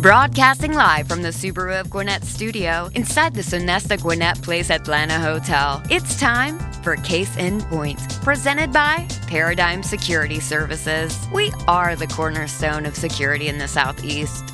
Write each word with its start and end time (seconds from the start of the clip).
Broadcasting 0.00 0.74
live 0.74 1.08
from 1.08 1.22
the 1.22 1.30
Subaru 1.30 1.80
of 1.80 1.90
Gwinnett 1.90 2.22
studio 2.22 2.88
inside 2.94 3.34
the 3.34 3.40
Sonesta 3.40 4.00
Gwinnett 4.00 4.40
Place 4.42 4.70
Atlanta 4.70 5.18
Hotel. 5.18 5.82
It's 5.90 6.16
time 6.20 6.56
for 6.84 6.94
Case 6.94 7.36
in 7.36 7.60
Point, 7.62 7.98
presented 8.22 8.72
by 8.72 9.08
Paradigm 9.26 9.82
Security 9.82 10.38
Services. 10.38 11.18
We 11.34 11.52
are 11.66 11.96
the 11.96 12.06
cornerstone 12.06 12.86
of 12.86 12.94
security 12.94 13.48
in 13.48 13.58
the 13.58 13.66
Southeast. 13.66 14.48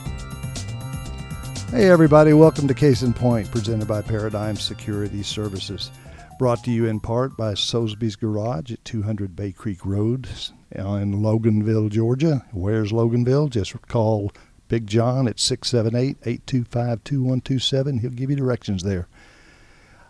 Hey, 1.70 1.90
everybody, 1.90 2.32
welcome 2.32 2.66
to 2.66 2.72
Case 2.72 3.02
in 3.02 3.12
Point, 3.12 3.50
presented 3.50 3.86
by 3.86 4.00
Paradigm 4.00 4.56
Security 4.56 5.22
Services. 5.22 5.90
Brought 6.38 6.64
to 6.64 6.70
you 6.70 6.86
in 6.86 7.00
part 7.00 7.36
by 7.36 7.52
Soesby's 7.52 8.16
Garage 8.16 8.72
at 8.72 8.82
200 8.86 9.36
Bay 9.36 9.52
Creek 9.52 9.84
Road 9.84 10.26
in 10.70 11.20
Loganville, 11.20 11.90
Georgia. 11.90 12.46
Where's 12.52 12.92
Loganville? 12.92 13.50
Just 13.50 13.80
call 13.88 14.32
Big 14.74 14.88
John 14.88 15.28
at 15.28 15.38
678 15.38 16.16
825 16.26 17.04
2127. 17.04 17.98
He'll 17.98 18.10
give 18.10 18.28
you 18.28 18.34
directions 18.34 18.82
there. 18.82 19.06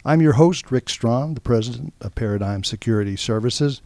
I'm 0.07 0.23
your 0.23 0.33
host, 0.33 0.71
Rick 0.71 0.89
Strawn, 0.89 1.35
the 1.35 1.43
president 1.43 1.93
of 2.01 2.15
Paradigm 2.15 2.65
Security 2.65 3.15
Services, 3.15 3.83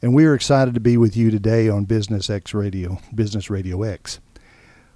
and 0.00 0.14
we 0.14 0.24
are 0.24 0.34
excited 0.34 0.72
to 0.72 0.80
be 0.80 0.96
with 0.96 1.14
you 1.14 1.30
today 1.30 1.68
on 1.68 1.84
Business 1.84 2.30
X 2.30 2.54
Radio, 2.54 3.00
Business 3.14 3.50
Radio 3.50 3.82
X. 3.82 4.18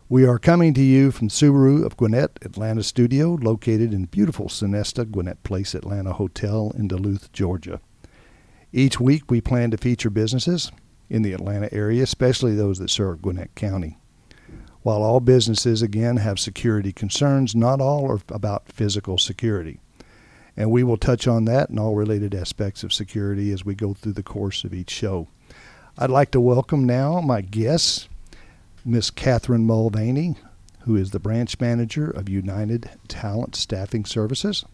We 0.08 0.24
are 0.24 0.38
coming 0.38 0.72
to 0.72 0.80
you 0.80 1.10
from 1.10 1.28
Subaru 1.28 1.84
of 1.84 1.98
Gwinnett 1.98 2.38
Atlanta 2.40 2.82
studio, 2.82 3.34
located 3.34 3.92
in 3.92 4.06
beautiful 4.06 4.46
Sonesta 4.46 5.04
Gwinnett 5.04 5.42
Place 5.42 5.74
Atlanta 5.74 6.14
Hotel 6.14 6.72
in 6.74 6.88
Duluth, 6.88 7.30
Georgia. 7.34 7.82
Each 8.72 8.98
week, 8.98 9.30
we 9.30 9.42
plan 9.42 9.70
to 9.72 9.76
feature 9.76 10.08
businesses 10.08 10.72
in 11.10 11.20
the 11.20 11.34
Atlanta 11.34 11.70
area, 11.70 12.02
especially 12.02 12.54
those 12.54 12.78
that 12.78 12.88
serve 12.88 13.20
Gwinnett 13.20 13.54
County. 13.54 13.97
While 14.88 15.02
all 15.02 15.20
businesses, 15.20 15.82
again, 15.82 16.16
have 16.16 16.40
security 16.40 16.94
concerns, 16.94 17.54
not 17.54 17.78
all 17.78 18.10
are 18.10 18.20
about 18.30 18.72
physical 18.72 19.18
security. 19.18 19.80
And 20.56 20.70
we 20.70 20.82
will 20.82 20.96
touch 20.96 21.28
on 21.28 21.44
that 21.44 21.68
and 21.68 21.78
all 21.78 21.94
related 21.94 22.34
aspects 22.34 22.82
of 22.82 22.94
security 22.94 23.52
as 23.52 23.66
we 23.66 23.74
go 23.74 23.92
through 23.92 24.14
the 24.14 24.22
course 24.22 24.64
of 24.64 24.72
each 24.72 24.88
show. 24.88 25.28
I'd 25.98 26.08
like 26.08 26.30
to 26.30 26.40
welcome 26.40 26.86
now 26.86 27.20
my 27.20 27.42
guest, 27.42 28.08
Miss 28.82 29.10
Catherine 29.10 29.66
Mulvaney, 29.66 30.36
who 30.84 30.96
is 30.96 31.10
the 31.10 31.20
branch 31.20 31.60
manager 31.60 32.10
of 32.10 32.30
United 32.30 32.88
Talent 33.08 33.56
Staffing 33.56 34.06
Services. 34.06 34.64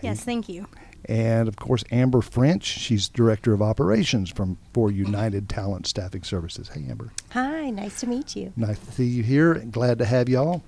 Yes, 0.00 0.22
thank 0.22 0.48
you. 0.48 0.68
And 1.06 1.48
of 1.48 1.56
course, 1.56 1.84
Amber 1.90 2.22
French. 2.22 2.64
She's 2.64 3.08
director 3.08 3.52
of 3.52 3.60
operations 3.60 4.30
from 4.30 4.56
for 4.72 4.90
United 4.90 5.48
Talent 5.48 5.86
Staffing 5.86 6.22
Services. 6.22 6.68
Hey, 6.68 6.86
Amber. 6.88 7.12
Hi, 7.30 7.70
nice 7.70 8.00
to 8.00 8.06
meet 8.06 8.34
you. 8.34 8.52
Nice 8.56 8.78
to 8.78 8.92
see 8.92 9.04
you 9.04 9.22
here. 9.22 9.54
Glad 9.54 9.98
to 9.98 10.06
have 10.06 10.28
y'all. 10.28 10.62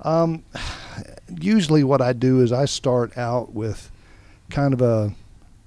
Um, 0.00 0.44
usually, 1.40 1.84
what 1.84 2.00
I 2.00 2.12
do 2.12 2.40
is 2.40 2.52
I 2.52 2.64
start 2.64 3.16
out 3.18 3.52
with 3.52 3.90
kind 4.50 4.72
of 4.72 4.80
a 4.80 5.14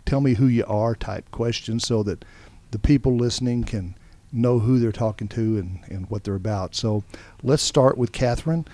"tell 0.06 0.22
me 0.22 0.36
who 0.36 0.48
you 0.48 0.66
are" 0.68 0.96
type 0.96 1.30
question, 1.31 1.80
so 1.80 2.02
that 2.03 2.25
the 2.72 2.80
people 2.80 3.16
listening 3.16 3.64
can 3.64 3.96
know 4.31 4.59
who 4.59 4.80
they're 4.80 4.92
talking 4.92 5.28
to 5.28 5.58
and, 5.58 5.80
and 5.88 6.09
what 6.09 6.24
they're 6.24 6.36
about. 6.36 6.75
So, 6.75 7.03
let's 7.44 7.64
start 7.64 7.98
with 7.98 8.12
Catherine. 8.12 8.66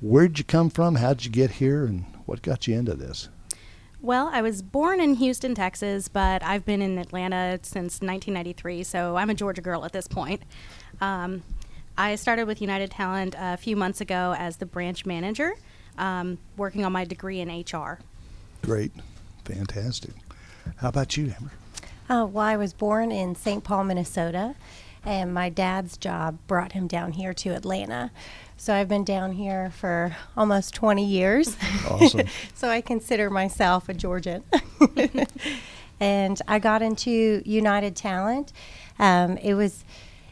Where'd 0.00 0.38
you 0.38 0.44
come 0.44 0.70
from? 0.70 0.96
How'd 0.96 1.24
you 1.24 1.30
get 1.30 1.52
here? 1.52 1.84
And 1.84 2.06
what 2.26 2.42
got 2.42 2.66
you 2.66 2.76
into 2.76 2.94
this? 2.94 3.28
Well, 4.02 4.30
I 4.32 4.40
was 4.40 4.62
born 4.62 4.98
in 4.98 5.16
Houston, 5.16 5.54
Texas, 5.54 6.08
but 6.08 6.42
I've 6.42 6.64
been 6.64 6.80
in 6.80 6.96
Atlanta 6.96 7.58
since 7.62 8.00
1993, 8.00 8.82
so 8.82 9.16
I'm 9.16 9.28
a 9.28 9.34
Georgia 9.34 9.60
girl 9.60 9.84
at 9.84 9.92
this 9.92 10.08
point. 10.08 10.42
Um, 11.02 11.42
I 11.98 12.14
started 12.14 12.46
with 12.46 12.62
United 12.62 12.90
Talent 12.90 13.34
a 13.38 13.58
few 13.58 13.76
months 13.76 14.00
ago 14.00 14.34
as 14.38 14.56
the 14.56 14.64
branch 14.64 15.04
manager, 15.04 15.52
um, 15.98 16.38
working 16.56 16.82
on 16.82 16.92
my 16.92 17.04
degree 17.04 17.40
in 17.40 17.50
HR. 17.50 17.98
Great, 18.62 18.92
fantastic. 19.44 20.12
How 20.76 20.88
about 20.88 21.18
you, 21.18 21.34
Amber? 21.36 21.52
Uh, 22.08 22.24
well, 22.24 22.46
I 22.46 22.56
was 22.56 22.72
born 22.72 23.12
in 23.12 23.34
St. 23.34 23.62
Paul, 23.62 23.84
Minnesota, 23.84 24.54
and 25.04 25.34
my 25.34 25.50
dad's 25.50 25.98
job 25.98 26.38
brought 26.46 26.72
him 26.72 26.86
down 26.86 27.12
here 27.12 27.34
to 27.34 27.50
Atlanta. 27.50 28.10
So 28.60 28.74
I've 28.74 28.88
been 28.88 29.04
down 29.04 29.32
here 29.32 29.70
for 29.70 30.14
almost 30.36 30.74
20 30.74 31.02
years. 31.02 31.56
Awesome. 31.88 32.26
so 32.54 32.68
I 32.68 32.82
consider 32.82 33.30
myself 33.30 33.88
a 33.88 33.94
Georgian. 33.94 34.44
and 36.00 36.42
I 36.46 36.58
got 36.58 36.82
into 36.82 37.40
United 37.46 37.96
Talent. 37.96 38.52
Um, 38.98 39.38
it 39.38 39.54
was 39.54 39.82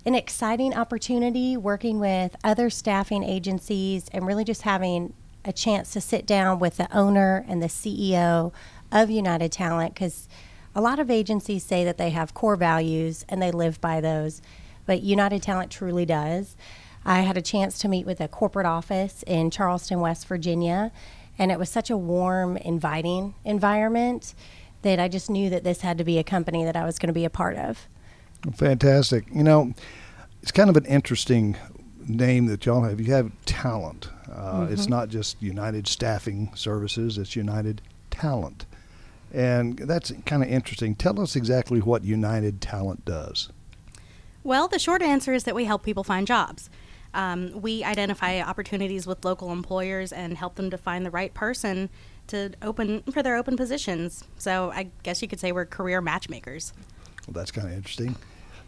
an 0.04 0.14
exciting 0.14 0.74
opportunity 0.74 1.56
working 1.56 2.00
with 2.00 2.36
other 2.44 2.68
staffing 2.68 3.24
agencies 3.24 4.10
and 4.12 4.26
really 4.26 4.44
just 4.44 4.60
having 4.60 5.14
a 5.46 5.52
chance 5.52 5.94
to 5.94 6.00
sit 6.02 6.26
down 6.26 6.58
with 6.58 6.76
the 6.76 6.94
owner 6.94 7.46
and 7.48 7.62
the 7.62 7.68
CEO 7.68 8.52
of 8.92 9.08
United 9.08 9.52
Talent 9.52 9.94
because 9.94 10.28
a 10.74 10.82
lot 10.82 10.98
of 10.98 11.10
agencies 11.10 11.64
say 11.64 11.82
that 11.82 11.96
they 11.96 12.10
have 12.10 12.34
core 12.34 12.56
values 12.56 13.24
and 13.30 13.40
they 13.40 13.50
live 13.50 13.80
by 13.80 14.02
those, 14.02 14.42
but 14.84 15.00
United 15.02 15.42
Talent 15.42 15.70
truly 15.70 16.04
does. 16.04 16.56
I 17.04 17.20
had 17.20 17.36
a 17.36 17.42
chance 17.42 17.78
to 17.78 17.88
meet 17.88 18.06
with 18.06 18.20
a 18.20 18.28
corporate 18.28 18.66
office 18.66 19.22
in 19.26 19.50
Charleston, 19.50 20.00
West 20.00 20.26
Virginia, 20.26 20.92
and 21.38 21.52
it 21.52 21.58
was 21.58 21.70
such 21.70 21.90
a 21.90 21.96
warm, 21.96 22.56
inviting 22.56 23.34
environment 23.44 24.34
that 24.82 24.98
I 24.98 25.08
just 25.08 25.30
knew 25.30 25.50
that 25.50 25.64
this 25.64 25.80
had 25.80 25.98
to 25.98 26.04
be 26.04 26.18
a 26.18 26.24
company 26.24 26.64
that 26.64 26.76
I 26.76 26.84
was 26.84 26.98
going 26.98 27.08
to 27.08 27.12
be 27.12 27.24
a 27.24 27.30
part 27.30 27.56
of. 27.56 27.88
Fantastic. 28.56 29.24
You 29.32 29.42
know, 29.42 29.74
it's 30.42 30.52
kind 30.52 30.70
of 30.70 30.76
an 30.76 30.84
interesting 30.84 31.56
name 32.06 32.46
that 32.46 32.64
y'all 32.66 32.82
have. 32.82 33.00
You 33.00 33.12
have 33.12 33.32
talent. 33.44 34.10
Uh, 34.30 34.60
mm-hmm. 34.60 34.72
It's 34.72 34.88
not 34.88 35.08
just 35.08 35.40
United 35.42 35.86
Staffing 35.86 36.50
Services, 36.54 37.18
it's 37.18 37.34
United 37.36 37.82
Talent. 38.10 38.66
And 39.32 39.78
that's 39.78 40.12
kind 40.24 40.42
of 40.42 40.48
interesting. 40.48 40.94
Tell 40.94 41.20
us 41.20 41.36
exactly 41.36 41.80
what 41.80 42.04
United 42.04 42.60
Talent 42.60 43.04
does. 43.04 43.50
Well, 44.42 44.68
the 44.68 44.78
short 44.78 45.02
answer 45.02 45.34
is 45.34 45.44
that 45.44 45.54
we 45.54 45.64
help 45.64 45.82
people 45.82 46.04
find 46.04 46.26
jobs. 46.26 46.70
Um, 47.14 47.60
we 47.60 47.84
identify 47.84 48.40
opportunities 48.40 49.06
with 49.06 49.24
local 49.24 49.52
employers 49.52 50.12
and 50.12 50.36
help 50.36 50.56
them 50.56 50.70
to 50.70 50.78
find 50.78 51.04
the 51.06 51.10
right 51.10 51.32
person 51.32 51.88
to 52.28 52.52
open 52.62 53.02
for 53.10 53.22
their 53.22 53.36
open 53.36 53.56
positions. 53.56 54.24
So 54.36 54.70
I 54.70 54.90
guess 55.02 55.22
you 55.22 55.28
could 55.28 55.40
say 55.40 55.52
we're 55.52 55.66
career 55.66 56.00
matchmakers. 56.00 56.72
Well, 57.26 57.32
that's 57.34 57.50
kind 57.50 57.68
of 57.68 57.74
interesting. 57.74 58.14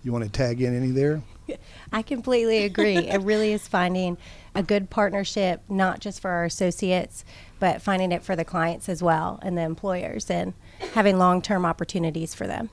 You 0.02 0.12
want 0.12 0.24
to 0.24 0.30
tag 0.30 0.62
in 0.62 0.74
any 0.74 0.90
there? 0.90 1.22
I 1.92 2.02
completely 2.02 2.64
agree. 2.64 2.96
it 2.96 3.20
really 3.22 3.52
is 3.52 3.68
finding 3.68 4.16
a 4.54 4.62
good 4.62 4.88
partnership, 4.90 5.62
not 5.68 6.00
just 6.00 6.20
for 6.20 6.30
our 6.30 6.44
associates, 6.44 7.24
but 7.58 7.82
finding 7.82 8.12
it 8.12 8.22
for 8.22 8.34
the 8.34 8.44
clients 8.44 8.88
as 8.88 9.02
well 9.02 9.38
and 9.42 9.58
the 9.58 9.62
employers 9.62 10.30
and 10.30 10.54
having 10.94 11.18
long 11.18 11.42
term 11.42 11.66
opportunities 11.66 12.34
for 12.34 12.46
them. 12.46 12.70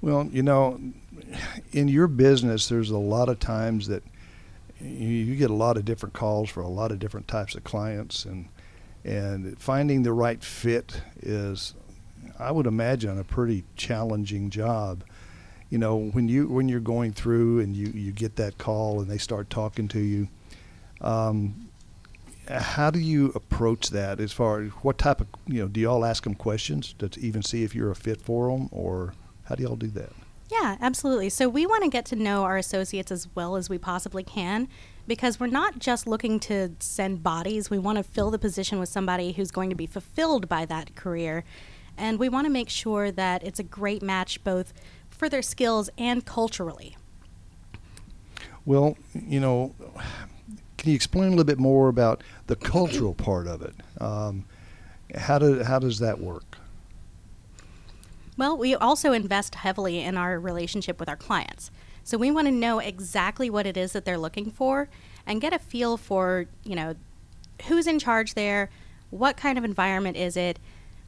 Well, 0.00 0.28
you 0.32 0.42
know, 0.42 0.80
in 1.72 1.88
your 1.88 2.06
business, 2.06 2.68
there's 2.68 2.90
a 2.90 2.98
lot 2.98 3.28
of 3.28 3.40
times 3.40 3.88
that 3.88 4.04
you 4.80 5.36
get 5.36 5.50
a 5.50 5.54
lot 5.54 5.76
of 5.76 5.84
different 5.84 6.14
calls 6.14 6.50
for 6.50 6.60
a 6.60 6.68
lot 6.68 6.92
of 6.92 6.98
different 6.98 7.28
types 7.28 7.54
of 7.54 7.64
clients, 7.64 8.24
and 8.24 8.48
and 9.04 9.58
finding 9.58 10.02
the 10.02 10.12
right 10.12 10.42
fit 10.42 11.02
is, 11.20 11.74
I 12.38 12.50
would 12.50 12.66
imagine, 12.66 13.18
a 13.18 13.24
pretty 13.24 13.64
challenging 13.76 14.50
job. 14.50 15.04
You 15.70 15.78
know, 15.78 15.96
when 15.96 16.28
you 16.28 16.48
when 16.48 16.68
you're 16.68 16.80
going 16.80 17.12
through 17.12 17.60
and 17.60 17.76
you 17.76 17.88
you 17.88 18.12
get 18.12 18.36
that 18.36 18.58
call 18.58 19.00
and 19.00 19.10
they 19.10 19.18
start 19.18 19.50
talking 19.50 19.88
to 19.88 20.00
you, 20.00 20.28
um, 21.00 21.68
how 22.48 22.90
do 22.90 22.98
you 22.98 23.32
approach 23.34 23.90
that? 23.90 24.20
As 24.20 24.32
far 24.32 24.62
as 24.62 24.70
what 24.82 24.98
type 24.98 25.20
of 25.20 25.26
you 25.46 25.60
know, 25.60 25.68
do 25.68 25.80
y'all 25.80 26.04
ask 26.04 26.24
them 26.24 26.34
questions 26.34 26.94
to 26.98 27.10
even 27.20 27.42
see 27.42 27.64
if 27.64 27.74
you're 27.74 27.90
a 27.90 27.96
fit 27.96 28.20
for 28.20 28.50
them, 28.50 28.68
or 28.72 29.14
how 29.44 29.54
do 29.54 29.62
y'all 29.62 29.76
do 29.76 29.88
that? 29.88 30.12
Yeah, 30.50 30.76
absolutely. 30.80 31.28
So 31.28 31.48
we 31.48 31.66
want 31.66 31.84
to 31.84 31.90
get 31.90 32.06
to 32.06 32.16
know 32.16 32.44
our 32.44 32.56
associates 32.56 33.12
as 33.12 33.28
well 33.34 33.56
as 33.56 33.68
we 33.68 33.76
possibly 33.76 34.22
can 34.22 34.68
because 35.06 35.38
we're 35.38 35.46
not 35.46 35.78
just 35.78 36.06
looking 36.06 36.40
to 36.40 36.70
send 36.78 37.22
bodies. 37.22 37.70
We 37.70 37.78
want 37.78 37.98
to 37.98 38.04
fill 38.04 38.30
the 38.30 38.38
position 38.38 38.78
with 38.78 38.88
somebody 38.88 39.32
who's 39.32 39.50
going 39.50 39.70
to 39.70 39.76
be 39.76 39.86
fulfilled 39.86 40.48
by 40.48 40.64
that 40.66 40.94
career. 40.94 41.44
And 41.96 42.18
we 42.18 42.28
want 42.28 42.46
to 42.46 42.50
make 42.50 42.70
sure 42.70 43.10
that 43.10 43.42
it's 43.42 43.58
a 43.58 43.64
great 43.64 44.02
match 44.02 44.42
both 44.42 44.72
for 45.10 45.28
their 45.28 45.42
skills 45.42 45.90
and 45.98 46.24
culturally. 46.24 46.96
Well, 48.64 48.96
you 49.14 49.40
know, 49.40 49.74
can 50.76 50.90
you 50.90 50.94
explain 50.94 51.28
a 51.28 51.30
little 51.30 51.44
bit 51.44 51.58
more 51.58 51.88
about 51.88 52.22
the 52.46 52.56
cultural 52.56 53.14
part 53.14 53.46
of 53.46 53.62
it? 53.62 53.74
Um, 54.00 54.44
how 55.14 55.38
do 55.38 55.62
how 55.62 55.78
does 55.78 55.98
that 55.98 56.20
work? 56.20 56.58
Well, 58.38 58.56
we 58.56 58.76
also 58.76 59.12
invest 59.12 59.56
heavily 59.56 60.00
in 60.00 60.16
our 60.16 60.38
relationship 60.38 61.00
with 61.00 61.08
our 61.08 61.16
clients. 61.16 61.72
So 62.04 62.16
we 62.16 62.30
want 62.30 62.46
to 62.46 62.52
know 62.52 62.78
exactly 62.78 63.50
what 63.50 63.66
it 63.66 63.76
is 63.76 63.92
that 63.92 64.04
they're 64.04 64.16
looking 64.16 64.52
for 64.52 64.88
and 65.26 65.40
get 65.40 65.52
a 65.52 65.58
feel 65.58 65.96
for, 65.96 66.46
you 66.62 66.76
know, 66.76 66.94
who's 67.66 67.88
in 67.88 67.98
charge 67.98 68.34
there, 68.34 68.70
what 69.10 69.36
kind 69.36 69.58
of 69.58 69.64
environment 69.64 70.16
is 70.16 70.36
it? 70.36 70.60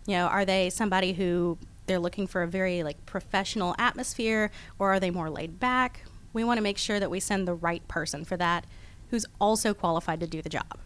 You 0.06 0.16
know, 0.16 0.26
are 0.26 0.44
they 0.44 0.70
somebody 0.70 1.12
who 1.12 1.56
they're 1.86 2.00
looking 2.00 2.26
for 2.26 2.42
a 2.42 2.48
very 2.48 2.82
like 2.82 3.06
professional 3.06 3.76
atmosphere 3.78 4.50
or 4.80 4.92
are 4.92 5.00
they 5.00 5.10
more 5.10 5.30
laid 5.30 5.60
back? 5.60 6.02
We 6.32 6.42
want 6.42 6.58
to 6.58 6.62
make 6.62 6.78
sure 6.78 6.98
that 6.98 7.10
we 7.10 7.20
send 7.20 7.46
the 7.46 7.54
right 7.54 7.86
person 7.86 8.24
for 8.24 8.36
that 8.38 8.64
who's 9.10 9.24
also 9.40 9.72
qualified 9.72 10.18
to 10.20 10.26
do 10.26 10.42
the 10.42 10.48
job. 10.48 10.78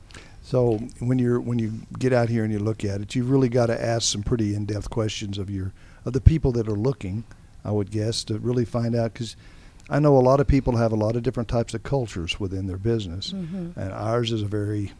So 0.42 0.76
when 0.98 1.18
you're 1.18 1.40
when 1.40 1.58
you 1.58 1.72
get 1.98 2.12
out 2.12 2.28
here 2.28 2.44
and 2.44 2.52
you 2.52 2.58
look 2.58 2.84
at 2.84 3.00
it, 3.00 3.14
you've 3.14 3.30
really 3.30 3.48
got 3.48 3.66
to 3.66 3.82
ask 3.82 4.12
some 4.12 4.22
pretty 4.22 4.54
in-depth 4.54 4.90
questions 4.90 5.38
of 5.38 5.48
your 5.48 5.72
of 6.04 6.12
the 6.12 6.20
people 6.20 6.52
that 6.52 6.68
are 6.68 6.72
looking. 6.76 7.24
I 7.64 7.70
would 7.70 7.90
guess 7.90 8.24
to 8.24 8.38
really 8.38 8.64
find 8.66 8.94
out 8.94 9.14
because 9.14 9.36
I 9.88 9.98
know 9.98 10.16
a 10.16 10.20
lot 10.20 10.38
of 10.40 10.46
people 10.46 10.76
have 10.76 10.92
a 10.92 10.96
lot 10.96 11.16
of 11.16 11.22
different 11.22 11.48
types 11.48 11.72
of 11.74 11.82
cultures 11.82 12.38
within 12.38 12.66
their 12.66 12.76
business, 12.78 13.32
Mm-hmm. 13.32 13.78
and 13.80 13.92
ours 13.92 14.32
is 14.32 14.42
a 14.42 14.46
very 14.46 14.92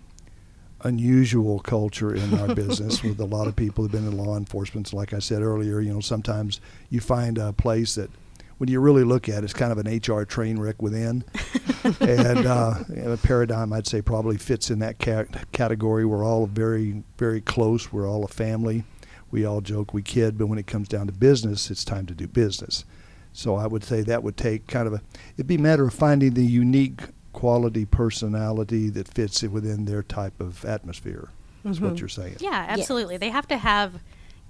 unusual 0.82 1.60
culture 1.60 2.14
in 2.14 2.34
our 2.38 2.54
business 2.54 3.02
with 3.02 3.18
a 3.20 3.24
lot 3.24 3.46
of 3.46 3.56
people 3.56 3.84
who've 3.84 3.92
been 3.92 4.06
in 4.06 4.16
law 4.16 4.36
enforcement. 4.36 4.88
So 4.88 4.96
like 4.96 5.12
I 5.14 5.18
said 5.18 5.42
earlier, 5.42 5.80
you 5.80 5.92
know, 5.92 6.00
sometimes 6.00 6.60
you 6.90 7.00
find 7.00 7.38
a 7.38 7.52
place 7.52 7.94
that 7.94 8.10
when 8.58 8.68
you 8.70 8.80
really 8.80 9.02
look 9.04 9.28
at 9.28 9.38
it, 9.38 9.44
it's 9.44 9.52
kind 9.52 9.72
of 9.72 9.78
an 9.78 9.96
HR 9.98 10.24
train 10.24 10.58
wreck 10.58 10.80
within. 10.80 11.24
and 12.00 12.46
uh, 12.46 12.74
a 13.04 13.16
paradigm, 13.16 13.72
I'd 13.72 13.86
say, 13.86 14.00
probably 14.00 14.36
fits 14.38 14.70
in 14.70 14.78
that 14.78 14.98
ca- 14.98 15.24
category. 15.52 16.04
We're 16.04 16.24
all 16.24 16.46
very, 16.46 17.02
very 17.18 17.40
close. 17.40 17.92
We're 17.92 18.08
all 18.08 18.24
a 18.24 18.28
family. 18.28 18.84
We 19.31 19.44
all 19.44 19.61
joke, 19.61 19.93
we 19.93 20.03
kid, 20.03 20.38
but 20.38 20.47
when 20.47 20.59
it 20.59 20.67
comes 20.67 20.88
down 20.88 21.06
to 21.06 21.12
business, 21.12 21.71
it's 21.71 21.85
time 21.85 22.06
to 22.06 22.15
do 22.15 22.26
business. 22.26 22.85
So 23.32 23.56
I 23.56 23.67
would 23.67 23.82
say 23.82 24.03
that 24.03 24.23
would 24.23 24.37
take 24.37 24.67
kind 24.69 24.87
of 24.87 24.94
a, 24.94 25.03
it'd 25.37 25.49
be 25.49 25.56
a 25.56 25.61
matter 25.61 25.87
of 25.87 25.93
finding 25.93 26.35
the 26.35 26.44
unique 26.47 27.00
quality 27.32 27.85
personality 27.85 28.88
that 28.91 29.09
fits 29.09 29.43
it 29.43 29.50
within 29.50 29.87
their 29.87 30.03
type 30.03 30.41
of 30.41 30.65
atmosphere, 30.65 31.31
is 31.65 31.81
what 31.81 31.99
you're 31.99 32.09
saying. 32.09 32.37
Yeah, 32.38 32.67
absolutely. 32.69 33.17
They 33.17 33.31
have 33.31 33.49
to 33.49 33.56
have 33.56 34.00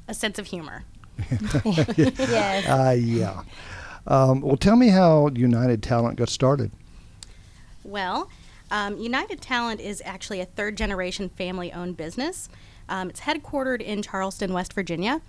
a 0.07 0.13
sense 0.15 0.39
of 0.39 0.47
humor. 0.47 0.85
yes. 1.97 2.69
Uh, 2.69 2.97
yeah. 2.99 3.43
Um, 4.07 4.43
well, 4.43 4.57
tell 4.57 4.77
me 4.77 4.89
how 4.89 5.29
United 5.29 5.83
Talent 5.83 6.19
got 6.19 6.29
started. 6.29 6.71
Well, 7.85 8.29
um, 8.71 8.99
United 8.99 9.41
Talent 9.41 9.81
is 9.81 10.03
actually 10.05 10.41
a 10.41 10.45
third 10.45 10.77
generation 10.77 11.29
family 11.29 11.73
owned 11.73 11.97
business. 11.97 12.49
Um, 12.89 13.11
it's 13.11 13.21
headquartered 13.21 13.81
in 13.81 14.03
Charleston, 14.03 14.53
West 14.53 14.73
Virginia. 14.73 15.21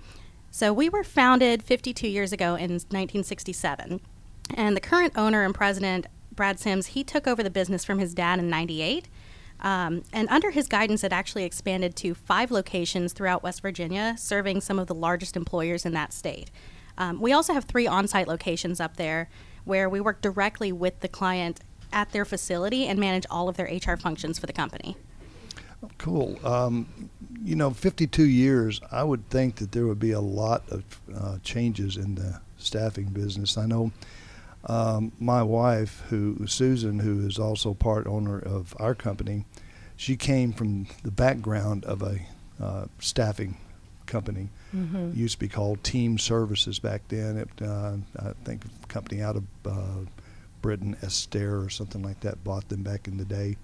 So 0.52 0.72
we 0.72 0.90
were 0.90 1.04
founded 1.04 1.64
52 1.64 2.08
years 2.08 2.32
ago 2.32 2.56
in 2.56 2.72
1967. 2.72 4.00
And 4.54 4.76
the 4.76 4.82
current 4.82 5.14
owner 5.18 5.44
and 5.44 5.54
president, 5.54 6.08
Brad 6.32 6.60
Sims, 6.60 6.88
he 6.88 7.04
took 7.04 7.28
over 7.28 7.44
the 7.44 7.50
business 7.50 7.84
from 7.84 8.00
his 8.00 8.14
dad 8.14 8.40
in 8.40 8.50
98. 8.50 9.08
Um, 9.62 10.04
and 10.14 10.30
under 10.30 10.52
his 10.52 10.68
guidance, 10.68 11.04
it 11.04 11.12
actually 11.12 11.44
expanded 11.44 11.96
to 11.98 12.14
five 12.14 12.52
locations 12.52 13.14
throughout 13.14 13.44
West 13.44 13.62
Virginia, 13.62 14.16
serving 14.18 14.62
some 14.62 14.80
of 14.80 14.88
the 14.88 14.96
largest 14.96 15.36
employers 15.36 15.86
in 15.86 15.94
that 15.94 16.14
state. 16.14 16.52
Um, 16.98 17.20
we 17.20 17.34
also 17.34 17.54
have 17.54 17.66
three 17.66 17.88
on 17.88 18.08
site 18.08 18.28
locations 18.28 18.80
up 18.80 18.98
there 18.98 19.30
where 19.66 19.90
we 19.90 20.00
work 20.00 20.22
directly 20.22 20.72
with 20.72 21.00
the 21.00 21.08
client 21.08 21.60
at 21.92 22.12
their 22.12 22.26
facility 22.26 22.86
and 22.86 23.00
manage 23.00 23.26
all 23.30 23.50
of 23.50 23.58
their 23.58 23.66
HR 23.66 23.98
functions 23.98 24.38
for 24.38 24.46
the 24.46 24.54
company. 24.54 24.96
Cool. 25.98 26.40
Um, 26.46 27.10
you 27.44 27.56
know, 27.56 27.72
52 27.72 28.24
years, 28.24 28.80
I 28.92 29.04
would 29.04 29.30
think 29.30 29.56
that 29.58 29.72
there 29.72 29.88
would 29.88 30.00
be 30.00 30.12
a 30.12 30.22
lot 30.22 30.64
of 30.70 30.84
uh, 31.16 31.38
changes 31.44 31.98
in 31.98 32.16
the 32.16 32.40
staffing 32.58 33.08
business. 33.08 33.58
I 33.58 33.66
know 33.66 33.92
um, 34.68 35.12
my 35.20 35.44
wife, 35.44 36.04
who 36.10 36.48
Susan, 36.48 37.00
who 37.00 37.26
is 37.28 37.38
also 37.38 37.74
part 37.74 38.08
owner 38.08 38.40
of 38.40 38.76
our 38.80 38.96
company, 38.96 39.46
she 39.96 40.16
came 40.16 40.52
from 40.54 40.88
the 41.04 41.12
background 41.12 41.86
of 41.86 42.02
a 42.02 42.20
uh, 42.62 42.86
staffing 43.00 43.58
company. 44.06 44.50
Mm-hmm. 44.76 45.12
Used 45.14 45.36
to 45.36 45.40
be 45.40 45.48
called 45.48 45.84
Team 45.84 46.18
Services 46.18 46.80
back 46.80 47.04
then. 47.08 47.38
It, 47.38 47.50
uh, 47.62 47.98
I 48.20 48.34
think 48.44 48.64
a 48.66 48.88
company 48.88 49.22
out 49.22 49.36
of 49.36 49.44
uh, 49.66 50.06
Britain, 50.62 50.98
Esther 51.02 51.62
or 51.62 51.70
something 51.70 52.02
like 52.02 52.20
that, 52.22 52.44
bought 52.44 52.68
them 52.70 52.82
back 52.84 53.08
in 53.08 53.18
the 53.18 53.26
day. 53.26 53.58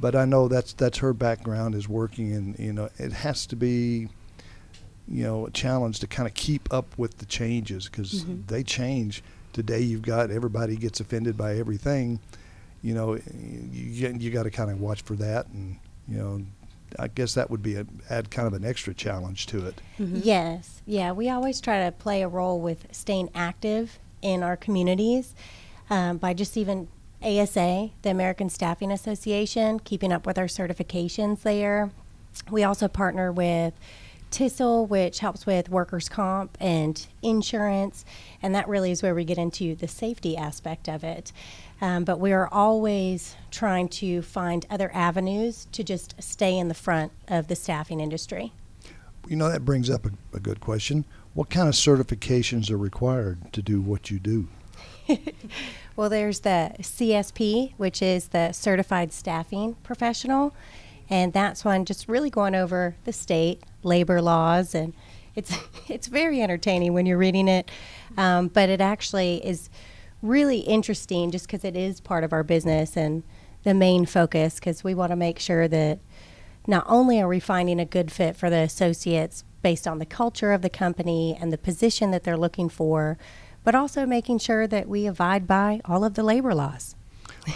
But 0.00 0.14
I 0.14 0.24
know 0.24 0.48
that's 0.48 0.72
that's 0.74 0.98
her 0.98 1.12
background 1.12 1.74
is 1.74 1.88
working, 1.88 2.32
and 2.32 2.58
you 2.58 2.72
know 2.72 2.88
it 2.98 3.12
has 3.12 3.46
to 3.46 3.56
be, 3.56 4.08
you 5.08 5.22
know, 5.24 5.46
a 5.46 5.50
challenge 5.50 6.00
to 6.00 6.06
kind 6.06 6.28
of 6.28 6.34
keep 6.34 6.72
up 6.72 6.86
with 6.98 7.18
the 7.18 7.26
changes 7.26 7.86
because 7.88 8.24
Mhm. 8.24 8.46
they 8.46 8.62
change. 8.62 9.22
Today 9.52 9.80
you've 9.80 10.02
got 10.02 10.30
everybody 10.30 10.76
gets 10.76 11.00
offended 11.00 11.36
by 11.36 11.56
everything. 11.56 12.20
You 12.82 12.94
know, 12.94 13.14
you 13.14 14.14
you 14.18 14.30
got 14.30 14.42
to 14.44 14.50
kind 14.50 14.70
of 14.70 14.80
watch 14.80 15.02
for 15.02 15.14
that, 15.16 15.46
and 15.48 15.76
you 16.06 16.18
know, 16.18 16.42
I 16.98 17.08
guess 17.08 17.32
that 17.34 17.50
would 17.50 17.62
be 17.62 17.76
a, 17.76 17.86
add 18.10 18.30
kind 18.30 18.46
of 18.46 18.52
an 18.52 18.64
extra 18.66 18.92
challenge 18.94 19.46
to 19.46 19.66
it. 19.66 19.80
Yes. 19.98 20.82
Yeah. 20.86 21.12
We 21.12 21.30
always 21.30 21.60
try 21.60 21.84
to 21.84 21.90
play 21.90 22.22
a 22.22 22.28
role 22.28 22.60
with 22.60 22.86
staying 22.92 23.30
active 23.34 23.98
in 24.22 24.42
our 24.42 24.56
communities 24.56 25.34
um, 25.90 26.18
by 26.18 26.32
just 26.34 26.56
even 26.56 26.88
ASA, 27.22 27.90
the 28.02 28.10
American 28.10 28.48
Staffing 28.48 28.92
Association, 28.92 29.80
keeping 29.80 30.12
up 30.12 30.26
with 30.26 30.38
our 30.38 30.46
certifications 30.46 31.42
there. 31.42 31.90
We 32.50 32.62
also 32.64 32.88
partner 32.88 33.32
with 33.32 33.74
TISL, 34.30 34.88
which 34.88 35.20
helps 35.20 35.46
with 35.46 35.68
workers' 35.68 36.08
comp 36.08 36.58
and 36.60 37.06
insurance, 37.22 38.04
and 38.42 38.54
that 38.54 38.68
really 38.68 38.90
is 38.90 39.02
where 39.02 39.14
we 39.14 39.24
get 39.24 39.38
into 39.38 39.74
the 39.74 39.88
safety 39.88 40.36
aspect 40.36 40.88
of 40.88 41.04
it. 41.04 41.32
Um, 41.80 42.04
but 42.04 42.18
we 42.18 42.32
are 42.32 42.48
always 42.52 43.36
trying 43.50 43.88
to 43.88 44.22
find 44.22 44.66
other 44.70 44.90
avenues 44.94 45.66
to 45.72 45.84
just 45.84 46.20
stay 46.22 46.58
in 46.58 46.68
the 46.68 46.74
front 46.74 47.12
of 47.28 47.48
the 47.48 47.56
staffing 47.56 48.00
industry. 48.00 48.52
You 49.28 49.36
know, 49.36 49.50
that 49.50 49.64
brings 49.64 49.90
up 49.90 50.06
a, 50.06 50.10
a 50.34 50.40
good 50.40 50.60
question. 50.60 51.04
What 51.34 51.50
kind 51.50 51.68
of 51.68 51.74
certifications 51.74 52.70
are 52.70 52.78
required 52.78 53.52
to 53.52 53.62
do 53.62 53.80
what 53.80 54.10
you 54.10 54.18
do? 54.18 54.48
Well, 55.96 56.10
there's 56.10 56.40
the 56.40 56.72
CSP, 56.78 57.72
which 57.78 58.02
is 58.02 58.28
the 58.28 58.52
Certified 58.52 59.14
Staffing 59.14 59.76
Professional, 59.82 60.54
and 61.08 61.32
that's 61.32 61.64
one 61.64 61.86
just 61.86 62.06
really 62.06 62.28
going 62.28 62.54
over 62.54 62.96
the 63.04 63.14
state 63.14 63.62
labor 63.82 64.20
laws, 64.20 64.74
and 64.74 64.92
it's 65.34 65.56
it's 65.88 66.06
very 66.08 66.42
entertaining 66.42 66.92
when 66.92 67.06
you're 67.06 67.16
reading 67.16 67.48
it, 67.48 67.70
um, 68.18 68.48
but 68.48 68.68
it 68.68 68.82
actually 68.82 69.44
is 69.44 69.70
really 70.20 70.58
interesting 70.58 71.30
just 71.30 71.46
because 71.46 71.64
it 71.64 71.76
is 71.76 71.98
part 71.98 72.24
of 72.24 72.32
our 72.34 72.42
business 72.42 72.94
and 72.94 73.22
the 73.64 73.72
main 73.72 74.04
focus 74.04 74.56
because 74.56 74.84
we 74.84 74.94
want 74.94 75.12
to 75.12 75.16
make 75.16 75.38
sure 75.38 75.66
that 75.66 75.98
not 76.66 76.84
only 76.88 77.20
are 77.22 77.28
we 77.28 77.40
finding 77.40 77.80
a 77.80 77.86
good 77.86 78.12
fit 78.12 78.36
for 78.36 78.50
the 78.50 78.56
associates 78.56 79.44
based 79.62 79.88
on 79.88 79.98
the 79.98 80.06
culture 80.06 80.52
of 80.52 80.60
the 80.60 80.70
company 80.70 81.36
and 81.40 81.52
the 81.52 81.58
position 81.58 82.10
that 82.10 82.24
they're 82.24 82.36
looking 82.36 82.68
for, 82.68 83.16
but 83.66 83.74
also 83.74 84.06
making 84.06 84.38
sure 84.38 84.68
that 84.68 84.88
we 84.88 85.06
abide 85.06 85.44
by 85.44 85.80
all 85.84 86.04
of 86.04 86.14
the 86.14 86.22
labor 86.22 86.54
laws. 86.54 86.94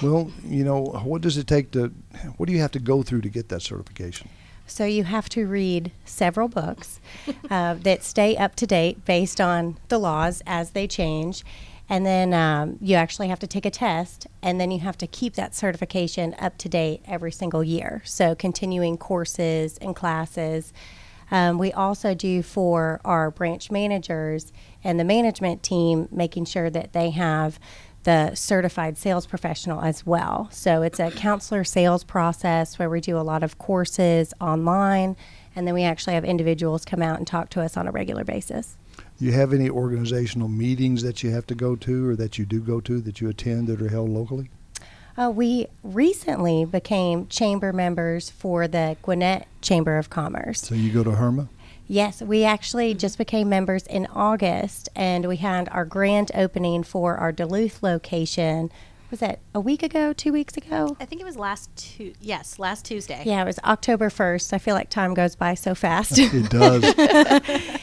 Well, 0.03 0.31
you 0.45 0.63
know, 0.63 0.83
what 1.05 1.21
does 1.21 1.37
it 1.37 1.49
take 1.49 1.73
to, 1.73 1.93
what 2.37 2.47
do 2.47 2.53
you 2.53 2.61
have 2.61 2.71
to 2.73 2.79
go 2.79 3.03
through 3.03 3.23
to 3.23 3.29
get 3.29 3.49
that 3.49 3.61
certification? 3.61 4.29
So 4.67 4.85
you 4.85 5.03
have 5.03 5.29
to 5.31 5.49
read 5.49 5.91
several 6.05 6.47
books 6.47 7.01
uh, 7.51 7.75
that 7.83 8.05
stay 8.05 8.37
up 8.37 8.55
to 8.57 8.67
date 8.69 9.05
based 9.05 9.41
on 9.41 9.79
the 9.89 9.99
laws 9.99 10.43
as 10.47 10.71
they 10.71 10.87
change. 10.87 11.45
And 11.89 12.07
then 12.07 12.33
um, 12.33 12.79
you 12.81 12.95
actually 12.95 13.29
have 13.29 13.41
to 13.41 13.49
take 13.49 13.67
a 13.67 13.71
test, 13.71 14.29
and 14.43 14.61
then 14.61 14.71
you 14.71 14.79
have 14.79 14.97
to 14.99 15.09
keep 15.09 15.35
that 15.35 15.57
certification 15.57 16.37
up 16.39 16.57
to 16.59 16.69
date 16.69 17.03
every 17.05 17.33
single 17.33 17.65
year. 17.65 18.03
So 18.05 18.37
continuing 18.37 18.97
courses 18.97 19.77
and 19.79 19.97
classes. 19.97 20.73
Um, 21.31 21.59
we 21.59 21.73
also 21.73 22.15
do 22.15 22.43
for 22.43 23.01
our 23.05 23.31
branch 23.31 23.71
managers 23.71 24.53
and 24.83 24.99
the 24.99 25.05
management 25.05 25.63
team, 25.63 26.09
making 26.11 26.47
sure 26.47 26.71
that 26.71 26.93
they 26.93 27.11
have 27.11 27.59
the 28.03 28.35
certified 28.35 28.97
sales 28.97 29.27
professional 29.27 29.83
as 29.83 30.07
well. 30.07 30.49
So 30.51 30.83
it's 30.83 30.99
a 30.99 31.11
counselor 31.11 31.65
sales 31.65 32.03
process 32.03 32.79
where 32.79 32.89
we 32.89 33.01
do 33.01 33.19
a 33.19 33.21
lot 33.21 33.43
of 33.43 33.59
courses 33.59 34.33
online, 34.41 35.17
and 35.55 35.67
then 35.67 35.75
we 35.75 35.83
actually 35.83 36.15
have 36.15 36.25
individuals 36.25 36.85
come 36.85 37.03
out 37.03 37.19
and 37.19 37.27
talk 37.27 37.51
to 37.51 37.61
us 37.61 37.77
on 37.77 37.87
a 37.87 37.91
regular 37.91 38.25
basis. 38.25 38.79
Do 39.19 39.27
you 39.27 39.33
have 39.33 39.53
any 39.53 39.69
organizational 39.69 40.49
meetings 40.49 41.03
that 41.03 41.23
you 41.23 41.31
have 41.31 41.47
to 41.49 41.55
go 41.55 41.77
to 41.77 42.09
or 42.09 42.17
that 42.17 42.39
you 42.39 42.47
do 42.47 42.61
go 42.61 42.81
to 42.81 43.01
that 43.03 43.21
you 43.21 43.29
attend 43.29 43.67
that 43.69 43.83
are 43.83 43.89
held 43.89 44.09
locally? 44.09 44.49
Uh, 45.21 45.29
we 45.29 45.67
recently 45.83 46.65
became 46.65 47.27
chamber 47.27 47.75
members 47.75 48.31
for 48.31 48.67
the 48.67 48.97
Gwinnett 49.03 49.47
Chamber 49.61 49.99
of 49.99 50.09
Commerce. 50.09 50.63
So 50.63 50.75
you 50.75 50.91
go 50.91 51.05
to 51.05 51.11
Herma? 51.11 51.49
Yes, 51.87 52.23
we 52.23 52.45
actually 52.45 52.95
just 52.95 53.19
became 53.19 53.51
members 53.51 53.87
in 53.87 54.07
August, 54.15 54.89
and 54.97 55.27
we 55.27 55.37
had 55.37 55.69
our 55.69 55.85
grand 55.85 56.31
opening 56.35 56.85
for 56.85 57.17
our 57.17 57.33
Duluth 57.33 57.83
location 57.83 58.71
was 59.11 59.23
it 59.23 59.41
a 59.55 59.61
week 59.61 59.83
ago, 59.83 60.13
two 60.13 60.33
weeks 60.33 60.57
ago? 60.57 60.97
I 61.01 61.05
think 61.05 61.21
it 61.21 61.25
was 61.25 61.37
last 61.37 61.75
two. 61.77 62.15
Yes, 62.21 62.59
last 62.59 62.85
Tuesday. 62.85 63.23
Yeah, 63.27 63.43
it 63.43 63.45
was 63.45 63.59
October 63.65 64.09
1st. 64.09 64.53
I 64.53 64.59
feel 64.59 64.75
like 64.75 64.89
time 64.89 65.15
goes 65.15 65.35
by 65.35 65.55
so 65.55 65.75
fast. 65.75 66.19
It 66.33 66.49
does. 66.49 66.85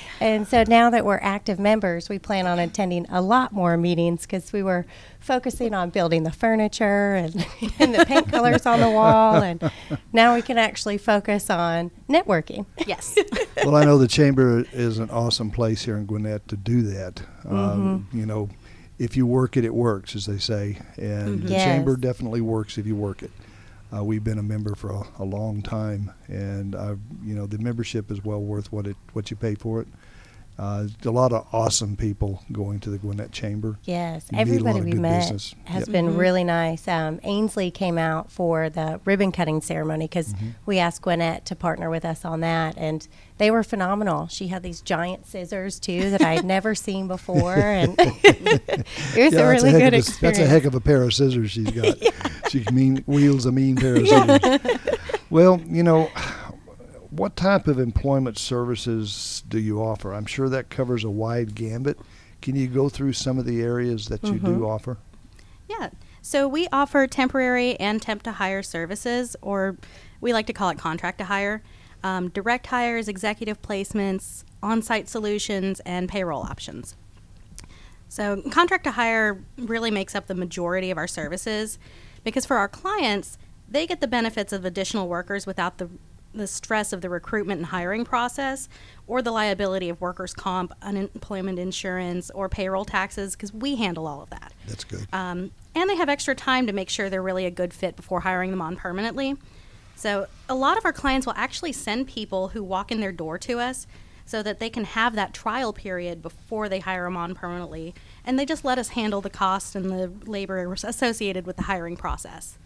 and 0.22 0.48
so 0.48 0.64
now 0.68 0.90
that 0.90 1.04
we're 1.04 1.20
active 1.22 1.60
members, 1.60 2.08
we 2.08 2.18
plan 2.18 2.48
on 2.48 2.60
attending 2.60 3.06
a 3.10 3.22
lot 3.22 3.52
more 3.52 3.76
meetings 3.76 4.22
because 4.22 4.54
we 4.54 4.64
were 4.64 4.86
focusing 5.20 5.74
on 5.74 5.90
building 5.90 6.24
the 6.24 6.32
furniture 6.32 7.16
and, 7.16 7.36
and 7.80 7.94
the 7.94 8.06
paint 8.06 8.30
colors 8.32 8.66
on 8.66 8.80
the 8.80 8.90
wall. 8.90 9.36
And 9.42 9.70
now 10.14 10.34
we 10.34 10.42
can 10.42 10.58
actually 10.58 10.98
focus 10.98 11.50
on 11.50 11.92
networking. 12.10 12.66
Yes. 12.86 13.18
well, 13.66 13.76
I 13.76 13.84
know 13.84 13.98
the 13.98 14.08
chamber 14.08 14.66
is 14.72 15.00
an 15.00 15.10
awesome 15.10 15.52
place 15.52 15.84
here 15.84 15.98
in 15.98 16.06
Gwinnett 16.06 16.48
to 16.48 16.56
do 16.56 16.84
that. 16.84 17.22
Um, 17.46 18.08
you 18.14 18.26
know, 18.26 18.50
if 19.00 19.16
you 19.16 19.26
work 19.26 19.58
it, 19.58 19.64
it 19.66 19.74
works, 19.74 20.16
as 20.16 20.26
they 20.26 20.38
say, 20.38 20.78
and 20.98 21.44
the 21.44 21.54
Yes. 21.54 21.64
chamber 21.64 21.96
definitely 21.96 22.42
works 22.42 22.78
if 22.78 22.86
you 22.88 22.96
work 22.96 23.22
it. 23.24 23.32
Uh, 23.96 24.04
we've 24.04 24.24
been 24.24 24.38
a 24.40 24.44
member 24.44 24.76
for 24.76 24.90
a, 24.92 25.04
a 25.20 25.24
long 25.24 25.62
time, 25.62 26.12
and 26.28 26.76
I've, 26.76 27.00
you 27.24 27.34
know 27.36 27.46
the 27.48 27.58
membership 27.58 28.12
is 28.12 28.24
well 28.24 28.42
worth 28.42 28.72
what 28.72 28.86
it 28.88 28.98
what 29.14 29.32
you 29.32 29.38
pay 29.38 29.56
for 29.56 29.80
it. 29.82 29.88
Uh, 30.60 30.88
a 31.06 31.12
lot 31.12 31.32
of 31.34 31.46
awesome 31.54 31.96
people 31.96 32.44
going 32.52 32.80
to 32.80 32.90
the 32.90 32.98
Gwinnett 32.98 33.32
Chamber. 33.32 33.78
Yes, 33.84 34.26
You 34.32 34.38
meet 34.38 34.42
a 34.62 34.64
lot 34.64 34.70
everybody 34.76 34.82
we 34.96 35.00
met 35.00 35.20
business. 35.22 35.54
has 35.66 35.82
Yep. 35.82 35.92
been 35.92 36.18
really 36.18 36.44
nice. 36.44 36.88
Um, 36.88 37.20
Ainsley 37.24 37.70
came 37.70 38.00
out 38.00 38.32
for 38.32 38.68
the 38.70 39.00
ribbon 39.06 39.32
cutting 39.32 39.62
ceremony 39.62 40.06
because 40.06 40.34
Mm-hmm. 40.34 40.48
we 40.66 40.80
asked 40.80 41.04
Gwinnett 41.04 41.46
to 41.46 41.56
partner 41.56 41.92
with 41.92 42.04
us 42.06 42.26
on 42.26 42.40
that, 42.42 42.74
and 42.76 43.08
they 43.38 43.52
were 43.52 43.62
phenomenal. 43.64 44.28
She 44.30 44.48
had 44.48 44.64
these 44.64 44.82
giant 44.82 45.28
scissors 45.28 45.80
too 45.80 46.10
that 46.10 46.22
I 46.24 46.34
had 46.34 46.46
never 46.46 46.74
seen 46.74 47.08
before, 47.08 47.54
and 47.56 47.94
it 48.00 48.86
was 49.16 49.34
Yeah, 49.34 49.40
a 49.42 49.50
really 49.50 49.70
heck 49.72 49.80
good 49.82 49.94
a, 49.94 49.98
experience. 49.98 50.20
That's 50.20 50.40
a 50.40 50.48
heck 50.48 50.66
of 50.66 50.74
a 50.74 50.80
pair 50.82 51.04
of 51.04 51.14
scissors 51.14 51.52
she's 51.52 51.70
got. 51.70 51.96
She 52.50 52.64
mean 52.72 53.04
wields 53.08 53.46
a 53.46 53.52
mean 53.52 53.76
pair 53.76 53.98
of 53.98 54.08
scissors. 54.08 54.80
Well, 55.30 55.60
you 55.68 55.84
know, 55.84 56.10
what 57.18 57.36
type 57.36 57.68
of 57.68 57.80
employment 57.80 58.38
services 58.38 59.44
do 59.48 59.60
you 59.60 59.82
offer? 59.82 60.14
I'm 60.14 60.26
sure 60.26 60.50
that 60.50 60.70
covers 60.70 61.04
a 61.04 61.10
wide 61.10 61.56
gambit. 61.56 62.00
Can 62.42 62.56
you 62.56 62.68
go 62.68 62.88
through 62.90 63.14
some 63.14 63.40
of 63.40 63.46
the 63.46 63.62
areas 63.62 64.08
that 64.08 64.24
you 64.24 64.34
Mm-hmm. 64.34 64.60
do 64.60 64.68
offer? 64.68 64.98
Yeah. 65.68 65.90
So 66.22 66.48
we 66.48 66.68
offer 66.72 67.08
temporary 67.08 67.80
and 67.80 68.02
temp 68.02 68.24
to 68.24 68.34
hire 68.34 68.62
services, 68.64 69.36
or 69.42 69.78
we 70.22 70.32
like 70.34 70.46
to 70.48 70.54
call 70.54 70.70
it 70.70 70.78
contract 70.78 71.18
to 71.18 71.26
hire, 71.26 71.64
um, 72.04 72.30
direct 72.30 72.68
hires, 72.68 73.08
executive 73.08 73.62
placements, 73.62 74.44
on 74.62 74.82
site 74.82 75.10
solutions, 75.10 75.80
and 75.82 76.08
payroll 76.10 76.44
options. 76.44 76.96
So, 78.10 78.42
contract 78.52 78.86
to 78.86 78.92
hire 78.92 79.44
really 79.58 79.92
makes 79.92 80.16
up 80.16 80.28
the 80.28 80.36
majority 80.36 80.92
of 80.92 80.98
our 80.98 81.08
services 81.08 81.78
because 82.24 82.46
for 82.46 82.56
our 82.58 82.70
clients, 82.70 83.38
they 83.68 83.86
get 83.86 84.00
the 84.00 84.08
benefits 84.08 84.54
of 84.54 84.64
additional 84.64 85.08
workers 85.10 85.46
without 85.46 85.78
the, 85.78 85.90
the 86.34 86.48
stress 86.48 86.94
of 86.94 87.02
the 87.02 87.10
recruitment 87.10 87.60
and 87.60 87.66
hiring 87.68 88.06
process 88.06 88.70
or 89.08 89.22
the 89.22 89.32
liability 89.32 89.90
of 89.90 90.00
workers' 90.02 90.34
comp, 90.34 90.74
unemployment 90.82 91.60
insurance, 91.60 92.30
or 92.32 92.50
payroll 92.50 92.86
taxes 92.86 93.36
because 93.36 93.54
we 93.54 93.76
handle 93.76 94.08
all 94.08 94.22
of 94.22 94.30
that. 94.30 94.54
That's 94.68 94.84
good. 94.84 95.08
Um, 95.14 95.52
and 95.76 95.90
they 95.90 95.96
have 95.96 96.10
extra 96.10 96.36
time 96.36 96.68
to 96.68 96.74
make 96.74 96.90
sure 96.90 97.10
they're 97.10 97.22
really 97.22 97.46
a 97.46 97.52
good 97.52 97.74
fit 97.74 97.96
before 97.96 98.22
hiring 98.22 98.52
them 98.52 98.62
on 98.62 98.76
permanently. 98.76 99.36
So, 99.96 100.28
a 100.48 100.56
lot 100.56 100.78
of 100.78 100.86
our 100.86 100.94
clients 100.94 101.26
will 101.26 101.34
actually 101.36 101.72
send 101.72 102.08
people 102.08 102.50
who 102.50 102.64
walk 102.64 102.92
in 102.92 103.00
their 103.00 103.12
door 103.12 103.40
to 103.40 103.60
us 103.60 103.88
so 104.26 104.44
that 104.44 104.60
they 104.60 104.70
can 104.70 104.84
have 104.84 105.16
that 105.16 105.34
trial 105.34 105.74
period 105.74 106.22
before 106.22 106.68
they 106.70 106.80
hire 106.80 107.06
them 107.06 107.18
on 107.18 107.34
permanently. 107.34 107.96
And 108.26 108.38
they 108.38 108.46
just 108.46 108.66
let 108.66 108.78
us 108.78 108.90
handle 108.90 109.22
the 109.22 109.30
cost 109.30 109.74
and 109.74 109.90
the 109.90 110.12
labor 110.30 110.72
associated 110.84 111.48
with 111.48 111.56
the 111.56 111.64
hiring 111.64 111.96
process. 111.96 112.60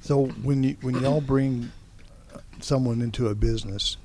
So 0.00 0.26
when 0.42 0.64
you 0.64 0.76
when 0.80 1.00
y'all 1.00 1.20
bring 1.20 1.70
someone 2.60 3.00
into 3.00 3.28
a 3.28 3.34
business, 3.34 3.96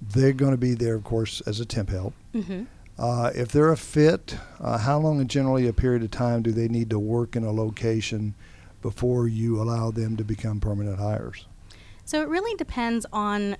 they're 0.00 0.32
going 0.32 0.52
to 0.52 0.58
be 0.58 0.74
there, 0.74 0.94
of 0.94 1.04
course, 1.04 1.40
as 1.42 1.60
a 1.60 1.64
temp 1.64 1.90
help. 1.90 2.14
Mm-hmm. 2.34 2.64
Uh, 2.98 3.30
if 3.34 3.52
they're 3.52 3.72
a 3.72 3.76
fit, 3.76 4.36
uh, 4.60 4.78
how 4.78 4.98
long, 4.98 5.26
generally, 5.26 5.66
a 5.66 5.72
period 5.72 6.02
of 6.02 6.10
time 6.10 6.42
do 6.42 6.50
they 6.52 6.68
need 6.68 6.90
to 6.90 6.98
work 6.98 7.36
in 7.36 7.44
a 7.44 7.52
location 7.52 8.34
before 8.80 9.28
you 9.28 9.60
allow 9.60 9.90
them 9.90 10.16
to 10.16 10.24
become 10.24 10.60
permanent 10.60 10.98
hires? 10.98 11.46
So 12.04 12.22
it 12.22 12.28
really 12.28 12.56
depends 12.56 13.04
on 13.12 13.56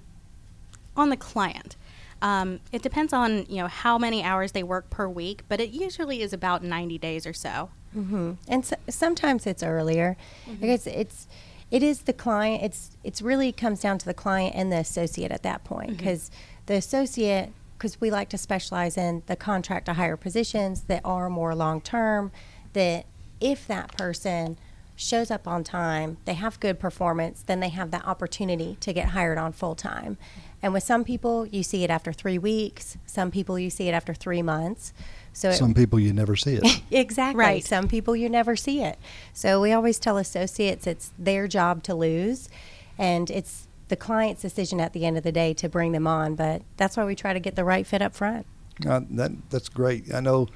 on 0.96 1.10
the 1.10 1.16
client. 1.16 1.76
Um, 2.22 2.60
it 2.72 2.80
depends 2.80 3.12
on 3.12 3.44
you 3.46 3.56
know 3.56 3.66
how 3.66 3.98
many 3.98 4.22
hours 4.22 4.52
they 4.52 4.62
work 4.62 4.88
per 4.88 5.08
week, 5.08 5.42
but 5.48 5.60
it 5.60 5.70
usually 5.70 6.22
is 6.22 6.32
about 6.32 6.62
90 6.62 6.96
days 6.98 7.26
or 7.26 7.34
so. 7.34 7.70
hmm 7.92 8.32
And 8.48 8.64
so, 8.64 8.76
sometimes 8.88 9.46
it's 9.46 9.62
earlier 9.62 10.16
because 10.60 10.86
it's 10.86 11.26
it 11.70 11.82
is 11.82 12.02
the 12.02 12.12
client. 12.12 12.62
It's 12.62 12.96
it's 13.02 13.22
really 13.22 13.52
comes 13.52 13.80
down 13.80 13.98
to 13.98 14.06
the 14.06 14.14
client 14.14 14.54
and 14.54 14.70
the 14.70 14.78
associate 14.78 15.32
at 15.32 15.42
that 15.42 15.64
point 15.64 15.90
mm-hmm. 15.90 15.96
because 15.96 16.30
the 16.66 16.74
associate 16.74 17.50
because 17.76 18.00
we 18.00 18.10
like 18.10 18.28
to 18.30 18.38
specialize 18.38 18.96
in 18.96 19.22
the 19.26 19.36
contract 19.36 19.86
to 19.86 19.94
hire 19.94 20.16
positions 20.16 20.82
that 20.82 21.02
are 21.04 21.28
more 21.28 21.54
long 21.54 21.80
term. 21.80 22.30
That 22.72 23.06
if 23.40 23.66
that 23.66 23.96
person 23.96 24.58
shows 24.96 25.30
up 25.30 25.46
on 25.46 25.62
time, 25.62 26.16
they 26.24 26.34
have 26.34 26.58
good 26.58 26.80
performance, 26.80 27.42
then 27.42 27.60
they 27.60 27.68
have 27.68 27.90
that 27.90 28.06
opportunity 28.06 28.78
to 28.80 28.92
get 28.92 29.08
hired 29.08 29.36
on 29.36 29.52
full 29.52 29.74
time. 29.74 30.16
And 30.62 30.72
with 30.72 30.82
some 30.82 31.04
people, 31.04 31.46
you 31.46 31.62
see 31.62 31.84
it 31.84 31.90
after 31.90 32.12
three 32.12 32.38
weeks. 32.38 32.96
Some 33.04 33.30
people, 33.30 33.58
you 33.58 33.68
see 33.68 33.88
it 33.88 33.92
after 33.92 34.14
three 34.14 34.42
months. 34.42 34.94
So 35.36 35.50
it, 35.50 35.56
Some 35.56 35.74
people 35.74 36.00
you 36.00 36.14
never 36.14 36.34
see 36.34 36.54
it. 36.54 36.82
Exactly. 36.90 37.38
Right. 37.38 37.62
Some 37.62 37.88
people 37.88 38.16
you 38.16 38.30
never 38.30 38.56
see 38.56 38.82
it. 38.82 38.98
So 39.34 39.60
we 39.60 39.70
always 39.70 39.98
tell 39.98 40.16
associates 40.16 40.86
it's 40.86 41.12
their 41.18 41.46
job 41.46 41.82
to 41.82 41.94
lose 41.94 42.48
and 42.96 43.30
it's 43.30 43.68
the 43.88 43.96
client's 43.96 44.40
decision 44.40 44.80
at 44.80 44.94
the 44.94 45.04
end 45.04 45.18
of 45.18 45.24
the 45.24 45.32
day 45.32 45.52
to 45.54 45.68
bring 45.68 45.92
them 45.92 46.06
on, 46.06 46.36
but 46.36 46.62
that's 46.78 46.96
why 46.96 47.04
we 47.04 47.14
try 47.14 47.34
to 47.34 47.38
get 47.40 47.54
the 47.54 47.64
right 47.64 47.86
fit 47.86 48.00
up 48.00 48.14
front. 48.14 48.46
Uh, 48.88 49.02
that 49.10 49.30
that's 49.50 49.68
great. 49.68 50.12
I 50.14 50.20
know. 50.20 50.48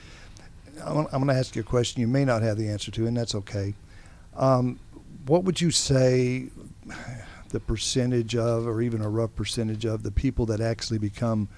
I'm, 0.82 0.94
gonna- 0.94 1.08
I'm 1.12 1.22
going 1.22 1.34
to 1.34 1.38
ask 1.38 1.54
you 1.54 1.60
a 1.60 1.64
question 1.64 2.00
you 2.00 2.08
may 2.08 2.25
not 2.25 2.40
have 2.40 2.56
the 2.56 2.68
answer 2.70 2.90
to, 2.92 3.06
and 3.06 3.14
that's 3.14 3.34
okay. 3.34 3.75
Um, 4.34 4.80
what 5.26 5.44
would 5.44 5.60
you 5.60 5.70
say 5.70 6.49
the 7.50 7.60
percentage 7.60 8.34
of, 8.34 8.66
or 8.66 8.80
even 8.80 9.02
a 9.02 9.08
rough 9.10 9.34
percentage 9.37 9.84
of, 9.84 10.04
the 10.04 10.10
people 10.10 10.46
that 10.46 10.60
actually 10.62 10.99
become 10.99 11.49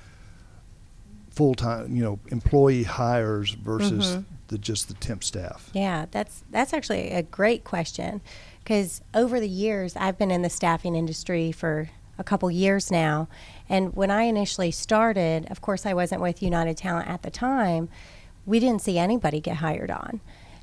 full 1.33 1.55
time, 1.55 1.95
you 1.95 2.03
know, 2.03 2.19
employee 2.29 2.85
hires 2.85 3.53
versus 3.53 4.07
mm-hmm. 4.13 4.23
the 4.49 4.59
just 4.59 4.89
the 4.89 4.95
temp 4.95 5.25
staff? 5.25 5.71
Yeah, 5.73 6.07
that's 6.11 6.45
that's 6.51 6.73
actually 6.73 7.11
a 7.11 7.23
great 7.23 7.65
question 7.65 8.21
because 8.63 9.01
over 9.15 9.41
the 9.41 9.49
years 9.49 9.97
I've 9.97 10.19
been 10.19 10.31
in 10.31 10.43
the 10.43 10.51
staffing 10.51 10.95
industry 10.95 11.53
for 11.53 11.91
a 12.19 12.25
couple 12.25 12.51
years 12.51 12.91
now, 12.91 13.29
and 13.69 13.95
when 13.97 14.11
I 14.11 14.25
initially 14.25 14.71
started, 14.71 15.51
of 15.51 15.61
course 15.61 15.87
I 15.87 15.95
wasn't 15.95 16.21
with 16.21 16.43
United 16.43 16.77
Talent 16.77 17.09
at 17.09 17.23
the 17.23 17.31
time. 17.31 17.89
We 18.45 18.59
didn't 18.59 18.83
see 18.83 18.99
anybody 18.99 19.41
get 19.41 19.57
hired 19.57 19.91
on, 19.91 20.21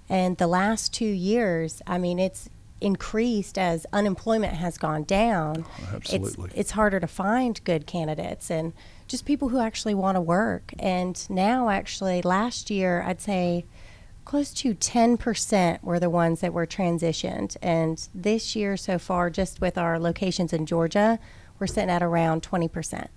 and 0.08 0.38
the 0.38 0.48
last 0.48 0.94
two 0.94 1.06
years, 1.06 1.82
I 1.88 1.98
mean, 1.98 2.20
it's 2.20 2.50
increased 2.82 3.58
as 3.58 3.86
unemployment 3.92 4.54
has 4.54 4.78
gone 4.78 5.04
down. 5.04 5.66
Absolutely. 5.94 6.46
It's, 6.46 6.56
it's 6.56 6.72
harder 6.72 7.00
to 7.00 7.08
find 7.08 7.62
good 7.64 7.86
candidates 7.86 8.50
and 8.50 8.74
just 9.10 9.26
people 9.26 9.50
who 9.50 9.60
actually 9.60 9.96
want 9.96 10.16
to 10.16 10.22
work. 10.22 10.72
And 10.80 11.22
now, 11.30 11.70
actually, 11.70 12.22
last 12.22 12.70
year, 12.70 13.04
I'd 13.06 13.20
say 13.20 13.66
close 14.24 14.54
to 14.54 14.76
10% 14.76 15.84
were 15.84 16.00
the 16.00 16.10
ones 16.10 16.42
that 16.42 16.54
were 16.54 16.68
transitioned. 16.68 17.58
And 17.62 18.08
this 18.14 18.56
year 18.56 18.78
so 18.78 19.00
far, 19.00 19.30
just 19.30 19.60
with 19.60 19.78
our 19.78 20.00
locations 20.00 20.54
in 20.54 20.68
Georgia, 20.68 21.20
we're 21.58 21.68
sitting 21.68 21.90
at 21.90 22.04
around 22.04 22.44
20%. 22.44 23.08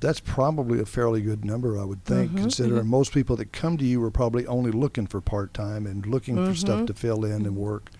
That's 0.00 0.20
probably 0.20 0.78
a 0.78 0.84
fairly 0.84 1.22
good 1.22 1.42
number, 1.42 1.80
I 1.80 1.84
would 1.84 2.04
think, 2.04 2.28
mm-hmm. 2.28 2.42
considering 2.42 2.82
mm-hmm. 2.82 2.90
most 2.90 3.14
people 3.14 3.34
that 3.36 3.52
come 3.52 3.78
to 3.78 3.84
you 3.84 4.04
are 4.04 4.10
probably 4.10 4.46
only 4.46 4.70
looking 4.70 5.06
for 5.06 5.22
part 5.22 5.54
time 5.54 5.86
and 5.86 6.04
looking 6.06 6.36
for 6.36 6.54
stuff 6.54 6.76
mm-hmm. 6.76 6.86
to 6.86 6.94
fill 6.94 7.24
in 7.24 7.46
and 7.46 7.56
work. 7.56 7.90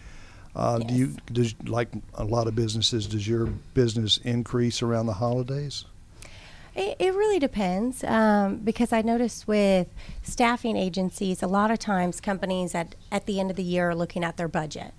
Uh, 0.55 0.79
Do 0.79 0.95
you, 0.95 1.17
does, 1.33 1.55
like 1.65 1.89
a 2.15 2.25
lot 2.25 2.49
of 2.49 2.55
businesses, 2.55 3.07
does 3.07 3.27
your 3.27 3.47
business 3.47 4.19
increase 4.19 4.83
around 4.83 5.07
the 5.07 5.15
holidays? 5.15 5.87
It, 6.77 6.97
it 6.99 7.15
really 7.15 7.39
depends 7.39 8.05
um, 8.05 8.59
because 8.59 8.93
I 8.93 9.01
notice 9.01 9.49
with 9.49 9.89
staffing 10.23 10.77
agencies, 10.77 11.43
a 11.43 11.47
lot 11.47 11.71
of 11.71 11.79
times 11.79 12.21
companies 12.21 12.75
at, 12.75 12.95
at 13.11 13.25
the 13.25 13.41
end 13.41 13.51
of 13.51 13.57
the 13.57 13.63
year 13.63 13.91
are 13.91 13.95
looking 13.95 14.23
at 14.23 14.37
their 14.37 14.47
budget. 14.49 14.93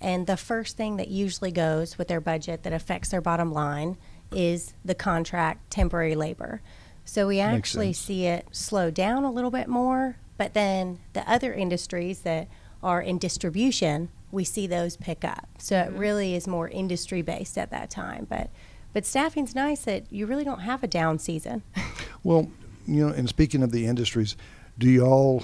And 0.00 0.26
the 0.26 0.38
first 0.38 0.78
thing 0.78 0.96
that 0.96 1.08
usually 1.08 1.52
goes 1.52 1.98
with 1.98 2.08
their 2.08 2.20
budget 2.22 2.62
that 2.62 2.72
affects 2.72 3.10
their 3.10 3.20
bottom 3.20 3.52
line 3.52 3.98
is 4.32 4.72
the 4.82 4.94
contract 4.94 5.70
temporary 5.70 6.14
labor. 6.14 6.62
So 7.04 7.26
we 7.26 7.40
actually 7.40 7.92
see 7.92 8.24
it 8.24 8.46
slow 8.52 8.90
down 8.90 9.24
a 9.24 9.30
little 9.30 9.50
bit 9.50 9.68
more, 9.68 10.16
but 10.38 10.54
then 10.54 11.00
the 11.12 11.30
other 11.30 11.52
industries 11.52 12.20
that 12.20 12.48
are 12.82 13.02
in 13.02 13.18
distribution, 13.18 14.08
we 14.32 14.44
see 14.44 14.66
those 14.66 14.96
pick 14.96 15.24
up. 15.24 15.48
So 15.58 15.78
it 15.78 15.92
really 15.92 16.34
is 16.34 16.46
more 16.46 16.68
industry 16.68 17.20
based 17.20 17.58
at 17.58 17.70
that 17.70 17.90
time. 17.90 18.26
But 18.30 18.48
but 18.92 19.06
staffing's 19.06 19.54
nice 19.54 19.82
that 19.84 20.04
you 20.12 20.26
really 20.26 20.44
don't 20.44 20.60
have 20.60 20.82
a 20.82 20.86
down 20.88 21.18
season. 21.18 21.62
Well, 22.22 22.50
you 22.86 23.06
know, 23.06 23.14
and 23.14 23.26
speaking 23.30 23.62
of 23.62 23.72
the 23.72 23.86
industries, 23.86 24.36
do 24.78 24.90
y'all 24.90 25.42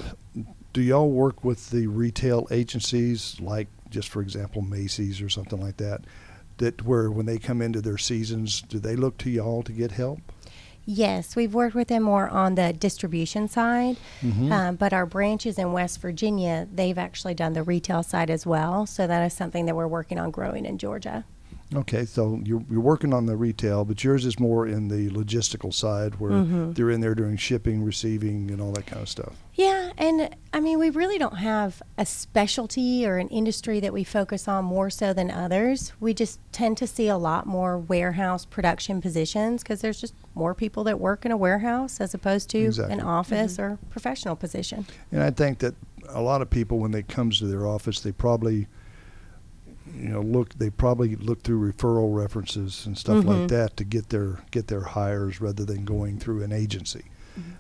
do 0.75 0.83
y'all 0.83 1.09
work 1.11 1.43
with 1.43 1.71
the 1.71 1.87
retail 1.87 2.47
agencies, 2.51 3.41
like 3.41 3.69
just 3.89 4.11
for 4.11 4.21
example 4.21 4.61
Macy's 4.61 5.23
or 5.23 5.31
something 5.31 5.59
like 5.59 5.79
that, 5.79 6.03
that 6.59 6.83
where 6.85 7.11
when 7.11 7.25
they 7.25 7.39
come 7.39 7.63
into 7.63 7.81
their 7.81 7.97
seasons, 7.97 8.61
do 8.61 8.79
they 8.79 8.95
look 8.95 9.17
to 9.19 9.31
y'all 9.31 9.63
to 9.63 9.73
get 9.73 9.93
help? 9.93 10.21
Yes, 10.85 11.35
we've 11.35 11.55
worked 11.55 11.75
with 11.75 11.89
them 11.89 12.03
more 12.03 12.29
on 12.29 12.57
the 12.57 12.75
distribution 12.75 13.49
side, 13.49 13.97
Mhm. 14.23 14.53
um, 14.53 14.77
but 14.77 14.93
our 14.93 15.07
branches 15.07 15.59
in 15.59 15.73
West 15.73 16.01
Virginia, 16.03 16.69
they've 16.73 16.99
actually 16.99 17.33
done 17.35 17.55
the 17.55 17.63
retail 17.63 18.03
side 18.03 18.29
as 18.29 18.45
well. 18.47 18.85
So 18.85 19.07
that 19.07 19.25
is 19.25 19.33
something 19.33 19.65
that 19.65 19.75
we're 19.75 19.89
working 19.89 20.19
on 20.19 20.31
growing 20.31 20.67
in 20.67 20.77
Georgia. 20.77 21.25
Okay, 21.75 22.05
so 22.05 22.41
you're, 22.45 22.63
you're 22.71 22.81
working 22.81 23.13
on 23.13 23.27
the 23.27 23.37
retail, 23.37 23.85
but 23.85 24.05
yours 24.05 24.25
is 24.25 24.39
more 24.39 24.69
in 24.69 24.87
the 24.87 25.11
logistical 25.11 25.75
side 25.75 26.15
where 26.21 26.31
Mhm. 26.31 26.75
they're 26.77 26.91
in 26.93 27.01
there 27.01 27.15
doing 27.15 27.37
shipping, 27.37 27.83
receiving, 27.83 28.51
and 28.53 28.61
all 28.61 28.71
that 28.73 28.87
kind 28.87 29.03
of 29.03 29.09
stuff. 29.09 29.33
Yeah, 29.55 29.91
and 29.99 30.31
I 30.53 30.61
mean, 30.61 30.79
we 30.79 30.91
really 30.91 31.19
don't 31.19 31.39
have 31.39 31.83
a 31.99 32.07
specialty 32.07 33.05
or 33.05 33.17
an 33.17 33.27
industry 33.29 33.81
that 33.81 33.93
we 33.93 34.05
focus 34.05 34.47
on 34.47 34.65
more 34.65 34.91
so 34.91 35.13
than 35.13 35.29
others. 35.31 35.93
We 35.99 36.15
just 36.15 36.39
tend 36.53 36.77
to 36.79 36.87
see 36.87 37.09
a 37.09 37.17
lot 37.19 37.47
more 37.47 37.77
warehouse 37.79 38.45
production 38.45 39.01
positions 39.01 39.63
because 39.65 39.81
there's 39.81 40.01
just 40.01 40.15
more 40.37 40.55
people 40.55 40.85
that 40.85 41.01
work 41.01 41.25
in 41.25 41.33
a 41.33 41.37
warehouse 41.37 42.01
as 42.01 42.15
opposed 42.15 42.49
to 42.51 42.59
Exactly. 42.59 42.95
an 42.95 43.01
office 43.01 43.59
or 43.59 43.79
professional 43.91 44.37
position. 44.37 44.87
And 45.11 45.23
I 45.23 45.31
think 45.31 45.59
that 45.59 45.75
a 46.11 46.23
lot 46.23 46.43
of 46.43 46.49
people, 46.51 46.79
when 46.79 46.93
they 46.93 47.03
comes 47.03 47.41
to 47.41 47.47
their 47.47 47.67
office, 47.67 47.99
they 48.01 48.13
probably, 48.13 48.69
you 49.99 50.09
know, 50.09 50.21
look. 50.21 50.55
They 50.59 50.71
probably 50.71 51.17
look 51.17 51.43
through 51.43 51.73
referral 51.73 52.15
references 52.15 52.85
and 52.87 52.97
stuff 52.97 53.25
like 53.25 53.39
Mhm. 53.39 53.49
that 53.49 53.77
to 53.79 53.85
get 53.85 54.09
their 54.11 54.39
get 54.51 54.67
their 54.69 54.83
hires 54.83 55.41
rather 55.41 55.65
than 55.65 55.85
going 55.85 56.19
through 56.19 56.43
an 56.43 56.53
agency. 56.53 57.05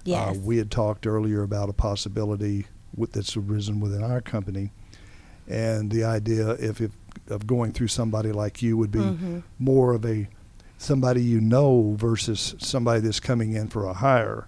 Yes. 0.04 0.36
Uh, 0.36 0.40
we 0.40 0.56
had 0.58 0.70
talked 0.70 1.06
earlier 1.06 1.42
about 1.42 1.68
a 1.68 1.72
possibility 1.74 2.66
with, 2.96 3.12
that's 3.12 3.36
arisen 3.36 3.78
within 3.80 4.02
our 4.02 4.20
company, 4.22 4.70
and 5.48 5.90
the 5.90 6.04
idea 6.04 6.50
if, 6.52 6.80
if 6.80 6.92
of 7.28 7.46
going 7.46 7.72
through 7.72 7.88
somebody 7.88 8.32
like 8.32 8.62
you 8.62 8.76
would 8.76 8.90
be 8.90 8.98
Mhm. 9.00 9.42
more 9.58 9.92
of 9.94 10.04
a 10.06 10.28
somebody 10.78 11.22
you 11.22 11.40
know 11.40 11.94
versus 11.98 12.54
somebody 12.58 13.00
that's 13.00 13.20
coming 13.20 13.52
in 13.52 13.68
for 13.68 13.84
a 13.86 13.94
hire 13.94 14.46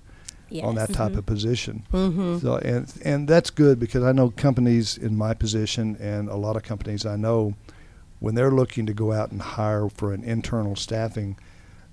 on 0.62 0.74
that 0.76 0.88
Yes. 0.90 0.96
type 0.96 1.16
of 1.16 1.26
position. 1.26 1.82
Mhm. 1.92 2.40
So 2.40 2.56
and 2.58 2.90
and 3.04 3.28
that's 3.28 3.50
good 3.50 3.78
because 3.78 4.02
I 4.04 4.12
know 4.12 4.30
companies 4.30 4.96
in 4.96 5.16
my 5.16 5.34
position 5.34 5.96
and 6.00 6.28
a 6.28 6.36
lot 6.36 6.56
of 6.56 6.62
companies 6.62 7.04
I 7.04 7.16
know 7.16 7.54
when 8.20 8.34
they're 8.34 8.50
looking 8.50 8.86
to 8.86 8.92
go 8.94 9.12
out 9.12 9.30
and 9.30 9.40
hire 9.40 9.88
for 9.88 10.12
an 10.12 10.24
internal 10.24 10.74
staffing, 10.76 11.36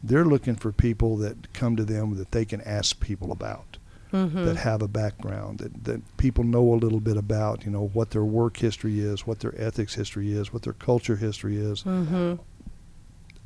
they're 0.03 0.25
looking 0.25 0.55
for 0.55 0.71
people 0.71 1.17
that 1.17 1.53
come 1.53 1.75
to 1.75 1.85
them 1.85 2.15
that 2.17 2.31
they 2.31 2.45
can 2.45 2.61
ask 2.61 2.99
people 2.99 3.31
about 3.31 3.77
Mhm. 4.11 4.45
that 4.45 4.55
have 4.57 4.81
a 4.81 4.87
background 4.87 5.57
that, 5.59 5.83
that 5.85 6.17
people 6.17 6.43
know 6.43 6.73
a 6.73 6.75
little 6.75 6.99
bit 6.99 7.17
about, 7.17 7.65
you 7.65 7.71
know, 7.71 7.87
what 7.93 8.11
their 8.11 8.23
work 8.23 8.57
history 8.57 8.99
is, 8.99 9.25
what 9.27 9.39
their 9.39 9.53
ethics 9.59 9.95
history 9.95 10.31
is, 10.31 10.53
what 10.53 10.61
their 10.61 10.73
culture 10.73 11.15
history 11.17 11.57
is. 11.57 11.83
Mhm. 11.83 12.39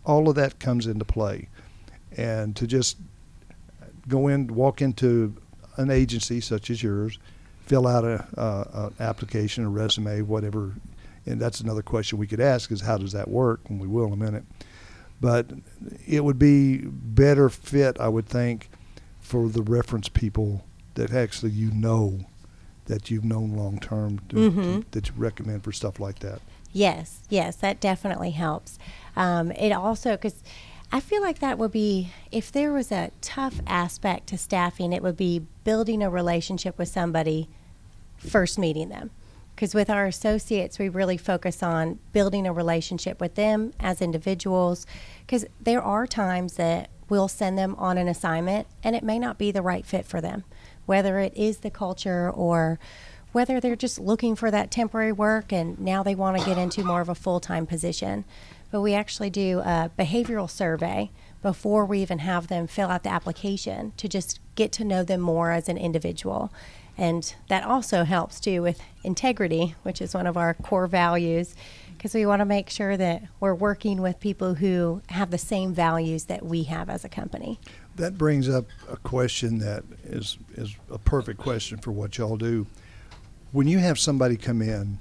All 0.05 0.29
of 0.29 0.35
that 0.35 0.59
comes 0.59 0.85
into 0.85 1.05
play. 1.05 1.47
And 2.15 2.55
to 2.55 2.67
just 2.67 2.97
go 4.07 4.27
in, 4.27 4.47
walk 4.47 4.81
into 4.81 5.33
an 5.77 5.89
agency 5.89 6.41
such 6.41 6.69
as 6.69 6.83
yours, 6.83 7.17
fill 7.65 7.87
out 7.87 8.03
a, 8.03 8.25
a, 8.35 8.85
an 8.87 8.93
application, 8.99 9.63
a 9.65 9.69
resume, 9.69 10.21
whatever. 10.23 10.73
And 11.29 11.39
that's 11.39 11.61
another 11.61 11.81
question 11.83 12.17
we 12.17 12.27
could 12.27 12.39
ask 12.41 12.71
is 12.71 12.81
how 12.81 12.97
does 12.97 13.11
that 13.11 13.29
work? 13.29 13.61
And 13.69 13.79
we 13.79 13.87
will 13.87 14.07
in 14.07 14.13
a 14.13 14.17
minute. 14.17 14.43
But 15.21 15.51
it 16.07 16.23
would 16.23 16.39
be 16.39 16.77
better 16.77 17.49
fit, 17.49 17.99
I 17.99 18.07
would 18.09 18.25
think, 18.25 18.69
for 19.19 19.47
the 19.47 19.61
reference 19.61 20.09
people 20.09 20.63
that 20.95 21.13
actually 21.13 21.51
you 21.51 21.71
know 21.71 22.21
that 22.85 23.11
you've 23.11 23.25
known 23.25 23.51
long 23.55 23.79
term 23.79 24.19
Mhm. 24.29 24.85
that 24.91 25.07
you 25.09 25.13
recommend 25.15 25.63
for 25.63 25.71
stuff 25.71 25.99
like 25.99 26.19
that. 26.19 26.41
Yes, 26.73 27.19
yes, 27.29 27.55
that 27.57 27.79
definitely 27.79 28.31
helps. 28.31 28.79
Um, 29.15 29.51
it 29.51 29.71
also, 29.71 30.11
because 30.11 30.41
I 30.91 30.99
feel 30.99 31.21
like 31.21 31.39
that 31.39 31.59
would 31.59 31.71
be, 31.71 32.09
if 32.31 32.51
there 32.51 32.71
was 32.71 32.91
a 32.91 33.11
tough 33.21 33.59
aspect 33.67 34.27
to 34.27 34.37
staffing, 34.37 34.91
it 34.93 35.03
would 35.03 35.17
be 35.17 35.45
building 35.63 36.01
a 36.01 36.09
relationship 36.09 36.77
with 36.79 36.87
somebody, 36.87 37.47
first 38.17 38.57
meeting 38.57 38.89
them. 38.89 39.11
Because 39.59 39.75
with 39.75 39.89
our 39.89 40.05
associates, 40.05 40.79
we 40.79 40.87
really 40.87 41.17
focus 41.17 41.61
on 41.61 41.99
building 42.13 42.47
a 42.47 42.53
relationship 42.53 43.19
with 43.19 43.35
them 43.35 43.73
as 43.77 44.01
individuals. 44.01 44.85
Because 45.25 45.45
there 45.59 45.83
are 45.83 46.07
times 46.07 46.53
that 46.53 46.89
we'll 47.09 47.27
send 47.27 47.57
them 47.57 47.75
on 47.77 47.97
an 47.97 48.07
assignment 48.07 48.67
and 48.85 48.95
it 48.95 49.03
may 49.03 49.19
not 49.19 49.37
be 49.37 49.51
the 49.51 49.61
right 49.61 49.85
fit 49.85 50.05
for 50.05 50.21
them, 50.21 50.45
whether 50.85 51.19
it 51.19 51.35
is 51.35 51.57
the 51.57 51.69
culture 51.69 52.31
or 52.31 52.79
whether 53.33 53.59
they're 53.59 53.75
just 53.75 53.99
looking 53.99 54.33
for 54.33 54.49
that 54.49 54.71
temporary 54.71 55.11
work 55.11 55.51
and 55.51 55.77
now 55.77 56.03
they 56.03 56.15
want 56.15 56.39
to 56.39 56.45
get 56.45 56.57
into 56.57 56.81
more 56.81 57.01
of 57.01 57.09
a 57.09 57.13
full 57.13 57.41
time 57.41 57.65
position. 57.65 58.23
But 58.71 58.79
we 58.79 58.93
actually 58.93 59.29
do 59.29 59.59
a 59.59 59.91
behavioral 59.99 60.49
survey 60.49 61.11
before 61.41 61.85
we 61.85 62.01
even 62.01 62.19
have 62.19 62.47
them 62.47 62.65
fill 62.65 62.87
out 62.87 63.03
the 63.03 63.11
application 63.11 63.91
to 63.97 64.07
just 64.07 64.39
get 64.55 64.71
to 64.71 64.85
know 64.85 65.03
them 65.03 65.19
more 65.19 65.51
as 65.51 65.67
an 65.67 65.77
individual. 65.77 66.49
And 66.99 67.33
that 67.47 67.63
also 67.63 68.03
helps 68.03 68.39
too 68.41 68.61
with 68.61 68.81
integrity, 69.03 69.73
which 69.83 70.01
is 70.01 70.13
one 70.13 70.27
of 70.27 70.35
our 70.35 70.53
core 70.53 70.85
values, 70.87 71.55
because 71.97 72.13
we 72.13 72.25
want 72.25 72.41
to 72.41 72.45
make 72.45 72.69
sure 72.69 72.97
that 72.97 73.23
we're 73.39 73.55
working 73.55 74.01
with 74.01 74.19
people 74.19 74.55
who 74.55 75.01
have 75.07 75.31
the 75.31 75.37
same 75.37 75.73
values 75.73 76.25
that 76.25 76.45
we 76.45 76.63
have 76.63 76.89
as 76.89 77.05
a 77.05 77.09
company. 77.09 77.57
That 77.95 78.17
brings 78.17 78.49
up 78.49 78.65
a 78.89 78.97
question 78.97 79.59
that 79.59 79.83
is 80.03 80.37
is 80.55 80.75
a 80.91 80.97
perfect 80.97 81.39
question 81.39 81.77
for 81.77 81.91
what 81.91 82.17
y'all 82.17 82.37
do. 82.37 82.67
When 83.53 83.67
you 83.67 83.79
have 83.79 83.97
somebody 83.97 84.35
come 84.35 84.61
in 84.61 84.99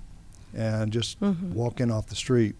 and 0.54 0.92
just 0.92 1.20
Mhm. 1.20 1.52
walk 1.52 1.80
in 1.80 1.90
off 1.90 2.06
the 2.06 2.16
street, 2.16 2.54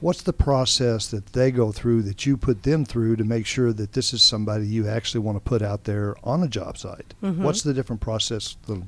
what's 0.00 0.22
the 0.22 0.32
process 0.32 1.08
that 1.08 1.26
they 1.26 1.50
go 1.50 1.72
through 1.72 2.02
that 2.02 2.26
you 2.26 2.36
put 2.36 2.62
them 2.62 2.84
through 2.84 3.16
to 3.16 3.24
make 3.24 3.46
sure 3.46 3.72
that 3.72 3.92
this 3.92 4.12
is 4.12 4.22
somebody 4.22 4.66
you 4.66 4.88
actually 4.88 5.20
want 5.20 5.36
to 5.36 5.40
put 5.40 5.62
out 5.62 5.84
there 5.84 6.16
on 6.24 6.42
a 6.42 6.48
job 6.48 6.78
site? 6.78 7.14
Mhm. 7.22 7.38
What's 7.38 7.62
the 7.62 7.74
different 7.74 8.00
process 8.00 8.56
the 8.66 8.82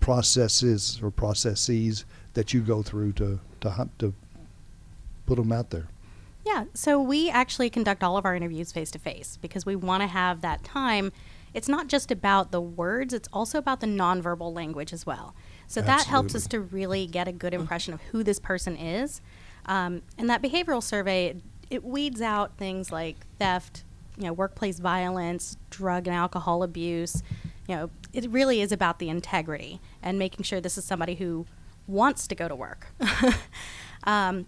processes 0.00 0.98
or 1.02 1.10
processes 1.10 2.04
that 2.34 2.52
you 2.52 2.60
go 2.60 2.82
through 2.82 3.12
to 3.12 3.38
to 3.60 3.88
to 3.98 4.14
put 5.26 5.36
them 5.36 5.52
out 5.52 5.70
there? 5.70 5.88
Yeah, 6.44 6.64
so 6.74 7.00
we 7.00 7.30
actually 7.30 7.70
conduct 7.70 8.02
all 8.02 8.16
of 8.16 8.24
our 8.24 8.34
interviews 8.34 8.72
face 8.72 8.90
to 8.92 8.98
face 8.98 9.38
because 9.40 9.64
we 9.64 9.76
want 9.76 10.02
to 10.02 10.08
have 10.08 10.40
that 10.40 10.64
time. 10.64 11.06
It's 11.06 11.22
it's 11.54 11.68
not 11.68 11.86
just 11.86 12.10
about 12.10 12.50
the 12.50 12.60
words, 12.60 13.12
it's 13.12 13.28
also 13.32 13.58
about 13.58 13.80
the 13.80 13.86
nonverbal 13.86 14.52
language 14.54 14.92
as 14.92 15.04
well. 15.06 15.34
So 15.68 15.80
that 15.82 16.06
helps 16.06 16.34
us 16.34 16.46
to 16.48 16.60
really 16.60 17.06
get 17.06 17.28
a 17.28 17.32
good 17.32 17.54
impression 17.54 17.94
of 17.94 18.00
who 18.10 18.24
this 18.24 18.38
person 18.38 18.76
is. 18.76 19.20
Um, 19.66 20.02
and 20.18 20.28
that 20.30 20.42
behavioral 20.42 20.82
survey, 20.82 21.36
it 21.70 21.84
weeds 21.84 22.20
out 22.20 22.56
things 22.56 22.90
like 22.92 23.16
theft, 23.38 23.84
you 24.16 24.24
know, 24.24 24.32
workplace 24.32 24.78
violence, 24.78 25.56
drug 25.70 26.06
and 26.06 26.16
alcohol 26.16 26.62
abuse. 26.62 27.22
You 27.68 27.76
know, 27.76 27.90
it 28.12 28.30
really 28.30 28.60
is 28.60 28.72
about 28.72 28.98
the 28.98 29.08
integrity 29.08 29.80
and 30.02 30.18
making 30.18 30.44
sure 30.44 30.60
this 30.60 30.76
is 30.76 30.84
somebody 30.84 31.14
who 31.14 31.46
wants 31.86 32.26
to 32.28 32.34
go 32.34 32.48
to 32.48 32.54
work. 32.54 32.88
um, 34.04 34.46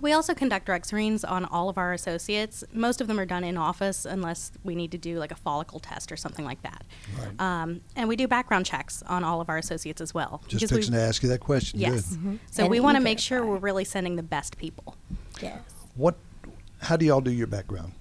we 0.00 0.12
also 0.12 0.34
conduct 0.34 0.66
drug 0.66 0.84
screens 0.86 1.24
on 1.24 1.44
all 1.44 1.68
of 1.68 1.76
our 1.78 1.92
associates. 1.92 2.64
Most 2.72 3.00
of 3.00 3.06
them 3.08 3.20
are 3.20 3.26
done 3.26 3.44
in 3.44 3.56
office 3.56 4.04
unless 4.04 4.52
we 4.64 4.74
need 4.74 4.90
to 4.92 4.98
do 4.98 5.18
like 5.18 5.30
a 5.32 5.36
follicle 5.36 5.80
test 5.80 6.10
or 6.10 6.16
something 6.16 6.44
like 6.44 6.62
that. 6.62 6.84
Right. 7.18 7.40
Um, 7.40 7.80
and 7.94 8.08
we 8.08 8.16
do 8.16 8.26
background 8.26 8.66
checks 8.66 9.02
on 9.06 9.22
all 9.22 9.40
of 9.40 9.48
our 9.48 9.58
associates 9.58 10.00
as 10.00 10.14
well. 10.14 10.42
Just 10.48 10.62
because 10.62 10.70
we- 10.70 10.76
fixing 10.78 10.94
to 10.94 11.00
ask 11.00 11.22
you 11.22 11.28
that 11.28 11.40
question. 11.40 11.78
Yes. 11.78 12.16
Good. 12.16 12.38
So 12.50 12.62
And 12.62 12.70
we 12.70 12.80
want 12.80 12.96
to 12.96 13.02
make 13.02 13.18
sure 13.18 13.44
we're 13.44 13.58
really 13.58 13.84
sending 13.84 14.16
the 14.16 14.22
best 14.22 14.56
people. 14.56 14.96
Yes. 15.40 15.60
What? 15.94 16.16
How 16.80 16.96
do 16.96 17.04
y'all 17.04 17.20
do 17.20 17.30
your 17.30 17.46
background? 17.46 17.92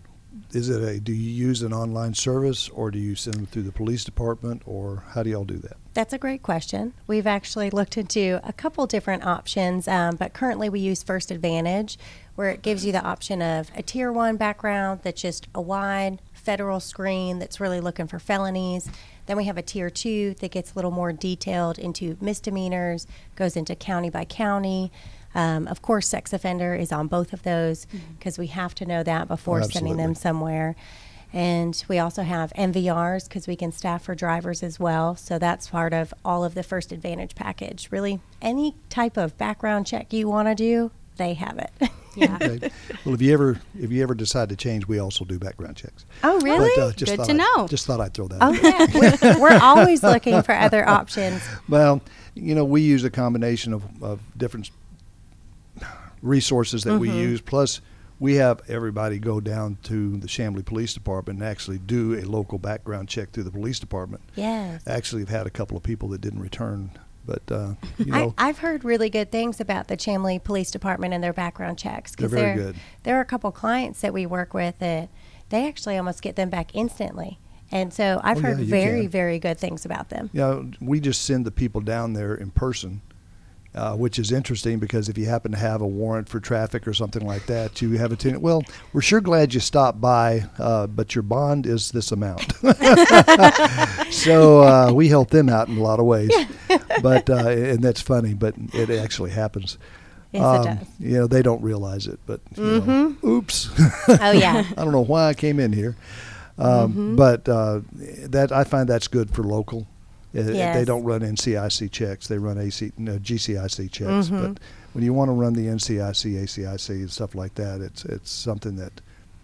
Is 0.53 0.69
it 0.69 0.81
a? 0.81 0.99
Do 0.99 1.13
you 1.13 1.29
use 1.29 1.61
an 1.61 1.73
online 1.73 2.13
service, 2.13 2.69
or 2.69 2.89
do 2.89 2.97
you 2.99 3.15
send 3.15 3.35
them 3.35 3.45
through 3.45 3.63
the 3.63 3.71
police 3.71 4.03
department, 4.03 4.61
or 4.65 5.03
how 5.09 5.23
do 5.23 5.29
y'all 5.29 5.43
do 5.43 5.57
that? 5.57 5.77
That's 5.93 6.13
a 6.13 6.17
great 6.17 6.41
question. 6.41 6.93
We've 7.05 7.27
actually 7.27 7.69
looked 7.69 7.97
into 7.97 8.39
a 8.43 8.53
couple 8.53 8.87
different 8.87 9.25
options, 9.25 9.89
um, 9.89 10.15
but 10.15 10.31
currently 10.31 10.69
we 10.69 10.79
use 10.79 11.03
First 11.03 11.31
Advantage, 11.31 11.97
where 12.35 12.49
it 12.49 12.61
gives 12.61 12.85
you 12.85 12.93
the 12.93 13.03
option 13.03 13.41
of 13.41 13.69
a 13.75 13.83
tier 13.83 14.09
one 14.09 14.37
background 14.37 15.01
that's 15.03 15.21
just 15.21 15.49
a 15.53 15.59
wide 15.61 16.21
federal 16.33 16.79
screen 16.79 17.39
that's 17.39 17.59
really 17.59 17.81
looking 17.81 18.07
for 18.07 18.19
felonies. 18.19 18.89
Then 19.25 19.35
we 19.35 19.45
have 19.45 19.57
a 19.57 19.61
tier 19.61 19.89
two 19.89 20.33
that 20.35 20.51
gets 20.51 20.71
a 20.71 20.75
little 20.75 20.91
more 20.91 21.11
detailed 21.11 21.77
into 21.77 22.17
misdemeanors, 22.21 23.05
goes 23.35 23.57
into 23.57 23.75
county 23.75 24.09
by 24.09 24.23
county. 24.23 24.93
Um, 25.35 25.67
of 25.67 25.81
course, 25.81 26.07
sex 26.07 26.31
offender 26.31 26.73
is 26.73 26.93
on 26.93 27.07
both 27.07 27.33
of 27.33 27.43
those 27.43 27.85
because 28.17 28.37
we 28.37 28.47
have 28.47 28.73
to 28.75 28.85
know 28.85 29.03
that 29.03 29.27
before 29.27 29.63
sending 29.63 29.97
them 29.97 30.15
somewhere. 30.15 30.75
And 31.33 31.81
we 31.87 31.97
also 31.97 32.23
have 32.23 32.51
MVRs 32.57 33.27
because 33.29 33.47
we 33.47 33.55
can 33.55 33.71
staff 33.71 34.03
for 34.03 34.15
drivers 34.15 34.61
as 34.63 34.79
well. 34.79 35.15
So 35.15 35.39
that's 35.39 35.69
part 35.69 35.93
of 35.93 36.13
all 36.25 36.43
of 36.43 36.55
the 36.55 36.63
First 36.63 36.91
Advantage 36.91 37.35
package. 37.35 37.87
Really, 37.89 38.19
any 38.41 38.75
type 38.89 39.15
of 39.17 39.37
background 39.37 39.87
check 39.87 40.11
you 40.11 40.27
want 40.27 40.49
to 40.49 40.55
do, 40.55 40.91
they 41.17 41.33
have 41.35 41.57
it. 41.57 41.71
Yeah. 42.13 42.37
Okay. 42.41 42.69
Well, 43.05 43.15
if 43.15 43.21
you 43.21 43.31
ever 43.31 43.61
if 43.79 43.89
you 43.89 44.03
ever 44.03 44.13
decide 44.13 44.49
to 44.49 44.57
change, 44.57 44.85
we 44.85 44.99
also 44.99 45.23
do 45.23 45.39
background 45.39 45.77
checks. 45.77 46.03
Oh, 46.25 46.41
really? 46.41 46.69
But, 46.75 46.81
uh, 46.83 46.91
just 46.91 47.09
Good 47.15 47.23
to 47.23 47.31
I'd- 47.31 47.33
know. 47.35 47.67
Just 47.69 47.85
thought 47.85 48.01
I'd 48.01 48.13
throw 48.13 48.27
that. 48.27 48.39
oh, 48.41 48.47
out. 48.53 48.61
yeah. 48.61 49.37
We're, 49.37 49.39
we're 49.39 49.59
always 49.61 50.03
looking 50.03 50.41
for 50.43 50.53
other 50.53 50.85
options. 50.85 51.41
Well, 51.69 52.01
you 52.35 52.53
know, 52.53 52.65
we 52.65 52.81
use 52.81 53.05
a 53.05 53.09
combination 53.09 53.71
of, 53.71 54.03
of 54.03 54.19
different 54.37 54.71
resources 56.21 56.83
that 56.83 56.97
we 56.99 57.07
Mm-hmm. 57.07 57.17
use. 57.17 57.39
Plus, 57.41 57.79
we 58.21 58.35
have 58.35 58.61
everybody 58.69 59.17
go 59.17 59.41
down 59.41 59.77
to 59.83 60.15
the 60.17 60.27
Chamblee 60.27 60.63
Police 60.63 60.93
Department 60.93 61.39
and 61.39 61.47
actually 61.49 61.79
do 61.79 62.13
a 62.13 62.21
local 62.21 62.59
background 62.59 63.09
check 63.09 63.31
through 63.31 63.43
the 63.43 63.51
police 63.51 63.79
department. 63.79 64.21
Yes. 64.35 64.83
Actually, 64.85 65.23
have 65.23 65.29
had 65.29 65.47
a 65.47 65.49
couple 65.49 65.75
of 65.75 65.81
people 65.81 66.07
that 66.09 66.21
didn't 66.21 66.39
return, 66.39 66.91
but 67.25 67.41
uh, 67.51 67.73
you 67.97 68.13
I, 68.13 68.19
know, 68.19 68.33
I've 68.37 68.59
heard 68.59 68.83
really 68.85 69.09
good 69.09 69.31
things 69.31 69.59
about 69.59 69.87
the 69.87 69.97
Chamblee 69.97 70.43
Police 70.43 70.69
Department 70.69 71.15
and 71.15 71.23
their 71.23 71.33
background 71.33 71.79
checks. 71.79 72.15
'cause 72.15 72.29
They're 72.29 72.39
very 72.43 72.55
there- 72.57 72.65
good. 72.67 72.75
There 73.03 73.17
are 73.17 73.21
a 73.21 73.25
couple 73.25 73.51
clients 73.51 74.01
that 74.01 74.13
we 74.13 74.27
work 74.27 74.53
with 74.53 74.77
that 74.77 75.09
they 75.49 75.67
actually 75.67 75.97
almost 75.97 76.21
get 76.21 76.35
them 76.35 76.49
back 76.51 76.75
instantly. 76.75 77.39
And 77.71 77.91
so 77.93 78.21
I've 78.23 78.37
Oh, 78.37 78.41
heard 78.41 78.59
yeah, 78.59 78.65
very, 78.65 79.01
can. 79.03 79.09
very 79.09 79.39
good 79.39 79.57
things 79.57 79.83
about 79.85 80.09
them. 80.09 80.29
you 80.33 80.41
know, 80.41 80.69
we 80.79 80.99
just 80.99 81.23
send 81.23 81.45
the 81.45 81.51
people 81.51 81.81
down 81.81 82.13
there 82.13 82.35
in 82.35 82.51
person. 82.51 83.01
Uh, 83.73 83.95
which 83.95 84.19
is 84.19 84.33
interesting 84.33 84.79
because 84.79 85.07
if 85.07 85.17
you 85.17 85.25
happen 85.27 85.53
to 85.53 85.57
have 85.57 85.79
a 85.81 85.87
warrant 85.87 86.27
for 86.27 86.41
traffic 86.41 86.85
or 86.85 86.93
something 86.93 87.25
like 87.25 87.45
that, 87.45 87.81
you 87.81 87.97
have 87.97 88.11
a 88.11 88.17
ten- 88.17 88.41
well. 88.41 88.63
We're 88.91 88.99
sure 88.99 89.21
glad 89.21 89.53
you 89.53 89.61
stopped 89.61 90.01
by, 90.01 90.43
uh, 90.59 90.87
but 90.87 91.15
your 91.15 91.21
bond 91.21 91.65
is 91.65 91.89
this 91.91 92.11
amount. 92.11 92.51
so 94.11 94.61
uh, 94.61 94.91
we 94.93 95.07
help 95.07 95.29
them 95.29 95.49
out 95.49 95.67
in 95.69 95.77
a 95.77 95.81
lot 95.81 95.99
of 95.99 96.05
ways, 96.05 96.31
but 97.01 97.29
uh, 97.29 97.47
and 97.47 97.81
that's 97.81 98.01
funny, 98.01 98.33
but 98.33 98.55
it 98.73 98.89
actually 98.89 99.31
happens. 99.31 99.77
Yes, 100.31 100.43
Um, 100.43 100.61
it 100.61 100.65
does. 100.79 100.87
You 100.99 101.13
know, 101.19 101.27
they 101.27 101.41
don't 101.41 101.61
realize 101.61 102.07
it, 102.07 102.19
but 102.25 102.41
you 102.55 102.63
know, 102.81 103.15
oops. 103.23 103.69
Oh, 104.07 104.31
yeah. 104.31 104.63
I 104.77 104.83
don't 104.83 104.91
know 104.91 105.01
why 105.01 105.27
I 105.29 105.33
came 105.33 105.59
in 105.59 105.73
here, 105.73 105.95
um, 106.57 106.91
Mm-hmm. 106.91 107.15
but 107.15 107.47
uh, 107.49 107.81
that 108.27 108.51
I 108.51 108.63
find 108.63 108.87
that's 108.87 109.07
good 109.07 109.31
for 109.31 109.43
local. 109.43 109.87
Uh, 110.35 110.43
They 110.43 110.85
don't 110.85 111.03
run 111.03 111.21
NCIC 111.21 111.91
checks; 111.91 112.27
they 112.27 112.37
run 112.37 112.57
AC, 112.57 112.91
no, 112.97 113.17
GCIC 113.19 113.91
checks. 113.91 114.27
Mm-hmm. 114.29 114.53
But 114.53 114.59
when 114.93 115.03
you 115.03 115.13
want 115.13 115.29
to 115.29 115.33
run 115.33 115.53
the 115.53 115.67
NCIC, 115.67 116.41
ACIC, 116.43 116.89
and 116.89 117.11
stuff 117.11 117.35
like 117.35 117.55
that, 117.55 117.81
it's 117.81 118.05
it's 118.05 118.31
something 118.31 118.75
that 118.77 119.01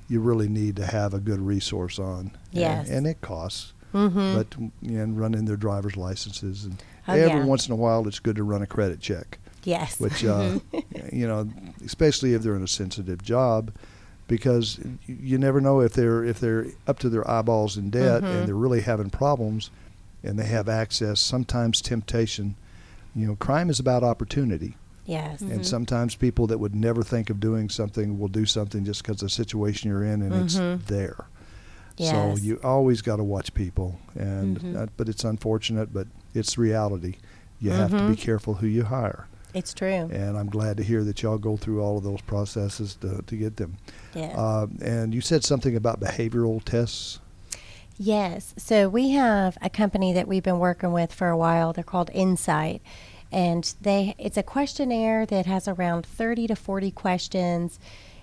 you 0.10 0.21
really 0.21 0.47
need 0.47 0.76
to 0.78 0.86
have 0.86 1.13
a 1.13 1.19
good 1.19 1.39
resource 1.41 2.00
on. 2.00 2.32
Yes. 2.52 2.88
and, 2.88 2.97
and 3.00 3.08
it 3.08 3.19
costs. 3.21 3.73
Mm-hmm. 3.93 4.36
But 4.36 4.56
and 4.89 5.19
running 5.19 5.45
their 5.45 5.58
driver's 5.58 5.97
licenses, 5.97 6.63
and 6.65 6.82
Oh, 7.10 7.13
every 7.13 7.39
yeah. 7.39 7.45
once 7.45 7.67
in 7.67 7.73
a 7.73 7.78
while, 7.78 8.06
it's 8.08 8.19
good 8.19 8.36
to 8.36 8.43
run 8.43 8.62
a 8.62 8.67
credit 8.67 9.00
check 9.00 9.39
Yes. 9.63 9.97
which 10.00 10.23
uh, 10.26 10.60
you 11.12 11.26
know, 11.28 11.50
especially 11.86 12.34
if 12.34 12.41
they're 12.43 12.56
in 12.56 12.63
a 12.63 12.67
sensitive 12.67 13.21
job, 13.23 13.71
because 14.28 14.80
you 15.06 15.38
never 15.38 15.62
know 15.62 15.80
if 15.80 15.93
they're 15.93 16.23
if 16.23 16.39
they're 16.39 16.67
up 16.86 17.00
to 17.00 17.10
their 17.10 17.30
eyeballs 17.30 17.78
in 17.78 17.89
debt 17.89 18.23
Mhm. 18.23 18.39
and 18.39 18.47
they're 18.47 18.56
really 18.56 18.82
having 18.82 19.10
problems, 19.10 19.69
and 20.23 20.38
they 20.38 20.45
have 20.45 20.67
access. 20.69 21.19
Sometimes 21.19 21.82
temptation, 21.82 22.56
you 23.15 23.27
know, 23.27 23.36
crime 23.36 23.69
is 23.69 23.80
about 23.80 24.03
opportunity, 24.03 24.75
yes. 25.06 25.41
and 25.41 25.65
sometimes 25.65 26.15
people 26.15 26.47
that 26.47 26.60
would 26.60 26.75
never 26.75 27.03
think 27.03 27.30
of 27.30 27.39
doing 27.39 27.69
something 27.69 28.19
will 28.19 28.27
do 28.27 28.45
something 28.45 28.84
just 28.86 29.03
because 29.03 29.21
the 29.21 29.30
situation 29.30 29.89
you're 29.89 30.03
in 30.03 30.21
and 30.21 30.32
Mhm. 30.34 30.75
it's 30.77 30.88
there. 30.88 31.25
Yes. 31.97 32.12
So 32.12 32.43
you 32.43 32.60
always 32.63 33.01
got 33.01 33.15
to 33.15 33.23
watch 33.23 33.53
people, 33.56 33.99
and 34.15 34.60
Mhm. 34.60 34.75
uh, 34.77 34.86
but 34.97 35.10
it's 35.10 35.23
unfortunate, 35.23 35.91
but 35.93 36.08
it's 36.36 36.58
reality. 36.58 37.15
You 37.60 37.71
have 37.71 37.89
to 37.89 37.97
be 38.10 38.13
Mhm. 38.13 38.19
careful 38.19 38.56
who 38.56 38.67
you 38.67 38.84
hire 38.84 39.25
It's 39.56 39.73
true. 39.73 39.88
and 40.12 40.38
I'm 40.38 40.49
glad 40.49 40.77
to 40.77 40.84
hear 40.84 41.03
that 41.06 41.23
y'all 41.23 41.39
go 41.39 41.58
through 41.58 41.82
all 41.82 41.97
of 41.97 42.03
those 42.03 42.21
processes 42.21 42.95
to, 43.01 43.23
to 43.25 43.36
get 43.36 43.58
them. 43.58 43.77
Yes. 44.13 44.38
Uh, 44.38 44.67
and 44.80 45.12
you 45.15 45.21
said 45.21 45.43
something 45.43 45.75
about 45.75 45.99
behavioral 45.99 46.62
tests. 46.63 47.19
Yes. 47.97 48.53
So 48.57 48.89
we 48.89 49.12
have 49.12 49.57
a 49.62 49.69
company 49.69 50.13
that 50.13 50.27
we've 50.27 50.43
been 50.43 50.60
working 50.60 50.91
with 50.91 51.13
for 51.13 51.29
a 51.29 51.38
while. 51.38 51.73
They're 51.73 51.83
called 51.83 52.12
Insight. 52.13 52.81
And 53.31 53.73
they 53.81 54.15
it's 54.17 54.38
a 54.38 54.43
questionnaire 54.43 55.25
that 55.25 55.45
has 55.45 55.67
around 55.67 56.05
30 56.05 56.47
to 56.47 56.55
40 56.55 56.91
questions. 56.91 57.79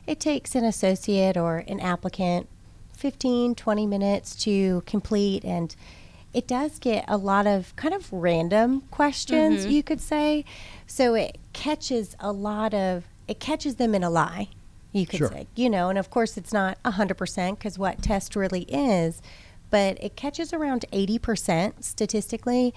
It 0.06 0.20
takes 0.20 0.54
an 0.54 0.64
associate 0.64 1.36
or 1.36 1.58
an 1.68 1.80
applicant 1.80 2.48
15, 2.96 3.54
20 3.54 3.86
minutes 3.86 4.34
to 4.44 4.82
complete 4.86 5.44
and 5.44 5.74
it 6.32 6.48
does 6.48 6.78
get 6.80 7.04
a 7.06 7.16
lot 7.16 7.46
of 7.46 7.74
kind 7.76 7.94
of 7.94 8.12
random 8.12 8.80
questions, 8.90 9.62
mm-hmm. 9.62 9.70
you 9.70 9.82
could 9.84 10.00
say. 10.00 10.44
So 10.86 11.14
it 11.14 11.38
catches 11.52 12.16
a 12.18 12.32
lot 12.32 12.74
of 12.74 13.04
it 13.28 13.40
catches 13.40 13.76
them 13.76 13.94
in 13.94 14.02
a 14.02 14.10
lie 14.10 14.48
you 14.92 15.06
could 15.06 15.18
Sure. 15.18 15.28
say. 15.28 15.46
You 15.54 15.68
know, 15.68 15.88
and 15.90 15.98
of 15.98 16.08
course 16.10 16.36
it's 16.36 16.52
not 16.52 16.82
100% 16.84 17.58
because 17.58 17.78
what 17.78 18.02
test 18.02 18.36
really 18.36 18.62
is, 18.62 19.20
but 19.74 19.98
it 20.00 20.14
catches 20.14 20.52
around 20.52 20.84
80% 20.92 21.82
statistically. 21.82 22.72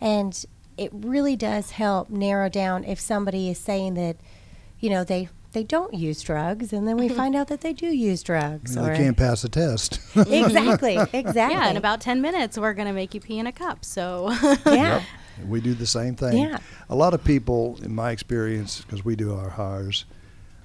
And 0.00 0.46
it 0.78 0.90
really 0.94 1.36
does 1.36 1.72
help 1.72 2.08
narrow 2.08 2.48
down 2.48 2.84
if 2.84 2.98
somebody 2.98 3.50
is 3.50 3.58
saying 3.58 3.92
that, 3.94 4.16
you 4.80 4.88
know, 4.88 5.04
they, 5.04 5.28
they 5.52 5.62
don't 5.62 5.92
use 5.92 6.22
drugs, 6.22 6.72
and 6.72 6.88
then 6.88 6.96
we 6.96 7.10
find 7.10 7.36
out 7.36 7.48
that 7.48 7.60
they 7.60 7.74
do 7.74 7.88
use 7.88 8.22
drugs. 8.22 8.76
You 8.76 8.80
or- 8.80 8.86
they 8.86 8.96
can't 8.96 9.14
pass 9.14 9.42
the 9.42 9.50
test. 9.50 10.00
exactly, 10.16 10.96
exactly. 11.12 11.58
Yeah, 11.58 11.68
in 11.68 11.76
about 11.76 12.00
10 12.00 12.22
minutes, 12.22 12.56
we're 12.56 12.72
going 12.72 12.88
to 12.88 12.94
make 12.94 13.12
you 13.12 13.20
pee 13.20 13.38
in 13.38 13.46
a 13.46 13.52
cup. 13.52 13.84
So, 13.84 14.34
yeah. 14.66 15.02
we 15.46 15.60
do 15.60 15.74
the 15.74 15.86
same 15.86 16.14
thing. 16.16 16.38
Yeah. 16.38 16.60
A 16.88 16.94
lot 16.94 17.12
of 17.12 17.22
people, 17.22 17.78
in 17.82 17.94
my 17.94 18.10
experience, 18.10 18.80
because 18.80 19.04
we 19.04 19.16
do 19.16 19.34
our 19.34 19.50
hires, 19.50 20.06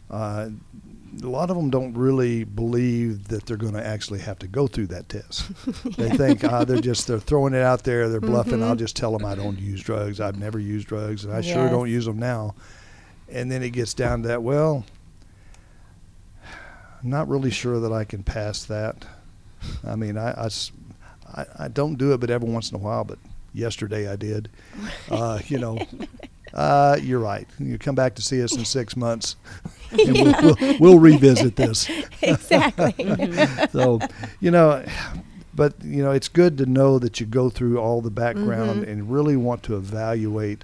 uh, 0.09 0.47
a 1.21 1.27
lot 1.27 1.49
of 1.49 1.55
them 1.55 1.69
don't 1.69 1.93
really 1.95 2.43
believe 2.43 3.27
that 3.27 3.45
they're 3.45 3.57
going 3.57 3.73
to 3.73 3.85
actually 3.85 4.19
have 4.19 4.39
to 4.39 4.47
go 4.47 4.67
through 4.67 4.87
that 4.87 5.09
test. 5.09 5.51
they 5.97 6.09
think 6.09 6.43
uh, 6.43 6.65
they're 6.65 6.81
just 6.81 7.07
they're 7.07 7.19
throwing 7.19 7.53
it 7.53 7.61
out 7.61 7.83
there, 7.83 8.09
they're 8.09 8.19
bluffing. 8.19 8.53
Mm-hmm. 8.53 8.63
I'll 8.63 8.75
just 8.75 8.95
tell 8.95 9.15
them 9.15 9.25
I 9.25 9.35
don't 9.35 9.59
use 9.59 9.81
drugs. 9.81 10.19
I've 10.19 10.39
never 10.39 10.59
used 10.59 10.87
drugs, 10.87 11.25
and 11.25 11.33
I 11.33 11.41
sure 11.41 11.69
don't 11.69 11.89
use 11.89 12.05
them 12.05 12.19
now. 12.19 12.55
And 13.29 13.51
then 13.51 13.63
it 13.63 13.71
gets 13.71 13.93
down 13.93 14.23
to 14.23 14.27
that. 14.29 14.43
Well, 14.43 14.85
I'm 16.43 17.09
not 17.09 17.27
really 17.27 17.51
sure 17.51 17.79
that 17.79 17.91
I 17.91 18.03
can 18.03 18.23
pass 18.23 18.65
that. 18.65 19.05
I 19.85 19.95
mean, 19.95 20.17
I—I 20.17 21.67
don't 21.67 21.95
do 21.95 22.13
it, 22.13 22.19
but 22.19 22.29
every 22.29 22.49
once 22.49 22.71
in 22.71 22.75
a 22.75 22.79
while. 22.79 23.03
But 23.03 23.19
yesterday 23.53 24.11
I 24.11 24.15
did. 24.15 24.49
Uh, 25.11 25.39
you 25.47 25.59
know, 25.59 25.77
uh, 26.53 26.97
you're 26.99 27.19
right. 27.19 27.47
You 27.59 27.77
come 27.77 27.93
back 27.93 28.15
to 28.15 28.21
see 28.21 28.41
us 28.41 28.55
in 28.55 28.65
six 28.65 28.95
months, 28.95 29.35
and 29.99 30.13
we'll, 30.13 30.55
we'll, 30.59 30.77
we'll 30.79 30.99
revisit 30.99 31.55
this. 31.55 31.89
exactly. 32.21 32.93
So, 33.71 33.99
you 34.39 34.51
know, 34.51 34.83
but 35.55 35.73
you 35.83 36.03
know, 36.03 36.11
it's 36.11 36.27
good 36.29 36.57
to 36.59 36.65
know 36.65 36.99
that 36.99 37.19
you 37.19 37.25
go 37.25 37.49
through 37.49 37.79
all 37.79 38.01
the 38.01 38.11
background 38.11 38.81
Mm-hmm. 38.81 38.91
and 38.91 39.11
really 39.11 39.35
want 39.37 39.63
to 39.63 39.75
evaluate. 39.75 40.63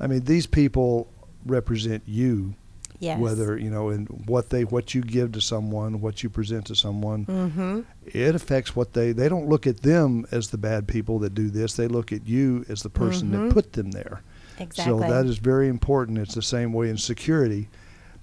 I 0.00 0.06
mean, 0.06 0.24
these 0.24 0.46
people 0.46 1.08
represent 1.46 2.02
you 2.06 2.54
yes. 3.00 3.18
whether 3.18 3.56
you 3.56 3.70
know 3.70 3.88
and 3.90 4.08
what 4.26 4.50
they 4.50 4.64
what 4.64 4.92
you 4.94 5.00
give 5.02 5.32
to 5.32 5.40
someone 5.40 6.00
what 6.00 6.22
you 6.22 6.28
present 6.28 6.66
to 6.66 6.74
someone 6.74 7.24
Mm-hmm. 7.26 7.80
it 8.06 8.34
affects 8.34 8.74
what 8.74 8.92
they 8.92 9.12
they 9.12 9.28
don't 9.28 9.48
look 9.48 9.66
at 9.66 9.82
them 9.82 10.26
as 10.32 10.50
the 10.50 10.58
bad 10.58 10.88
people 10.88 11.18
that 11.20 11.32
do 11.34 11.48
this 11.48 11.74
they 11.74 11.86
look 11.86 12.12
at 12.12 12.26
you 12.26 12.64
as 12.68 12.82
the 12.82 12.90
person 12.90 13.28
Mhm. 13.30 13.46
that 13.48 13.54
put 13.54 13.72
them 13.74 13.92
there 13.92 14.20
Exactly. 14.58 14.92
so 14.92 14.98
that 15.08 15.26
is 15.26 15.38
very 15.38 15.68
important 15.68 16.18
it's 16.18 16.34
the 16.34 16.42
same 16.42 16.72
way 16.72 16.90
in 16.90 16.96
security 16.98 17.68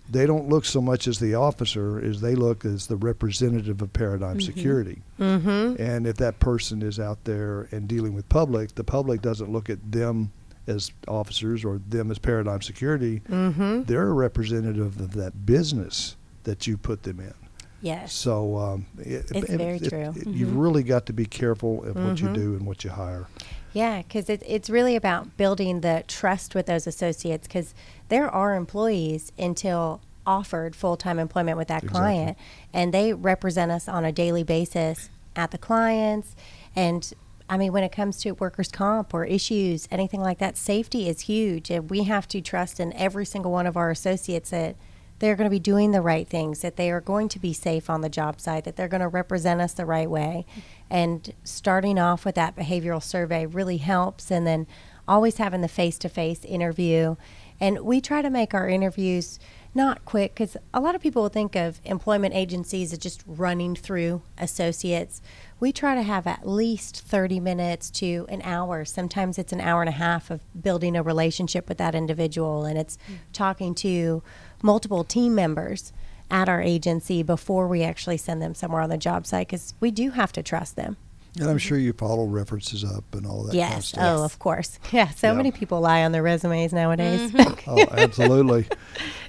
they 0.09 0.25
don't 0.25 0.47
look 0.49 0.65
so 0.65 0.79
much 0.81 1.07
as 1.07 1.19
the 1.19 1.33
officer 1.35 1.99
as 1.99 2.21
they 2.21 2.35
look 2.35 2.63
as 2.65 2.87
the 2.87 2.95
representative 2.95 3.81
of 3.81 3.91
paradigm 3.93 4.39
security 4.41 5.01
Mm-hmm. 5.19 5.81
and 5.81 6.05
if 6.07 6.17
that 6.17 6.39
person 6.39 6.81
is 6.81 6.99
out 6.99 7.23
there 7.23 7.67
and 7.71 7.87
dealing 7.87 8.13
with 8.13 8.27
public 8.29 8.75
the 8.75 8.83
public 8.83 9.21
doesn't 9.21 9.51
look 9.51 9.69
at 9.69 9.91
them 9.91 10.31
as 10.67 10.91
officers 11.07 11.63
or 11.65 11.79
them 11.89 12.11
as 12.11 12.19
paradigm 12.19 12.61
security 12.61 13.21
Mm-hmm. 13.29 13.83
they're 13.83 14.07
a 14.09 14.13
representative 14.13 14.99
of 14.99 15.13
that 15.13 15.45
business 15.45 16.15
that 16.43 16.67
you 16.67 16.77
put 16.77 17.01
them 17.03 17.19
in. 17.19 17.33
Yes. 17.81 18.13
So 18.13 18.57
um, 18.57 18.85
it, 18.99 19.31
It's 19.33 19.49
very 19.51 19.79
true. 19.79 20.13
You've 20.25 20.55
really 20.55 20.83
got 20.83 21.05
to 21.07 21.13
be 21.13 21.25
careful 21.25 21.83
of 21.83 21.95
what 21.95 22.19
you 22.21 22.27
Mhm. 22.29 22.33
do 22.35 22.53
and 22.55 22.65
what 22.65 22.83
you 22.83 22.89
hire. 22.91 23.27
Yeah, 23.75 24.03
because 24.03 24.29
it, 24.29 24.41
it's 24.47 24.69
really 24.69 24.95
about 24.95 25.35
building 25.35 25.81
the 25.81 26.05
trust 26.07 26.55
with 26.55 26.65
those 26.65 26.87
associates 26.87 27.45
because 27.45 27.73
they're 28.07 28.29
our 28.29 28.55
employees 28.55 29.33
until 29.37 29.99
offered 30.25 30.77
full 30.77 30.95
time 30.95 31.19
employment 31.19 31.57
with 31.57 31.67
that 31.67 31.83
Exactly. 31.83 31.99
client. 31.99 32.37
And 32.73 32.93
they 32.93 33.13
represent 33.13 33.71
us 33.71 33.89
on 33.89 34.05
a 34.05 34.13
daily 34.13 34.43
basis 34.43 35.09
at 35.35 35.51
the 35.51 35.57
clients. 35.57 36.37
And 36.73 37.11
I 37.49 37.57
mean, 37.57 37.73
when 37.73 37.83
it 37.83 37.91
comes 37.91 38.17
to 38.21 38.31
workers' 38.31 38.69
comp 38.69 39.13
or 39.13 39.25
issues, 39.25 39.89
anything 39.91 40.21
like 40.21 40.39
that, 40.39 40.55
safety 40.55 41.09
is 41.09 41.21
huge. 41.21 41.69
And 41.69 41.89
we 41.89 42.03
have 42.03 42.29
to 42.29 42.39
trust 42.39 42.79
in 42.79 42.93
every 42.93 43.25
single 43.25 43.51
one 43.51 43.67
of 43.67 43.75
our 43.75 43.91
associates 43.91 44.51
that 44.51 44.77
they're 45.19 45.35
going 45.35 45.45
to 45.45 45.51
be 45.51 45.59
doing 45.59 45.91
the 45.91 46.01
right 46.01 46.27
things, 46.27 46.59
that 46.59 46.75
they 46.75 46.91
are 46.91 47.01
going 47.01 47.29
to 47.29 47.39
be 47.39 47.53
safe 47.53 47.89
on 47.89 48.01
the 48.01 48.09
job 48.09 48.41
site, 48.41 48.65
that 48.65 48.75
they're 48.75 48.87
going 48.87 49.01
to 49.01 49.07
represent 49.07 49.61
us 49.61 49.73
the 49.73 49.85
right 49.85 50.09
way. 50.09 50.45
And 50.89 51.33
starting 51.43 51.97
off 51.97 52.25
with 52.25 52.35
that 52.35 52.55
behavioral 52.55 53.01
survey 53.01 53.45
really 53.45 53.77
helps. 53.77 54.29
And 54.29 54.45
then 54.45 54.67
always 55.07 55.37
having 55.37 55.61
the 55.61 55.67
face 55.67 55.97
to 55.99 56.09
face 56.09 56.43
interview. 56.43 57.15
And 57.59 57.79
we 57.81 58.01
try 58.01 58.21
to 58.21 58.29
make 58.29 58.53
our 58.53 58.67
interviews 58.67 59.39
not 59.75 60.05
quick 60.05 60.33
because 60.33 60.55
a 60.73 60.79
lot 60.79 60.95
of 60.95 61.01
people 61.01 61.21
will 61.21 61.29
think 61.29 61.55
of 61.55 61.81
employment 61.83 62.33
agencies 62.33 62.93
as 62.93 62.99
just 62.99 63.23
running 63.27 63.75
through 63.75 64.21
associates. 64.37 65.21
We 65.59 65.71
try 65.71 65.95
to 65.95 66.01
have 66.01 66.25
at 66.25 66.47
least 66.47 67.01
30 67.01 67.39
minutes 67.39 67.91
to 67.91 68.25
an 68.29 68.41
hour. 68.43 68.85
Sometimes 68.85 69.37
it's 69.37 69.53
an 69.53 69.61
hour 69.61 69.81
and 69.81 69.89
a 69.89 69.93
half 69.93 70.31
of 70.31 70.41
building 70.59 70.95
a 70.95 71.03
relationship 71.03 71.67
with 71.67 71.77
that 71.77 71.93
individual, 71.93 72.65
and 72.65 72.77
it's 72.77 72.97
hmm. 73.05 73.15
talking 73.33 73.75
to 73.75 74.23
multiple 74.63 75.03
team 75.03 75.35
members 75.35 75.91
at 76.31 76.49
our 76.49 76.61
agency 76.61 77.21
before 77.21 77.67
we 77.67 77.83
actually 77.83 78.17
send 78.17 78.41
them 78.41 78.55
somewhere 78.55 78.81
on 78.81 78.89
the 78.89 78.97
job 78.97 79.27
site 79.27 79.47
because 79.47 79.73
we 79.79 79.91
do 79.91 80.11
have 80.11 80.31
to 80.31 80.41
trust 80.41 80.75
them. 80.75 80.97
And 81.39 81.49
I'm 81.49 81.57
sure 81.57 81.77
you 81.77 81.91
follow 81.93 82.25
references 82.25 82.83
up 82.83 83.03
and 83.13 83.25
all 83.25 83.43
that 83.43 83.55
yes. 83.55 83.69
kind 83.69 83.77
of 83.77 83.85
stuff. 83.85 84.03
Oh, 84.19 84.23
of 84.23 84.39
course. 84.39 84.79
Yeah. 84.91 85.09
So 85.09 85.27
Yeah. 85.27 85.33
many 85.33 85.51
people 85.51 85.81
lie 85.81 86.03
on 86.03 86.11
their 86.11 86.23
resumes 86.23 86.71
nowadays. 86.73 87.31
Oh, 87.67 87.83
absolutely. 87.91 88.67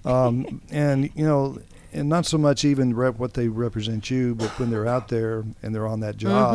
um, 0.04 0.60
and 0.70 1.10
you 1.14 1.24
know, 1.24 1.58
and 1.92 2.08
not 2.08 2.26
so 2.26 2.36
much 2.38 2.64
even 2.64 2.94
rep 2.94 3.18
what 3.18 3.34
they 3.34 3.48
represent 3.48 4.10
you, 4.10 4.34
but 4.34 4.50
when 4.58 4.70
they're 4.70 4.86
out 4.86 5.08
there 5.08 5.44
and 5.62 5.74
they're 5.74 5.86
on 5.86 6.00
that 6.00 6.16
job, 6.16 6.54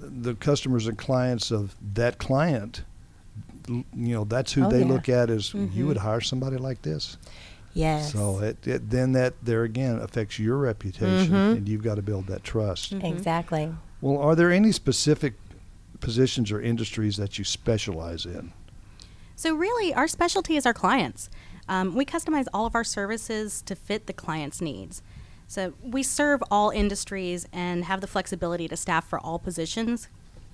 Mm-hmm. 0.00 0.22
the 0.22 0.34
customers 0.34 0.86
and 0.86 0.96
clients 0.98 1.50
of 1.50 1.76
that 1.94 2.18
client, 2.18 2.82
you 3.68 3.84
know, 3.94 4.24
that's 4.24 4.52
who 4.54 4.64
Oh, 4.64 4.70
they 4.70 4.80
yeah. 4.80 4.86
look 4.86 5.08
at 5.08 5.28
as 5.30 5.52
you 5.54 5.86
would 5.86 5.98
hire 5.98 6.20
somebody 6.22 6.56
like 6.56 6.82
this. 6.82 7.16
yes. 7.74 8.12
So 8.12 8.38
it, 8.40 8.66
it 8.66 8.90
then 8.90 9.12
that 9.12 9.34
there 9.42 9.62
again 9.64 9.98
affects 9.98 10.38
your 10.38 10.56
reputation, 10.56 11.26
Mm-hmm. 11.34 11.56
and 11.58 11.68
you've 11.68 11.82
got 11.82 11.96
to 11.96 12.02
build 12.02 12.26
that 12.28 12.42
trust. 12.44 12.92
Exactly. 12.92 13.72
Well, 14.00 14.18
are 14.18 14.36
there 14.36 14.52
any 14.52 14.72
specific 14.72 15.34
positions 16.00 16.52
or 16.52 16.60
industries 16.60 17.16
that 17.16 17.38
you 17.38 17.44
specialize 17.44 18.24
in? 18.24 18.52
So, 19.34 19.54
really, 19.54 19.92
our 19.94 20.08
specialty 20.08 20.56
is 20.56 20.66
our 20.66 20.74
clients. 20.74 21.30
Um, 21.68 21.94
we 21.94 22.04
customize 22.04 22.46
all 22.52 22.66
of 22.66 22.74
our 22.74 22.84
services 22.84 23.62
to 23.62 23.74
fit 23.74 24.06
the 24.06 24.12
client's 24.12 24.60
needs. 24.60 25.02
So, 25.46 25.74
we 25.82 26.02
serve 26.02 26.42
all 26.50 26.70
industries 26.70 27.46
and 27.52 27.84
have 27.84 28.00
the 28.00 28.06
flexibility 28.06 28.68
to 28.68 28.76
staff 28.76 29.08
for 29.08 29.18
all 29.18 29.38
positions. 29.38 30.08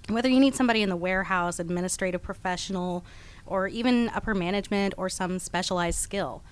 Whether 0.09 0.29
you 0.29 0.41
need 0.41 0.55
somebody 0.55 0.83
in 0.83 0.91
the 0.91 0.97
warehouse, 0.97 1.59
administrative 1.59 2.23
professional, 2.23 3.05
or 3.47 3.69
even 3.69 4.11
upper 4.11 4.35
management 4.35 4.95
or 4.97 5.09
some 5.09 5.39
specialized 5.39 5.99
skill. 5.99 6.43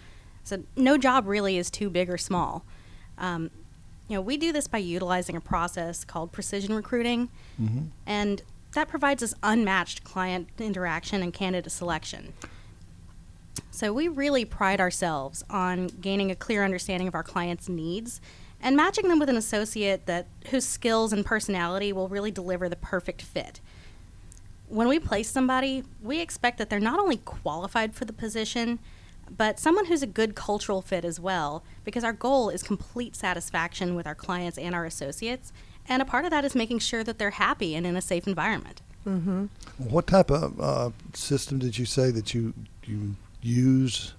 So, 0.44 0.64
no 0.76 0.98
job 0.98 1.26
really 1.26 1.56
is 1.56 1.70
too 1.70 1.88
big 1.88 2.10
or 2.10 2.18
small. 2.18 2.64
Um, 3.18 3.50
you 4.12 4.18
know, 4.18 4.22
we 4.22 4.36
do 4.36 4.52
this 4.52 4.66
by 4.68 4.76
utilizing 4.76 5.36
a 5.36 5.40
process 5.40 6.04
called 6.04 6.32
precision 6.32 6.74
recruiting, 6.74 7.30
mm-hmm. 7.58 7.86
and 8.04 8.42
that 8.72 8.86
provides 8.86 9.22
us 9.22 9.32
unmatched 9.42 10.04
client 10.04 10.50
interaction 10.58 11.22
and 11.22 11.32
candidate 11.32 11.72
selection. 11.72 12.34
So 13.70 13.90
we 13.90 14.08
really 14.08 14.44
pride 14.44 14.80
ourselves 14.80 15.42
on 15.48 15.86
gaining 15.86 16.30
a 16.30 16.34
clear 16.34 16.62
understanding 16.62 17.08
of 17.08 17.14
our 17.14 17.22
clients' 17.22 17.70
needs 17.70 18.20
and 18.60 18.76
matching 18.76 19.08
them 19.08 19.18
with 19.18 19.30
an 19.30 19.36
associate 19.38 20.04
that 20.04 20.26
whose 20.50 20.66
skills 20.66 21.14
and 21.14 21.24
personality 21.24 21.90
will 21.90 22.08
really 22.08 22.30
deliver 22.30 22.68
the 22.68 22.76
perfect 22.76 23.22
fit. 23.22 23.62
When 24.68 24.88
we 24.88 24.98
place 24.98 25.30
somebody, 25.30 25.84
we 26.02 26.20
expect 26.20 26.58
that 26.58 26.68
they're 26.68 26.80
not 26.80 27.00
only 27.00 27.16
qualified 27.16 27.94
for 27.94 28.04
the 28.04 28.12
position, 28.12 28.78
but 29.36 29.58
someone 29.58 29.86
who's 29.86 30.02
a 30.02 30.06
good 30.06 30.34
cultural 30.34 30.82
fit 30.82 31.04
as 31.04 31.18
well, 31.18 31.64
because 31.84 32.04
our 32.04 32.12
goal 32.12 32.50
is 32.50 32.62
complete 32.62 33.16
satisfaction 33.16 33.94
with 33.94 34.06
our 34.06 34.14
clients 34.14 34.58
and 34.58 34.74
our 34.74 34.84
associates, 34.84 35.52
and 35.88 36.00
a 36.00 36.04
part 36.04 36.24
of 36.24 36.30
that 36.30 36.44
is 36.44 36.54
making 36.54 36.78
sure 36.78 37.02
that 37.02 37.18
they're 37.18 37.30
happy 37.30 37.74
and 37.74 37.86
in 37.86 37.96
a 37.96 38.02
safe 38.02 38.26
environment. 38.26 38.82
What 39.78 40.06
type 40.06 40.30
of 40.30 40.60
uh, 40.60 40.90
system 41.12 41.58
did 41.58 41.76
you 41.76 41.86
say 41.86 42.12
that 42.12 42.34
you 42.34 42.54
you 42.84 43.16
use? 43.40 44.14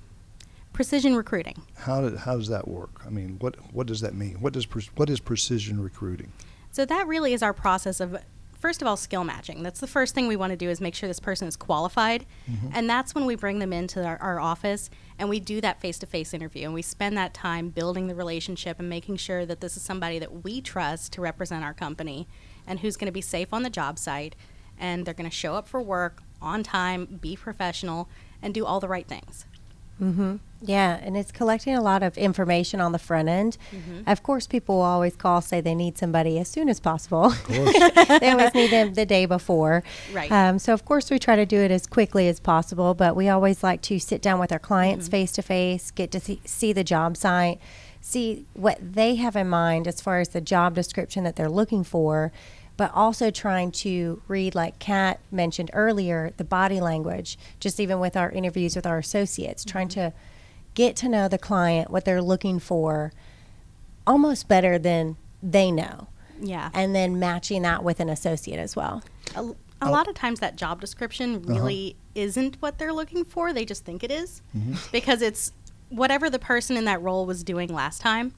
Precision 0.73 1.15
recruiting. 1.15 1.62
How 1.78 2.02
did, 2.02 2.17
how 2.17 2.36
does 2.36 2.49
that 2.49 2.67
work? 2.67 3.02
I 3.06 3.10
mean, 3.10 3.38
what 3.39 3.56
what 3.73 3.88
does 3.88 4.02
that 4.02 4.13
mean? 4.13 4.41
What 4.41 4.52
does 4.52 4.65
what 4.95 5.10
is 5.10 5.21
precision 5.21 5.82
recruiting? 5.82 6.34
So 6.71 6.86
that 6.86 7.08
really 7.08 7.34
is 7.34 7.41
our 7.41 7.54
process 7.54 8.02
of 8.02 8.17
first 8.63 8.82
of 8.82 8.88
all 8.88 8.95
skill 8.95 9.26
matching. 9.26 9.62
That's 9.62 9.82
the 9.82 9.88
first 9.88 10.15
thing 10.15 10.26
we 10.26 10.38
want 10.38 10.52
to 10.52 10.56
do 10.56 10.69
is 10.69 10.80
make 10.80 10.95
sure 10.95 11.10
this 11.10 11.19
person 11.19 11.49
is 11.49 11.58
qualified. 11.58 12.26
Mm-hmm. 12.49 12.69
And 12.73 12.89
that's 12.89 13.13
when 13.13 13.26
we 13.26 13.36
bring 13.36 13.60
them 13.60 13.73
into 13.73 14.02
our, 14.02 14.15
our 14.19 14.39
office 14.39 14.89
and 15.19 15.28
we 15.28 15.41
do 15.41 15.60
that 15.60 15.82
face-to-face 15.82 16.34
interview 16.34 16.63
and 16.63 16.73
we 16.73 16.82
spend 16.82 17.17
that 17.17 17.34
time 17.34 17.67
building 17.67 18.08
the 18.08 18.15
relationship 18.15 18.80
and 18.80 18.88
making 18.88 19.17
sure 19.17 19.45
that 19.45 19.60
this 19.60 19.76
is 19.76 19.84
somebody 19.84 20.17
that 20.17 20.45
we 20.45 20.62
trust 20.62 21.12
to 21.12 21.19
represent 21.19 21.62
our 21.62 21.73
company 21.73 22.26
and 22.65 22.80
who's 22.80 22.95
going 22.95 23.08
to 23.08 23.12
be 23.12 23.19
safe 23.19 23.54
on 23.54 23.63
the 23.63 23.69
job 23.69 23.99
site 23.99 24.34
and 24.80 25.06
they're 25.06 25.13
going 25.13 25.30
to 25.30 25.36
show 25.36 25.56
up 25.56 25.67
for 25.67 25.82
work 25.82 26.23
on 26.41 26.63
time, 26.63 27.19
be 27.19 27.36
professional 27.36 28.08
and 28.41 28.54
do 28.54 28.65
all 28.65 28.80
the 28.80 28.88
right 28.88 29.10
things. 29.10 29.45
Yeah, 30.65 30.97
and 31.01 31.17
it's 31.17 31.32
collecting 31.32 31.75
a 31.75 31.82
lot 31.82 32.03
of 32.03 32.17
information 32.17 32.79
on 32.79 32.93
the 32.93 32.99
front 32.99 33.27
end. 33.27 33.58
Mm-hmm. 33.71 34.10
Of 34.10 34.23
course, 34.23 34.47
people 34.47 34.75
will 34.75 34.84
always 34.84 35.15
call 35.17 35.41
say 35.41 35.60
they 35.60 35.75
need 35.75 35.97
somebody 35.97 36.39
as 36.39 36.47
soon 36.47 36.69
as 36.69 36.79
possible. 36.79 37.29
they 37.49 38.32
always 38.32 38.53
need 38.53 38.71
them 38.71 38.93
the 38.93 39.06
day 39.06 39.25
before. 39.25 39.84
Right. 40.13 40.32
Um, 40.32 40.60
so 40.60 40.73
of 40.73 40.86
course 40.86 41.12
we 41.12 41.19
try 41.19 41.36
to 41.36 41.45
do 41.45 41.58
it 41.60 41.69
as 41.69 41.86
quickly 41.86 42.29
as 42.29 42.39
possible, 42.39 42.93
but 42.93 43.13
we 43.15 43.27
always 43.27 43.62
like 43.62 43.82
to 43.84 43.99
sit 43.99 44.21
down 44.21 44.39
with 44.39 44.51
our 44.53 44.60
clients 44.60 45.06
Mm-hmm. 45.08 45.12
face 45.12 45.32
to 45.34 45.41
face, 45.41 45.91
get 45.91 46.12
to 46.12 46.19
see, 46.21 46.39
see 46.45 46.71
the 46.71 46.84
job 46.84 47.17
site, 47.17 47.60
see 47.99 48.45
what 48.53 48.77
they 48.82 49.15
have 49.15 49.36
in 49.36 49.49
mind 49.49 49.86
as 49.88 49.99
far 49.99 50.19
as 50.19 50.29
the 50.29 50.41
job 50.41 50.75
description 50.75 51.23
that 51.25 51.36
they're 51.36 51.49
looking 51.49 51.84
for. 51.84 52.32
But 52.75 52.91
also 52.95 53.29
trying 53.29 53.71
to 53.71 54.21
read, 54.27 54.55
like 54.55 54.79
Kat 54.79 55.19
mentioned 55.31 55.69
earlier, 55.73 56.33
the 56.38 56.43
body 56.43 56.81
language, 56.81 57.38
just 57.59 57.79
even 57.79 57.99
with 57.99 58.17
our 58.17 58.31
interviews 58.31 58.75
with 58.75 58.86
our 58.88 58.97
associates, 58.97 59.63
trying 59.63 59.89
Mm-hmm. 59.89 60.09
to 60.09 60.13
get 60.73 60.95
to 60.97 61.07
know 61.09 61.27
the 61.27 61.38
client, 61.38 61.91
what 61.91 62.03
they're 62.03 62.21
looking 62.21 62.57
for, 62.57 63.13
almost 64.07 64.47
better 64.47 64.79
than 64.79 65.17
they 65.41 65.71
know. 65.71 66.07
Yeah. 66.41 66.69
And 66.73 66.95
then 66.95 67.19
matching 67.19 67.62
that 67.62 67.83
with 67.83 67.99
an 67.99 68.09
associate 68.09 68.57
as 68.59 68.75
well. 68.75 69.03
a, 69.36 69.51
a 69.81 69.89
lot 69.91 70.07
of 70.07 70.15
times 70.15 70.39
that 70.39 70.55
job 70.55 70.81
description 70.81 71.41
really 71.43 71.95
isn't 72.15 72.55
what 72.59 72.79
they're 72.79 72.93
looking 72.93 73.23
for. 73.23 73.53
They 73.53 73.65
just 73.65 73.86
think 73.86 74.03
it 74.03 74.12
is. 74.12 74.41
because 74.91 75.21
it's 75.21 75.51
whatever 75.89 76.29
the 76.29 76.39
person 76.39 76.75
in 76.75 76.86
that 76.86 77.01
role 77.01 77.25
was 77.27 77.43
doing 77.43 77.69
last 77.69 78.01
time. 78.01 78.33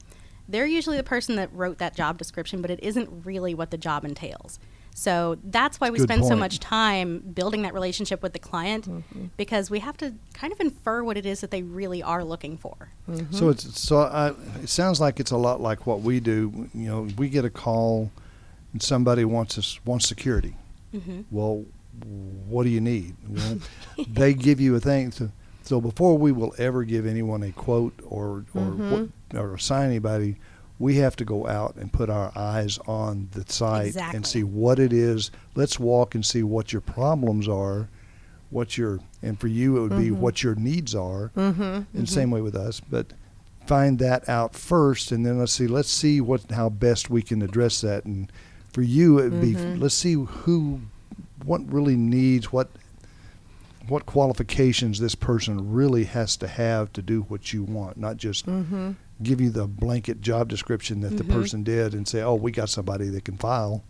They're 0.48 0.66
usually 0.66 0.96
the 0.96 1.02
person 1.02 1.36
that 1.36 1.52
wrote 1.52 1.78
that 1.78 1.96
job 1.96 2.18
description, 2.18 2.62
but 2.62 2.70
it 2.70 2.80
isn't 2.82 3.24
really 3.24 3.54
what 3.54 3.70
the 3.70 3.78
job 3.78 4.04
entails. 4.04 4.58
So 4.96 5.36
that's 5.44 5.78
why 5.78 5.90
we 5.90 5.98
Good 5.98 6.04
spend 6.04 6.24
so 6.24 6.34
much 6.34 6.58
time 6.58 7.18
building 7.18 7.60
that 7.62 7.74
relationship 7.74 8.22
with 8.22 8.32
the 8.32 8.38
client 8.38 8.88
because 9.36 9.70
we 9.70 9.80
have 9.80 9.98
to 9.98 10.14
kind 10.32 10.54
of 10.54 10.60
infer 10.60 11.04
what 11.04 11.18
it 11.18 11.26
is 11.26 11.42
that 11.42 11.50
they 11.50 11.62
really 11.62 12.02
are 12.02 12.24
looking 12.24 12.56
for. 12.56 12.74
So 13.30 13.50
it's 13.50 13.78
so 13.78 13.98
I, 13.98 14.32
it 14.62 14.70
sounds 14.70 14.98
like 14.98 15.20
it's 15.20 15.32
a 15.32 15.36
lot 15.36 15.60
like 15.60 15.86
what 15.86 16.00
we 16.00 16.18
do. 16.18 16.70
You 16.72 16.88
know, 16.88 17.08
we 17.18 17.28
get 17.28 17.44
a 17.44 17.50
call, 17.50 18.10
and 18.72 18.82
somebody 18.82 19.26
wants 19.26 19.58
us 19.58 19.78
wants 19.84 20.08
security. 20.08 20.56
Mm-hmm. 20.94 21.22
Well, 21.30 21.66
what 22.48 22.62
do 22.62 22.70
you 22.70 22.80
need? 22.80 23.16
Well, 23.28 23.58
they 24.08 24.32
give 24.32 24.60
you 24.60 24.76
a 24.76 24.80
thing. 24.80 25.12
So, 25.12 25.30
so 25.62 25.78
before 25.78 26.16
we 26.16 26.32
will 26.32 26.54
ever 26.56 26.84
give 26.84 27.06
anyone 27.06 27.42
a 27.42 27.52
quote 27.52 27.92
or 28.02 28.46
or 28.54 28.62
what, 28.62 29.08
or 29.34 29.54
assign 29.54 29.88
anybody, 29.88 30.36
we 30.78 30.96
have 30.96 31.16
to 31.16 31.24
go 31.24 31.46
out 31.46 31.76
and 31.76 31.92
put 31.92 32.10
our 32.10 32.32
eyes 32.36 32.78
on 32.86 33.28
the 33.32 33.44
site 33.50 33.88
Exactly. 33.88 34.16
and 34.16 34.26
see 34.26 34.42
what 34.42 34.78
it 34.78 34.92
is. 34.92 35.30
Let's 35.54 35.80
walk 35.80 36.14
and 36.14 36.24
see 36.24 36.42
what 36.42 36.72
your 36.72 36.82
problems 36.82 37.48
are, 37.48 37.88
what 38.50 38.76
your 38.76 39.00
and 39.22 39.40
for 39.40 39.48
you 39.48 39.78
it 39.78 39.80
would 39.80 39.98
be 39.98 40.10
mm-hmm. 40.10 40.20
what 40.20 40.42
your 40.42 40.54
needs 40.54 40.94
are. 40.94 41.30
Mm-hmm. 41.36 41.62
And 41.62 41.86
mm-hmm. 41.86 42.04
same 42.04 42.30
way 42.30 42.42
with 42.42 42.54
us, 42.54 42.80
but 42.80 43.06
find 43.66 43.98
that 43.98 44.28
out 44.28 44.54
first, 44.54 45.12
and 45.12 45.24
then 45.24 45.38
let's 45.38 45.52
see. 45.52 45.66
Let's 45.66 45.90
see 45.90 46.20
what 46.20 46.50
how 46.50 46.68
best 46.68 47.10
we 47.10 47.22
can 47.22 47.42
address 47.42 47.80
that. 47.80 48.04
And 48.04 48.30
for 48.72 48.82
you, 48.82 49.18
it 49.18 49.30
would 49.30 49.40
be 49.40 49.54
mm-hmm. 49.54 49.80
let's 49.80 49.94
see 49.94 50.14
who, 50.14 50.80
what 51.44 51.60
really 51.72 51.96
needs 51.96 52.52
what. 52.52 52.68
What 53.88 54.04
qualifications 54.04 54.98
this 54.98 55.14
person 55.14 55.72
really 55.72 56.06
has 56.06 56.36
to 56.38 56.48
have 56.48 56.92
to 56.94 57.02
do 57.02 57.20
what 57.28 57.52
you 57.52 57.62
want, 57.62 57.96
not 57.96 58.16
just 58.16 58.44
give 59.22 59.40
you 59.40 59.50
the 59.50 59.66
blanket 59.66 60.20
job 60.20 60.48
description 60.48 61.00
that 61.00 61.16
the 61.16 61.24
mm-hmm. 61.24 61.40
person 61.40 61.62
did 61.62 61.94
and 61.94 62.06
say, 62.06 62.22
"Oh, 62.22 62.34
we 62.34 62.50
got 62.50 62.68
somebody 62.68 63.08
that 63.08 63.24
can 63.24 63.36
file." 63.36 63.84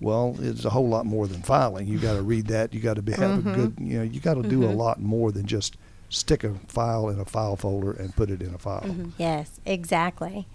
Well, 0.00 0.36
it's 0.40 0.64
a 0.64 0.70
whole 0.70 0.88
lot 0.88 1.06
more 1.06 1.26
than 1.26 1.42
filing. 1.42 1.88
You 1.88 1.98
got 1.98 2.14
to 2.14 2.22
read 2.22 2.48
that. 2.48 2.74
You 2.74 2.80
got 2.80 2.96
to 2.96 3.02
be 3.02 3.12
have 3.12 3.46
a 3.46 3.50
good. 3.50 3.76
Mm-hmm. 3.76 3.86
You 3.86 3.98
know, 3.98 4.04
you 4.04 4.20
got 4.20 4.34
to 4.34 4.42
do 4.42 4.64
a 4.64 4.66
mm-hmm. 4.66 4.76
lot 4.76 5.00
more 5.00 5.32
than 5.32 5.46
just 5.46 5.76
stick 6.08 6.44
a 6.44 6.54
file 6.68 7.08
in 7.08 7.18
a 7.18 7.24
file 7.24 7.56
folder 7.56 7.92
and 7.92 8.14
put 8.14 8.30
it 8.30 8.42
in 8.42 8.54
a 8.54 8.58
file. 8.58 8.84
Yes, 9.16 9.58
exactly. 9.64 10.46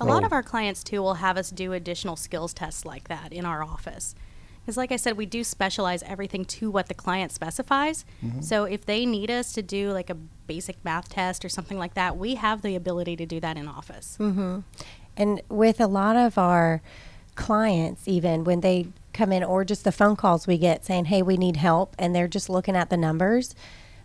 A 0.00 0.04
lot 0.04 0.22
of 0.24 0.32
our 0.32 0.42
clients 0.44 0.84
too 0.84 1.02
will 1.02 1.14
have 1.14 1.36
us 1.36 1.50
do 1.50 1.72
additional 1.72 2.14
skills 2.16 2.54
tests 2.54 2.84
like 2.84 3.08
that 3.08 3.32
in 3.32 3.44
our 3.44 3.62
office. 3.62 4.14
Because, 4.60 4.76
like 4.76 4.92
I 4.92 4.96
said, 4.96 5.16
we 5.16 5.26
do 5.26 5.42
specialize 5.42 6.02
everything 6.02 6.44
to 6.44 6.70
what 6.70 6.88
the 6.88 6.94
client 6.94 7.32
specifies. 7.32 8.04
So, 8.40 8.64
if 8.64 8.84
they 8.84 9.06
need 9.06 9.30
us 9.30 9.52
to 9.54 9.62
do 9.62 9.92
like 9.92 10.10
a 10.10 10.16
basic 10.48 10.84
math 10.84 11.08
test 11.08 11.44
or 11.44 11.48
something 11.48 11.78
like 11.78 11.94
that, 11.94 12.16
we 12.16 12.34
have 12.34 12.62
the 12.62 12.74
ability 12.74 13.14
to 13.16 13.26
do 13.26 13.38
that 13.38 13.56
in 13.56 13.68
office. 13.68 14.16
Mm-hmm. 14.18 14.60
And 15.16 15.42
with 15.48 15.80
a 15.80 15.86
lot 15.86 16.16
of 16.16 16.36
our 16.36 16.82
clients, 17.36 18.08
even 18.08 18.42
when 18.42 18.62
they 18.62 18.88
come 19.12 19.30
in, 19.32 19.44
or 19.44 19.64
just 19.64 19.84
the 19.84 19.92
phone 19.92 20.16
calls 20.16 20.46
we 20.46 20.58
get 20.58 20.84
saying, 20.84 21.06
hey, 21.06 21.22
we 21.22 21.36
need 21.36 21.56
help, 21.56 21.94
and 21.98 22.14
they're 22.14 22.28
just 22.28 22.48
looking 22.48 22.74
at 22.74 22.90
the 22.90 22.96
numbers, 22.96 23.54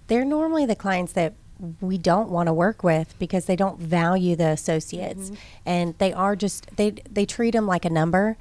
they're 0.07 0.25
normally 0.25 0.65
the 0.65 0.75
clients 0.75 1.13
that 1.13 1.33
we 1.79 1.97
don't 1.97 2.29
want 2.29 2.47
to 2.47 2.53
work 2.53 2.83
with 2.83 3.17
because 3.19 3.45
they 3.45 3.55
don't 3.55 3.79
value 3.79 4.35
the 4.35 4.49
associates 4.49 5.29
mm-hmm. 5.29 5.35
and 5.65 5.97
they 5.97 6.11
are 6.11 6.35
just 6.35 6.75
they 6.75 6.91
they 7.09 7.25
treat 7.25 7.51
them 7.51 7.67
like 7.67 7.85
a 7.85 7.89
number. 7.89 8.37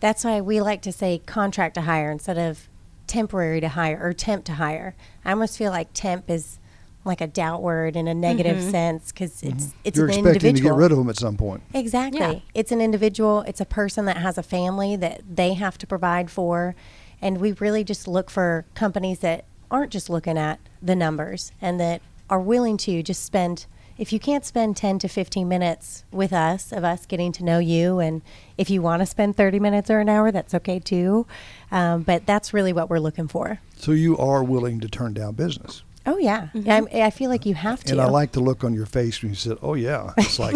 That's 0.00 0.24
why 0.24 0.40
we 0.40 0.60
like 0.60 0.82
to 0.82 0.92
say 0.92 1.22
contract 1.24 1.76
to 1.76 1.82
hire 1.82 2.10
instead 2.10 2.36
of 2.36 2.68
temporary 3.06 3.60
to 3.60 3.70
hire 3.70 3.98
or 4.02 4.12
temp 4.12 4.44
to 4.46 4.54
hire. 4.54 4.94
I 5.24 5.30
almost 5.30 5.56
feel 5.56 5.70
like 5.70 5.88
temp 5.94 6.28
is 6.28 6.58
like 7.06 7.20
a 7.20 7.26
doubt 7.26 7.62
word 7.62 7.96
in 7.96 8.08
a 8.08 8.14
negative 8.14 8.62
sense 8.62 9.12
because 9.12 9.42
it's 9.42 9.74
it's 9.84 9.96
You're 9.96 10.08
an 10.08 10.18
expecting 10.18 10.54
to 10.54 10.60
get 10.60 10.74
rid 10.74 10.92
of 10.92 10.98
them 10.98 11.08
at 11.08 11.16
some 11.16 11.36
point. 11.36 11.62
Exactly. 11.72 12.20
Yeah. 12.20 12.40
It's 12.54 12.72
an 12.72 12.80
individual, 12.80 13.42
it's 13.42 13.60
a 13.60 13.64
person 13.64 14.04
that 14.06 14.18
has 14.18 14.36
a 14.36 14.42
family 14.42 14.96
that 14.96 15.22
they 15.28 15.54
have 15.54 15.78
to 15.78 15.86
provide 15.86 16.30
for. 16.30 16.74
And 17.22 17.38
we 17.40 17.52
really 17.52 17.84
just 17.84 18.06
look 18.06 18.30
for 18.30 18.66
companies 18.74 19.20
that 19.20 19.44
aren't 19.70 19.92
just 19.92 20.10
looking 20.10 20.36
at 20.36 20.60
the 20.82 20.94
numbers 20.94 21.52
and 21.60 21.80
that 21.80 22.02
are 22.28 22.40
willing 22.40 22.76
to 22.76 23.02
just 23.02 23.24
spend, 23.24 23.66
if 23.98 24.12
you 24.12 24.20
can't 24.20 24.44
spend 24.44 24.76
10 24.76 24.98
to 25.00 25.08
15 25.08 25.48
minutes 25.48 26.04
with 26.10 26.32
us, 26.32 26.72
of 26.72 26.84
us 26.84 27.06
getting 27.06 27.32
to 27.32 27.44
know 27.44 27.58
you, 27.58 27.98
and 27.98 28.20
if 28.58 28.68
you 28.68 28.82
want 28.82 29.00
to 29.00 29.06
spend 29.06 29.36
30 29.36 29.60
minutes 29.60 29.90
or 29.90 30.00
an 30.00 30.08
hour, 30.08 30.30
that's 30.30 30.54
okay 30.54 30.78
too. 30.78 31.26
Um, 31.70 32.02
but 32.02 32.26
that's 32.26 32.52
really 32.52 32.72
what 32.72 32.90
we're 32.90 32.98
looking 32.98 33.28
for. 33.28 33.60
So 33.76 33.92
you 33.92 34.16
are 34.18 34.44
willing 34.44 34.80
to 34.80 34.88
turn 34.88 35.14
down 35.14 35.34
business. 35.34 35.82
Oh, 36.06 36.18
yeah. 36.18 36.48
I'm- 36.66 36.88
I, 36.94 37.10
feel 37.10 37.30
like 37.30 37.44
you 37.44 37.54
have 37.54 37.82
to. 37.84 37.92
And 37.92 38.00
I 38.00 38.06
like 38.06 38.32
the 38.32 38.40
look 38.40 38.62
on 38.64 38.74
your 38.74 38.86
face 38.86 39.20
when 39.22 39.30
you 39.30 39.36
said, 39.36 39.58
"Oh 39.60 39.74
yeah." 39.74 40.12
It's 40.16 40.38
like, 40.38 40.54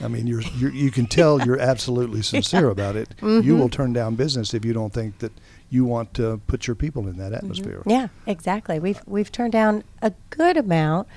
I 0.00 0.08
mean, 0.08 0.26
you're, 0.26 0.40
you're 0.58 0.72
you 0.72 0.90
can 0.90 1.06
tell 1.06 1.40
you're 1.40 1.60
absolutely 1.60 2.22
sincere 2.34 2.68
about 2.68 2.96
it. 2.96 3.10
Mm-hmm. 3.20 3.46
You 3.46 3.56
will 3.56 3.68
turn 3.68 3.92
down 3.92 4.16
business 4.16 4.54
if 4.54 4.64
you 4.64 4.72
don't 4.72 4.92
think 4.92 5.18
that 5.18 5.32
you 5.70 5.84
want 5.84 6.14
to 6.14 6.40
put 6.46 6.66
your 6.66 6.76
people 6.76 7.08
in 7.08 7.16
that 7.18 7.32
atmosphere. 7.32 7.78
Mm-hmm. 7.80 7.90
Yeah, 7.90 8.08
exactly. 8.26 8.78
We've 8.78 9.00
we've 9.06 9.30
turned 9.30 9.52
down 9.52 9.84
a 10.02 10.12
good 10.30 10.56
amount, 10.56 11.08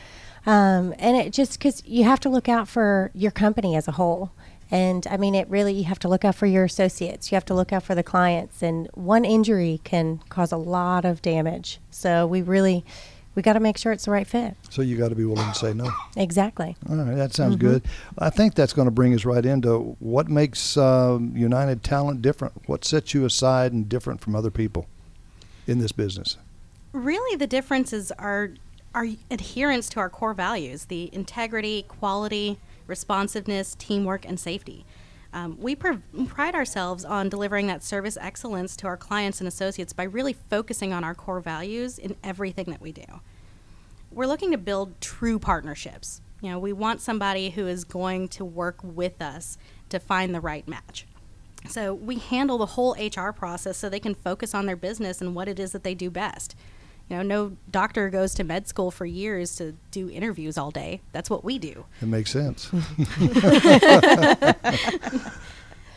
um, 0.45 0.93
and 0.99 1.17
it 1.17 1.33
just 1.33 1.57
because 1.59 1.83
you 1.85 2.03
have 2.03 2.19
to 2.21 2.29
look 2.29 2.47
out 2.47 2.67
for 2.67 3.11
your 3.13 3.31
company 3.31 3.75
as 3.75 3.87
a 3.87 3.93
whole. 3.93 4.31
And 4.71 5.05
I 5.07 5.17
mean, 5.17 5.35
it 5.35 5.47
really 5.49 5.73
you 5.73 5.83
have 5.85 5.99
to 5.99 6.07
look 6.07 6.25
out 6.25 6.35
for 6.35 6.45
your 6.47 6.63
associates. 6.63 7.31
You 7.31 7.35
have 7.35 7.45
to 7.45 7.53
look 7.53 7.71
out 7.73 7.83
for 7.83 7.95
the 7.95 8.03
clients, 8.03 8.61
and 8.61 8.87
one 8.93 9.25
injury 9.25 9.81
can 9.83 10.21
cause 10.29 10.51
a 10.51 10.57
lot 10.57 11.05
of 11.05 11.21
damage. 11.21 11.79
So 11.91 12.25
we 12.25 12.41
really 12.41 12.83
we 13.35 13.41
got 13.41 13.53
to 13.53 13.59
make 13.59 13.77
sure 13.77 13.91
it's 13.91 14.05
the 14.05 14.11
right 14.11 14.25
fit. 14.25 14.55
So 14.69 14.81
you 14.81 14.97
got 14.97 15.09
to 15.09 15.15
be 15.15 15.25
willing 15.25 15.47
to 15.51 15.55
say 15.57 15.73
no. 15.73 15.91
Exactly. 16.15 16.75
All 16.89 16.95
right, 16.95 17.15
that 17.15 17.33
sounds 17.33 17.55
Mm-hmm. 17.57 17.67
good. 17.67 17.83
I 18.17 18.29
think 18.29 18.55
that's 18.55 18.73
going 18.73 18.85
to 18.87 18.91
bring 18.91 19.13
us 19.13 19.25
right 19.25 19.45
into 19.45 19.95
what 19.99 20.29
makes 20.29 20.77
um, 20.77 21.35
United 21.35 21.83
Talent 21.83 22.21
different. 22.21 22.53
What 22.67 22.85
sets 22.85 23.13
you 23.13 23.25
aside 23.25 23.73
and 23.73 23.87
different 23.89 24.21
from 24.21 24.35
other 24.35 24.51
people 24.51 24.87
in 25.67 25.79
this 25.79 25.91
business? 25.91 26.37
really 26.93 27.35
the 27.35 27.45
differences 27.47 28.09
are 28.13 28.51
our 28.93 29.05
adherence 29.29 29.89
to 29.89 29.99
our 29.99 30.09
core 30.09 30.33
values 30.33 30.85
the 30.85 31.09
integrity 31.13 31.83
quality 31.89 32.57
responsiveness 32.87 33.75
teamwork 33.77 34.25
and 34.25 34.39
safety 34.39 34.85
um, 35.35 35.57
we 35.59 35.75
pr- 35.75 35.95
pride 36.27 36.55
ourselves 36.55 37.03
on 37.03 37.27
delivering 37.27 37.67
that 37.67 37.83
service 37.83 38.17
excellence 38.21 38.77
to 38.77 38.87
our 38.87 38.95
clients 38.95 39.41
and 39.41 39.47
associates 39.49 39.91
by 39.91 40.03
really 40.03 40.31
focusing 40.31 40.93
on 40.93 41.03
our 41.03 41.13
core 41.13 41.41
values 41.41 41.99
in 41.99 42.15
everything 42.23 42.67
that 42.67 42.79
we 42.79 42.93
do. 42.93 43.03
We're 44.11 44.27
looking 44.27 44.51
to 44.51 44.57
build 44.57 44.99
true 45.01 45.37
partnerships. 45.37 46.21
You 46.41 46.51
know 46.51 46.59
we 46.59 46.71
want 46.71 47.01
somebody 47.01 47.49
who 47.49 47.67
is 47.67 47.83
going 47.83 48.29
to 48.29 48.45
work 48.45 48.77
with 48.81 49.21
us 49.21 49.57
to 49.89 49.99
find 49.99 50.33
the 50.33 50.39
right 50.39 50.65
match. 50.69 51.05
So 51.67 51.93
we 51.93 52.15
handle 52.15 52.57
the 52.57 52.67
whole 52.67 52.95
HR 52.95 53.31
process 53.31 53.77
so 53.77 53.89
they 53.89 53.99
can 53.99 54.15
focus 54.15 54.53
on 54.53 54.67
their 54.67 54.75
business 54.77 55.19
and 55.19 55.35
what 55.35 55.49
it 55.49 55.59
is 55.59 55.73
that 55.73 55.83
they 55.83 55.95
do 55.95 56.09
best. 56.09 56.55
You 57.09 57.17
know, 57.17 57.21
no 57.21 57.57
doctor 57.69 58.09
goes 58.09 58.33
to 58.35 58.43
med 58.43 58.67
school 58.67 58.89
for 58.89 59.05
years 59.05 59.55
to 59.57 59.75
do 59.91 60.09
interviews 60.09 60.57
all 60.57 60.71
day. 60.71 61.01
That's 61.11 61.29
what 61.29 61.43
we 61.43 61.59
do. 61.59 61.85
It 62.01 62.07
makes 62.07 62.31
sense. 62.31 62.71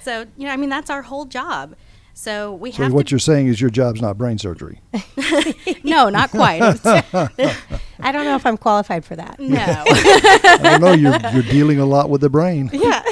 So, 0.09 0.25
you 0.39 0.47
know, 0.47 0.53
I 0.53 0.57
mean, 0.57 0.71
that's 0.71 0.89
our 0.89 1.03
whole 1.03 1.27
job. 1.27 1.77
So 2.15 2.55
we 2.55 2.73
so 2.73 2.85
have 2.85 2.95
what 2.95 3.09
to. 3.09 3.13
you're 3.13 3.19
saying 3.19 3.49
is 3.49 3.61
your 3.61 3.69
job's 3.69 4.01
not 4.01 4.17
brain 4.17 4.39
surgery. 4.39 4.81
no, 5.85 6.09
not 6.09 6.31
quite. 6.31 6.63
I 6.63 8.11
don't 8.11 8.25
know 8.25 8.35
if 8.35 8.47
I'm 8.47 8.57
qualified 8.57 9.05
for 9.05 9.17
that. 9.17 9.39
no. 9.39 9.59
I 9.59 10.59
don't 10.63 10.81
know. 10.81 10.93
You're 10.95 11.19
you're 11.33 11.43
dealing 11.43 11.79
a 11.79 11.85
lot 11.85 12.09
with 12.09 12.23
the 12.23 12.31
brain. 12.31 12.71
Yeah. 12.73 13.03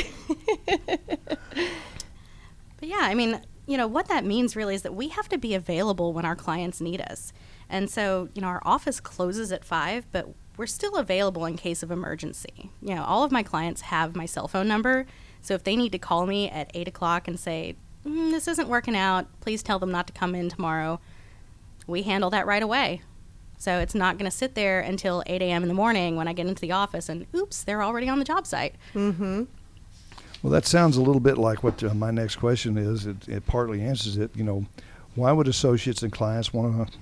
But 2.79 2.89
yeah, 2.89 3.01
I 3.03 3.15
mean, 3.15 3.43
you 3.67 3.77
know, 3.77 3.87
what 3.87 4.09
that 4.09 4.25
means 4.25 4.57
really 4.57 4.75
is 4.75 4.83
that 4.83 4.95
we 4.95 5.09
have 5.09 5.29
to 5.29 5.39
be 5.39 5.55
available 5.55 6.15
when 6.15 6.25
our 6.25 6.35
clients 6.35 6.81
need 6.81 7.03
us. 7.03 7.35
And 7.69 7.91
so, 7.91 8.29
you 8.35 8.43
know, 8.43 8.49
our 8.49 8.63
office 8.65 9.01
closes 9.01 9.53
at 9.53 9.65
five, 9.65 10.07
but 10.13 10.29
we're 10.57 10.67
still 10.67 10.97
available 10.97 11.45
in 11.45 11.57
case 11.57 11.83
of 11.83 11.91
emergency. 11.91 12.71
You 12.81 12.95
know, 12.95 13.05
all 13.05 13.25
of 13.25 13.33
my 13.33 13.43
clients 13.43 13.83
have 13.83 14.17
my 14.17 14.27
cell 14.27 14.49
phone 14.49 14.69
number. 14.69 15.07
So 15.43 15.55
if 15.55 15.65
they 15.65 15.77
need 15.77 15.93
to 15.93 15.99
call 15.99 16.27
me 16.27 16.49
at 16.49 16.71
eight 16.75 16.89
o'clock 16.89 17.29
and 17.29 17.39
say, 17.39 17.77
mm, 18.05 18.31
this 18.31 18.49
isn't 18.49 18.69
working 18.69 18.97
out, 18.97 19.27
please 19.41 19.63
tell 19.63 19.79
them 19.79 19.91
not 19.91 20.07
to 20.07 20.13
come 20.13 20.35
in 20.35 20.49
tomorrow, 20.49 21.01
we 21.87 22.03
handle 22.03 22.31
that 22.31 22.47
right 22.47 22.63
away. 22.63 23.03
So 23.59 23.79
it's 23.79 23.95
not 23.95 24.19
going 24.19 24.31
to 24.31 24.37
sit 24.37 24.55
there 24.55 24.81
until 24.81 25.23
8 25.27 25.41
a.m. 25.43 25.63
in 25.63 25.69
the 25.69 25.75
morning 25.75 26.17
when 26.17 26.29
I 26.29 26.33
get 26.33 26.47
into 26.47 26.61
the 26.61 26.73
office 26.73 27.09
and 27.09 27.27
oops, 27.35 27.65
they're 27.65 27.83
already 27.83 28.09
on 28.09 28.19
the 28.19 28.25
job 28.25 28.47
site. 28.47 28.75
Mm-hmm. 28.95 29.45
Well, 30.43 30.51
that 30.53 30.67
sounds 30.67 30.97
a 30.97 31.03
little 31.03 31.21
bit 31.21 31.39
like 31.39 31.65
what 31.65 31.83
uh, 31.83 31.95
my 31.95 32.11
next 32.11 32.37
question 32.37 32.77
is. 32.77 33.07
It, 33.07 33.29
it 33.29 33.47
partly 33.47 33.81
answers 33.81 34.19
it. 34.19 34.31
You 34.37 34.45
know, 34.45 34.67
why 35.15 35.33
would 35.33 35.49
associates 35.49 36.03
and 36.03 36.13
clients 36.13 36.53
want 36.53 36.91
to 36.93 36.97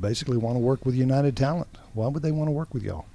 basically 0.00 0.36
want 0.36 0.56
to 0.56 0.60
work 0.60 0.84
with 0.84 0.94
United 0.94 1.36
Talent? 1.36 1.68
Why 1.94 2.08
would 2.08 2.22
they 2.22 2.32
want 2.32 2.48
to 2.48 2.52
work 2.52 2.72
with 2.72 2.82
y'all? 2.82 3.06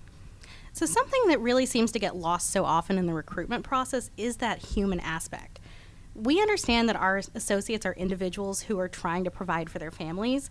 So, 0.74 0.86
something 0.88 1.28
that 1.28 1.40
really 1.40 1.68
seems 1.68 1.92
to 1.92 2.00
get 2.00 2.16
lost 2.16 2.50
so 2.50 2.66
often 2.66 2.98
in 2.98 3.06
the 3.06 3.14
recruitment 3.14 3.64
process 3.64 4.10
is 4.18 4.38
that 4.38 4.60
human 4.60 5.00
aspect. 5.00 5.60
We 6.16 6.42
understand 6.42 6.90
that 6.90 6.96
our 6.96 7.22
associates 7.36 7.86
are 7.86 7.94
individuals 7.94 8.64
who 8.64 8.80
are 8.80 8.88
trying 8.88 9.24
to 9.24 9.32
provide 9.32 9.70
for 9.70 9.80
their 9.80 9.92
families 9.92 10.50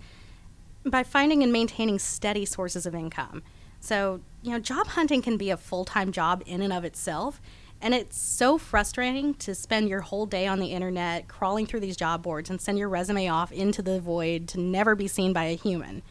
by 0.84 1.02
finding 1.02 1.42
and 1.42 1.52
maintaining 1.52 1.98
steady 1.98 2.44
sources 2.44 2.86
of 2.86 2.94
income. 2.94 3.42
So, 3.80 4.20
you 4.42 4.52
know, 4.52 4.60
job 4.60 4.86
hunting 4.88 5.22
can 5.22 5.36
be 5.36 5.50
a 5.50 5.56
full 5.56 5.84
time 5.84 6.12
job 6.12 6.42
in 6.46 6.62
and 6.62 6.72
of 6.72 6.84
itself. 6.84 7.40
And 7.82 7.94
it's 7.94 8.16
so 8.16 8.58
frustrating 8.58 9.34
to 9.34 9.56
spend 9.56 9.88
your 9.88 10.02
whole 10.02 10.24
day 10.24 10.46
on 10.46 10.60
the 10.60 10.68
internet 10.68 11.26
crawling 11.26 11.66
through 11.66 11.80
these 11.80 11.96
job 11.96 12.22
boards 12.22 12.48
and 12.48 12.60
send 12.60 12.78
your 12.78 12.88
resume 12.88 13.26
off 13.28 13.50
into 13.50 13.82
the 13.82 14.00
void 14.00 14.46
to 14.48 14.60
never 14.60 14.94
be 14.94 15.08
seen 15.08 15.32
by 15.32 15.44
a 15.44 15.56
human. 15.56 16.02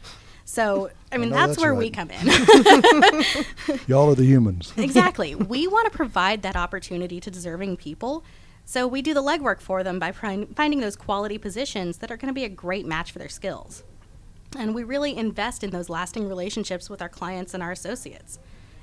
So, 0.44 0.90
I 1.10 1.16
mean, 1.16 1.30
know 1.30 1.36
that's, 1.36 1.52
that's 1.52 1.62
where 1.62 1.72
right. 1.72 1.78
we 1.78 1.90
come 1.90 2.10
in. 2.10 2.26
Y'all 3.86 4.10
are 4.10 4.14
the 4.14 4.24
humans. 4.24 4.74
exactly. 4.76 5.34
We 5.34 5.66
want 5.66 5.90
to 5.90 5.96
provide 5.96 6.42
that 6.42 6.56
opportunity 6.56 7.20
to 7.20 7.30
deserving 7.30 7.78
people. 7.78 8.22
So 8.66 8.86
we 8.86 9.00
do 9.00 9.14
the 9.14 9.22
legwork 9.22 9.60
for 9.60 9.82
them 9.82 9.98
by 9.98 10.12
find, 10.12 10.54
finding 10.54 10.80
those 10.80 10.94
quality 10.94 11.38
positions 11.38 11.98
that 11.98 12.10
are 12.10 12.18
going 12.18 12.28
to 12.28 12.34
be 12.34 12.44
a 12.44 12.50
great 12.50 12.84
match 12.84 13.12
for 13.12 13.18
their 13.18 13.30
skills. 13.30 13.82
And 14.58 14.74
we 14.74 14.84
really 14.84 15.16
invest 15.16 15.64
in 15.64 15.70
those 15.70 15.88
lasting 15.88 16.28
relationships 16.28 16.90
with 16.90 17.00
our 17.00 17.08
clients 17.08 17.54
and 17.54 17.62
our 17.62 17.72
associates. 17.72 18.38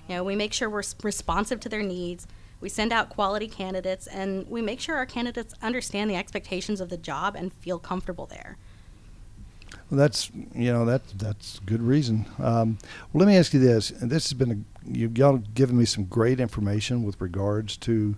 You 0.07 0.15
know, 0.15 0.23
we 0.23 0.35
make 0.35 0.53
sure 0.53 0.69
we're 0.69 0.81
responsive 1.03 1.59
to 1.59 1.69
their 1.69 1.83
needs. 1.83 2.25
We 2.61 2.69
send 2.69 2.91
out 2.91 3.09
quality 3.09 3.47
candidates 3.47 4.07
and 4.07 4.47
we 4.49 4.61
make 4.61 4.79
sure 4.79 4.95
our 4.95 5.05
candidates 5.05 5.53
understand 5.61 6.09
the 6.09 6.15
expectations 6.15 6.81
of 6.81 6.89
the 6.89 6.97
job 6.97 7.35
and 7.35 7.53
feel 7.53 7.79
comfortable 7.79 8.25
there. 8.25 8.57
Well, 9.89 9.97
that's 9.97 10.29
you 10.53 10.71
know 10.71 10.85
that 10.85 11.01
that's 11.17 11.59
good 11.59 11.81
reason. 11.81 12.25
Um, 12.37 12.77
well, 13.11 13.25
let 13.25 13.27
me 13.27 13.37
ask 13.37 13.53
you 13.53 13.59
this. 13.59 13.89
And 13.89 14.11
this 14.11 14.29
has 14.29 14.33
been 14.33 14.51
a, 14.51 14.89
you 14.97 15.11
y'all 15.15 15.37
given 15.37 15.77
me 15.77 15.85
some 15.85 16.05
great 16.05 16.39
information 16.39 17.03
with 17.03 17.19
regards 17.19 17.77
to. 17.77 18.15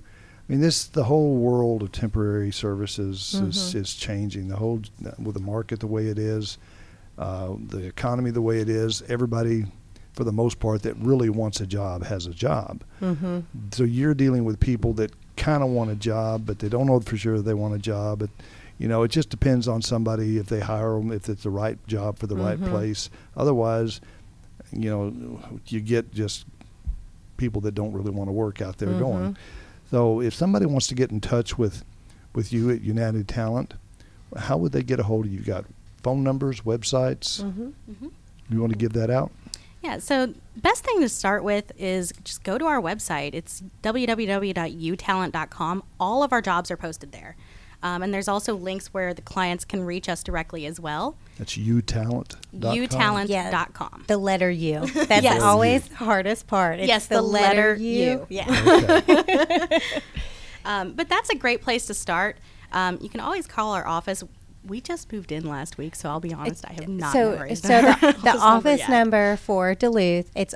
I 0.50 0.52
mean, 0.52 0.62
this 0.62 0.84
the 0.84 1.06
whole 1.06 1.38
world 1.38 1.82
of 1.82 1.94
temporary 1.94 2.52
services 2.52 3.36
is, 3.36 3.74
is 3.74 3.94
changing. 3.96 4.50
The 4.50 4.58
whole 4.58 4.82
with 5.18 5.36
the 5.36 5.42
market 5.42 5.80
the 5.80 5.88
way 5.88 6.08
it 6.08 6.20
is, 6.20 6.58
uh, 7.18 7.54
the 7.68 7.86
economy 7.86 8.32
the 8.32 8.42
way 8.42 8.60
it 8.60 8.68
is. 8.68 9.02
Everybody, 9.04 9.66
for 10.22 10.26
the 10.26 10.32
most 10.32 10.60
part, 10.60 10.84
that 10.84 10.96
really 10.98 11.32
wants 11.32 11.62
a 11.62 11.66
job 11.66 12.04
has 12.04 12.28
a 12.28 12.30
job. 12.30 12.84
Mm-hmm. 13.02 13.40
So 13.72 13.84
you're 13.84 14.14
dealing 14.14 14.46
with 14.46 14.60
people 14.60 14.94
that 14.94 15.12
kind 15.36 15.64
of 15.64 15.70
want 15.70 15.90
a 15.90 15.96
job, 15.96 16.46
but 16.46 16.60
they 16.60 16.70
don't 16.70 16.86
know 16.86 17.00
for 17.00 17.18
sure 17.18 17.42
they 17.42 17.56
want 17.56 17.74
a 17.74 17.80
job. 17.80 18.20
But 18.20 18.30
you 18.78 18.88
know, 18.88 19.02
it 19.02 19.08
just 19.08 19.30
depends 19.30 19.68
on 19.68 19.82
somebody 19.82 20.38
if 20.38 20.46
they 20.46 20.60
hire 20.60 20.92
them, 20.92 21.12
if 21.12 21.28
it's 21.28 21.42
the 21.42 21.50
right 21.50 21.76
job 21.88 22.20
for 22.20 22.28
the 22.28 22.36
right 22.36 22.64
place. 22.64 23.10
Otherwise, 23.36 24.00
you 24.72 24.92
know, 24.92 25.60
you 25.66 25.80
get 25.80 26.14
just 26.14 26.46
people 27.38 27.62
that 27.62 27.74
don't 27.74 27.94
really 27.94 28.12
want 28.12 28.28
to 28.28 28.32
work 28.32 28.62
out 28.62 28.78
there 28.78 28.94
going. 28.94 29.36
So 29.90 30.22
if 30.22 30.36
somebody 30.36 30.68
wants 30.68 30.86
to 30.90 30.94
get 30.94 31.10
in 31.10 31.20
touch 31.20 31.58
with 31.58 31.84
with 32.36 32.54
you 32.54 32.70
at 32.70 32.82
United 32.82 33.28
Talent, 33.28 33.74
how 34.38 34.58
would 34.58 34.72
they 34.72 34.84
get 34.84 35.00
a 35.00 35.04
hold 35.04 35.26
of 35.26 35.32
you? 35.32 35.40
You 35.40 35.46
got 35.46 35.66
phone 36.04 36.24
numbers, 36.24 36.62
websites. 36.62 37.42
Mm-hmm. 37.42 38.08
You 38.52 38.62
want 38.62 38.74
to 38.74 38.78
give 38.78 38.94
that 38.94 39.10
out? 39.10 39.32
Yeah, 39.84 40.00
so 40.00 40.34
best 40.56 40.84
thing 40.84 41.02
to 41.02 41.10
start 41.10 41.44
with 41.44 41.72
is 41.78 42.14
just 42.24 42.44
go 42.44 42.58
to 42.58 42.66
our 42.66 42.82
website. 42.82 43.32
It's 43.34 43.62
www.utalent.com. 43.84 45.84
All 46.00 46.24
of 46.24 46.32
our 46.32 46.42
jobs 46.42 46.72
are 46.72 46.78
posted 46.78 47.12
there. 47.12 47.36
Um, 47.84 48.04
and 48.04 48.14
there's 48.14 48.28
also 48.28 48.54
links 48.56 48.94
where 48.94 49.12
the 49.12 49.24
clients 49.24 49.66
can 49.66 49.84
reach 49.84 50.08
us 50.08 50.22
directly 50.22 50.68
as 50.68 50.80
well. 50.80 51.18
That's 51.40 51.58
utalent.com. 51.58 52.78
utalent.com. 52.78 54.04
The 54.06 54.18
letter 54.18 54.52
U. 54.52 54.86
That's 54.86 55.24
Yes. 55.24 55.42
always 55.42 55.88
the 55.88 55.96
hardest 55.96 56.46
part. 56.46 56.78
It's 56.80 56.88
Yes, 56.88 57.08
the 57.08 57.24
letter 57.24 57.74
U. 57.76 58.28
Yeah. 58.30 58.48
Okay. 59.02 59.80
Um, 60.64 60.94
but 60.94 61.10
that's 61.10 61.32
a 61.32 61.36
great 61.36 61.64
place 61.64 61.88
to 61.88 61.96
start. 61.96 62.38
Um, 62.72 63.00
you 63.02 63.10
can 63.10 63.20
always 63.20 63.48
call 63.48 63.74
our 63.74 63.88
office. 63.88 64.24
We 64.64 64.80
just 64.80 65.12
moved 65.12 65.32
in 65.32 65.44
last 65.48 65.78
week, 65.80 65.96
so 65.96 66.08
I'll 66.10 66.20
be 66.20 66.34
honest, 66.34 66.66
I 66.70 66.74
have 66.74 66.88
not 66.88 67.14
so 67.14 67.32
memorized 67.32 67.66
so 67.66 67.74
our 67.76 67.82
the, 67.82 68.18
the 68.24 68.38
office 68.38 68.80
yet. 68.82 68.90
number 68.92 69.38
for 69.38 69.74
Duluth, 69.74 70.30
it's 70.36 70.54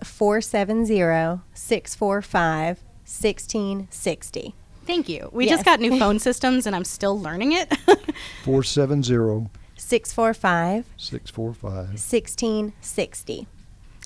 470-645-1660. 3.06 4.54
Thank 4.86 5.10
you. 5.10 5.30
We 5.32 5.46
Yes. 5.46 5.54
just 5.56 5.66
got 5.66 5.80
new 5.80 5.98
phone 6.00 6.20
systems, 6.20 6.68
and 6.68 6.76
I'm 6.76 6.86
still 6.86 7.20
learning 7.20 7.54
it. 7.54 7.76
470 8.44 9.50
645 9.78 10.86
645. 10.98 11.74
1660. 11.74 13.48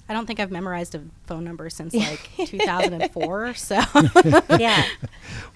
I 0.08 0.14
don't 0.14 0.26
think 0.26 0.40
I've 0.40 0.50
memorized 0.52 0.96
a 0.96 1.02
phone 1.28 1.44
number 1.44 1.70
since 1.70 1.94
like 1.94 2.30
2004. 2.38 3.54
So 3.54 3.76
Yeah. 4.58 4.84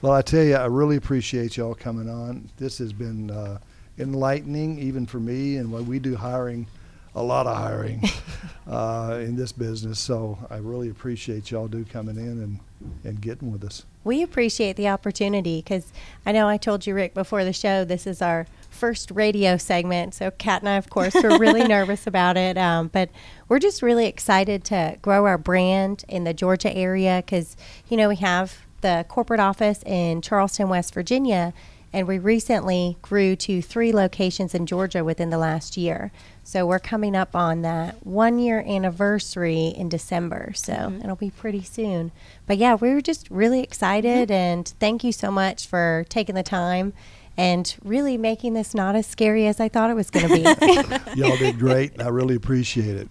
Well, 0.01 0.11
I 0.13 0.21
tell 0.21 0.43
you, 0.43 0.55
I 0.55 0.65
really 0.65 0.95
appreciate 0.97 1.57
y'all 1.57 1.73
coming 1.73 2.07
on. 2.07 2.49
This 2.57 2.77
has 2.77 2.93
been 2.93 3.31
uh, 3.31 3.57
enlightening, 3.97 4.79
even 4.79 5.05
for 5.05 5.19
me, 5.19 5.57
and 5.57 5.71
when 5.71 5.85
we 5.85 5.99
do 5.99 6.15
hiring, 6.15 6.67
a 7.15 7.21
lot 7.21 7.45
of 7.45 7.55
hiring 7.55 8.03
uh, 8.67 9.19
in 9.21 9.35
this 9.35 9.51
business. 9.51 9.99
So 9.99 10.39
I 10.49 10.57
really 10.57 10.89
appreciate 10.89 11.51
y'all 11.51 11.67
do 11.67 11.85
coming 11.85 12.17
in 12.17 12.41
and, 12.41 12.59
and 13.03 13.21
getting 13.21 13.51
with 13.51 13.63
us. 13.63 13.85
We 14.03 14.21
appreciate 14.21 14.75
the 14.75 14.89
opportunity 14.89 15.61
because 15.61 15.93
I 16.25 16.31
know 16.31 16.47
I 16.47 16.57
told 16.57 16.85
you, 16.85 16.93
Rick, 16.93 17.13
before 17.13 17.43
the 17.45 17.53
show, 17.53 17.85
this 17.85 18.05
is 18.05 18.21
our 18.21 18.47
first 18.69 19.11
radio 19.11 19.55
segment. 19.55 20.15
So, 20.15 20.31
Kat 20.31 20.61
and 20.61 20.69
I, 20.69 20.75
of 20.75 20.89
course, 20.89 21.15
are 21.15 21.37
really 21.37 21.63
nervous 21.67 22.05
about 22.07 22.35
it. 22.35 22.57
Um, 22.57 22.89
but 22.89 23.09
we're 23.47 23.59
just 23.59 23.81
really 23.81 24.07
excited 24.07 24.63
to 24.65 24.97
grow 25.01 25.25
our 25.25 25.37
brand 25.37 26.03
in 26.09 26.23
the 26.25 26.33
Georgia 26.33 26.75
area 26.75 27.23
because, 27.25 27.55
you 27.87 27.95
know, 27.95 28.09
we 28.09 28.17
have 28.17 28.65
the 28.81 29.05
corporate 29.07 29.39
office 29.39 29.81
in 29.85 30.21
Charleston, 30.21 30.67
West 30.67 30.93
Virginia, 30.93 31.53
and 31.93 32.07
we 32.07 32.17
recently 32.17 32.97
grew 33.03 33.35
to 33.35 33.61
three 33.61 33.93
locations 33.93 34.55
in 34.55 34.65
Georgia 34.65 35.03
within 35.03 35.29
the 35.29 35.37
last 35.37 35.77
year. 35.77 36.11
So 36.43 36.65
we're 36.65 36.79
coming 36.79 37.15
up 37.15 37.35
on 37.35 37.61
that 37.61 38.05
one 38.05 38.39
year 38.39 38.65
anniversary 38.67 39.67
in 39.67 39.89
December. 39.89 40.53
So 40.55 40.73
mm-hmm. 40.73 41.01
it'll 41.01 41.15
be 41.15 41.29
pretty 41.29 41.61
soon. 41.61 42.11
But 42.47 42.57
yeah, 42.57 42.73
we 42.73 42.93
were 42.93 43.01
just 43.01 43.29
really 43.29 43.61
excited 43.61 44.29
mm-hmm. 44.29 44.33
and 44.33 44.67
thank 44.79 45.03
you 45.03 45.11
so 45.11 45.29
much 45.29 45.67
for 45.67 46.05
taking 46.09 46.35
the 46.35 46.43
time 46.43 46.93
and 47.37 47.75
really 47.83 48.17
making 48.17 48.53
this 48.53 48.73
not 48.73 48.95
as 48.95 49.07
scary 49.07 49.47
as 49.47 49.59
I 49.59 49.69
thought 49.69 49.89
it 49.89 49.95
was 49.95 50.09
going 50.09 50.27
to 50.27 50.35
be. 50.35 50.41
Y'all 51.21 51.37
did 51.37 51.59
great. 51.59 52.01
I 52.01 52.09
really 52.09 52.35
appreciate 52.35 52.95
it. 52.95 53.09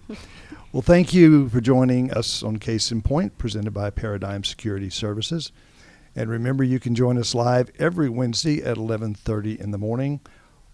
Well, 0.71 0.81
thank 0.81 1.13
you 1.13 1.49
for 1.49 1.61
joining 1.61 2.11
us 2.11 2.41
on 2.41 2.57
Case 2.57 2.91
in 2.91 3.01
Point, 3.01 3.37
presented 3.37 3.71
by 3.71 3.89
Paradigm 3.89 4.43
Security 4.43 4.89
Services. 4.89 5.51
And 6.15 6.29
remember, 6.29 6.63
you 6.63 6.79
can 6.79 6.93
join 6.95 7.17
us 7.17 7.33
live 7.33 7.71
every 7.79 8.09
Wednesday 8.09 8.61
at 8.61 8.77
11:30 8.77 9.59
in 9.59 9.71
the 9.71 9.77
morning, 9.77 10.19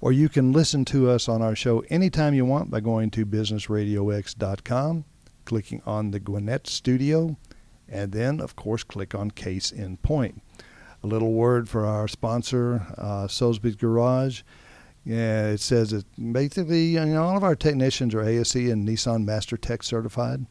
or 0.01 0.11
you 0.11 0.27
can 0.29 0.51
listen 0.51 0.85
to 0.85 1.09
us 1.09 1.29
on 1.29 1.41
our 1.41 1.55
show 1.55 1.79
anytime 1.89 2.33
you 2.33 2.45
want 2.45 2.69
by 2.69 2.81
going 2.81 3.09
to 3.11 3.25
businessradiox.com, 3.25 5.05
clicking 5.45 5.81
on 5.85 6.11
the 6.11 6.19
Gwinnett 6.19 6.67
Studio, 6.67 7.37
and 7.87 8.11
then, 8.11 8.39
of 8.39 8.55
course, 8.55 8.83
click 8.83 9.15
on 9.15 9.31
Case 9.31 9.71
in 9.71 9.97
Point. 9.97 10.41
A 11.03 11.07
little 11.07 11.31
word 11.31 11.69
for 11.69 11.85
our 11.85 12.07
sponsor, 12.07 12.85
uh, 12.97 13.27
Soulsby's 13.27 13.75
Garage. 13.75 14.41
Yeah, 15.05 15.47
it 15.47 15.61
says 15.61 15.91
that 15.91 16.05
basically, 16.33 16.87
you 16.87 17.05
know, 17.05 17.23
all 17.23 17.37
of 17.37 17.43
our 17.43 17.55
technicians 17.55 18.13
are 18.13 18.21
ASE 18.21 18.55
and 18.55 18.87
Nissan 18.87 19.23
Master 19.23 19.55
Tech 19.55 19.81
certified, 19.83 20.45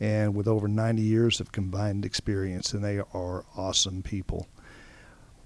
and 0.00 0.34
with 0.34 0.46
over 0.46 0.68
90 0.68 1.02
years 1.02 1.40
of 1.40 1.52
combined 1.52 2.04
experience, 2.04 2.72
and 2.72 2.84
they 2.84 2.98
are 2.98 3.44
awesome 3.56 4.02
people. 4.02 4.46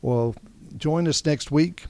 Well, 0.00 0.34
join 0.76 1.06
us 1.08 1.24
next 1.24 1.50
week 1.50 1.86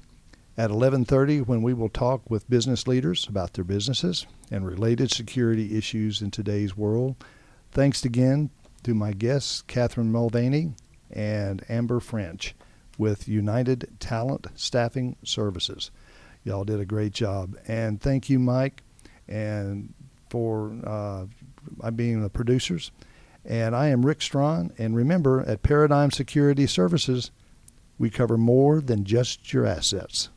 at 0.56 0.70
11:30 0.70 1.40
when 1.40 1.62
we 1.62 1.72
will 1.72 1.88
talk 1.88 2.28
with 2.30 2.48
business 2.48 2.86
leaders 2.86 3.26
about 3.26 3.54
their 3.54 3.64
businesses 3.64 4.26
and 4.50 4.66
related 4.66 5.10
security 5.10 5.76
issues 5.76 6.20
in 6.20 6.30
today's 6.30 6.76
world. 6.76 7.16
Thanks 7.70 8.04
again 8.04 8.50
to 8.82 8.94
my 8.94 9.12
guests, 9.12 9.62
Catherine 9.62 10.12
Mulvaney 10.12 10.74
and 11.10 11.64
Amber 11.68 12.00
French 12.00 12.54
with 12.98 13.28
United 13.28 13.88
Talent 13.98 14.46
Staffing 14.54 15.16
Services. 15.24 15.90
Y'all 16.44 16.64
did 16.64 16.80
a 16.80 16.84
great 16.84 17.12
job, 17.12 17.56
and 17.66 18.00
thank 18.00 18.28
you, 18.28 18.38
Mike, 18.38 18.82
and 19.28 19.94
for 20.28 20.74
uh, 20.84 21.26
being 21.94 22.22
the 22.22 22.30
producers. 22.30 22.90
And 23.44 23.74
I 23.74 23.88
am 23.88 24.06
Rick 24.06 24.22
Strawn, 24.22 24.72
and 24.78 24.94
remember, 24.94 25.40
at 25.40 25.62
Paradigm 25.62 26.10
Security 26.10 26.66
Services, 26.66 27.30
we 27.98 28.08
cover 28.08 28.36
more 28.38 28.80
than 28.80 29.04
just 29.04 29.52
your 29.52 29.66
assets. 29.66 30.28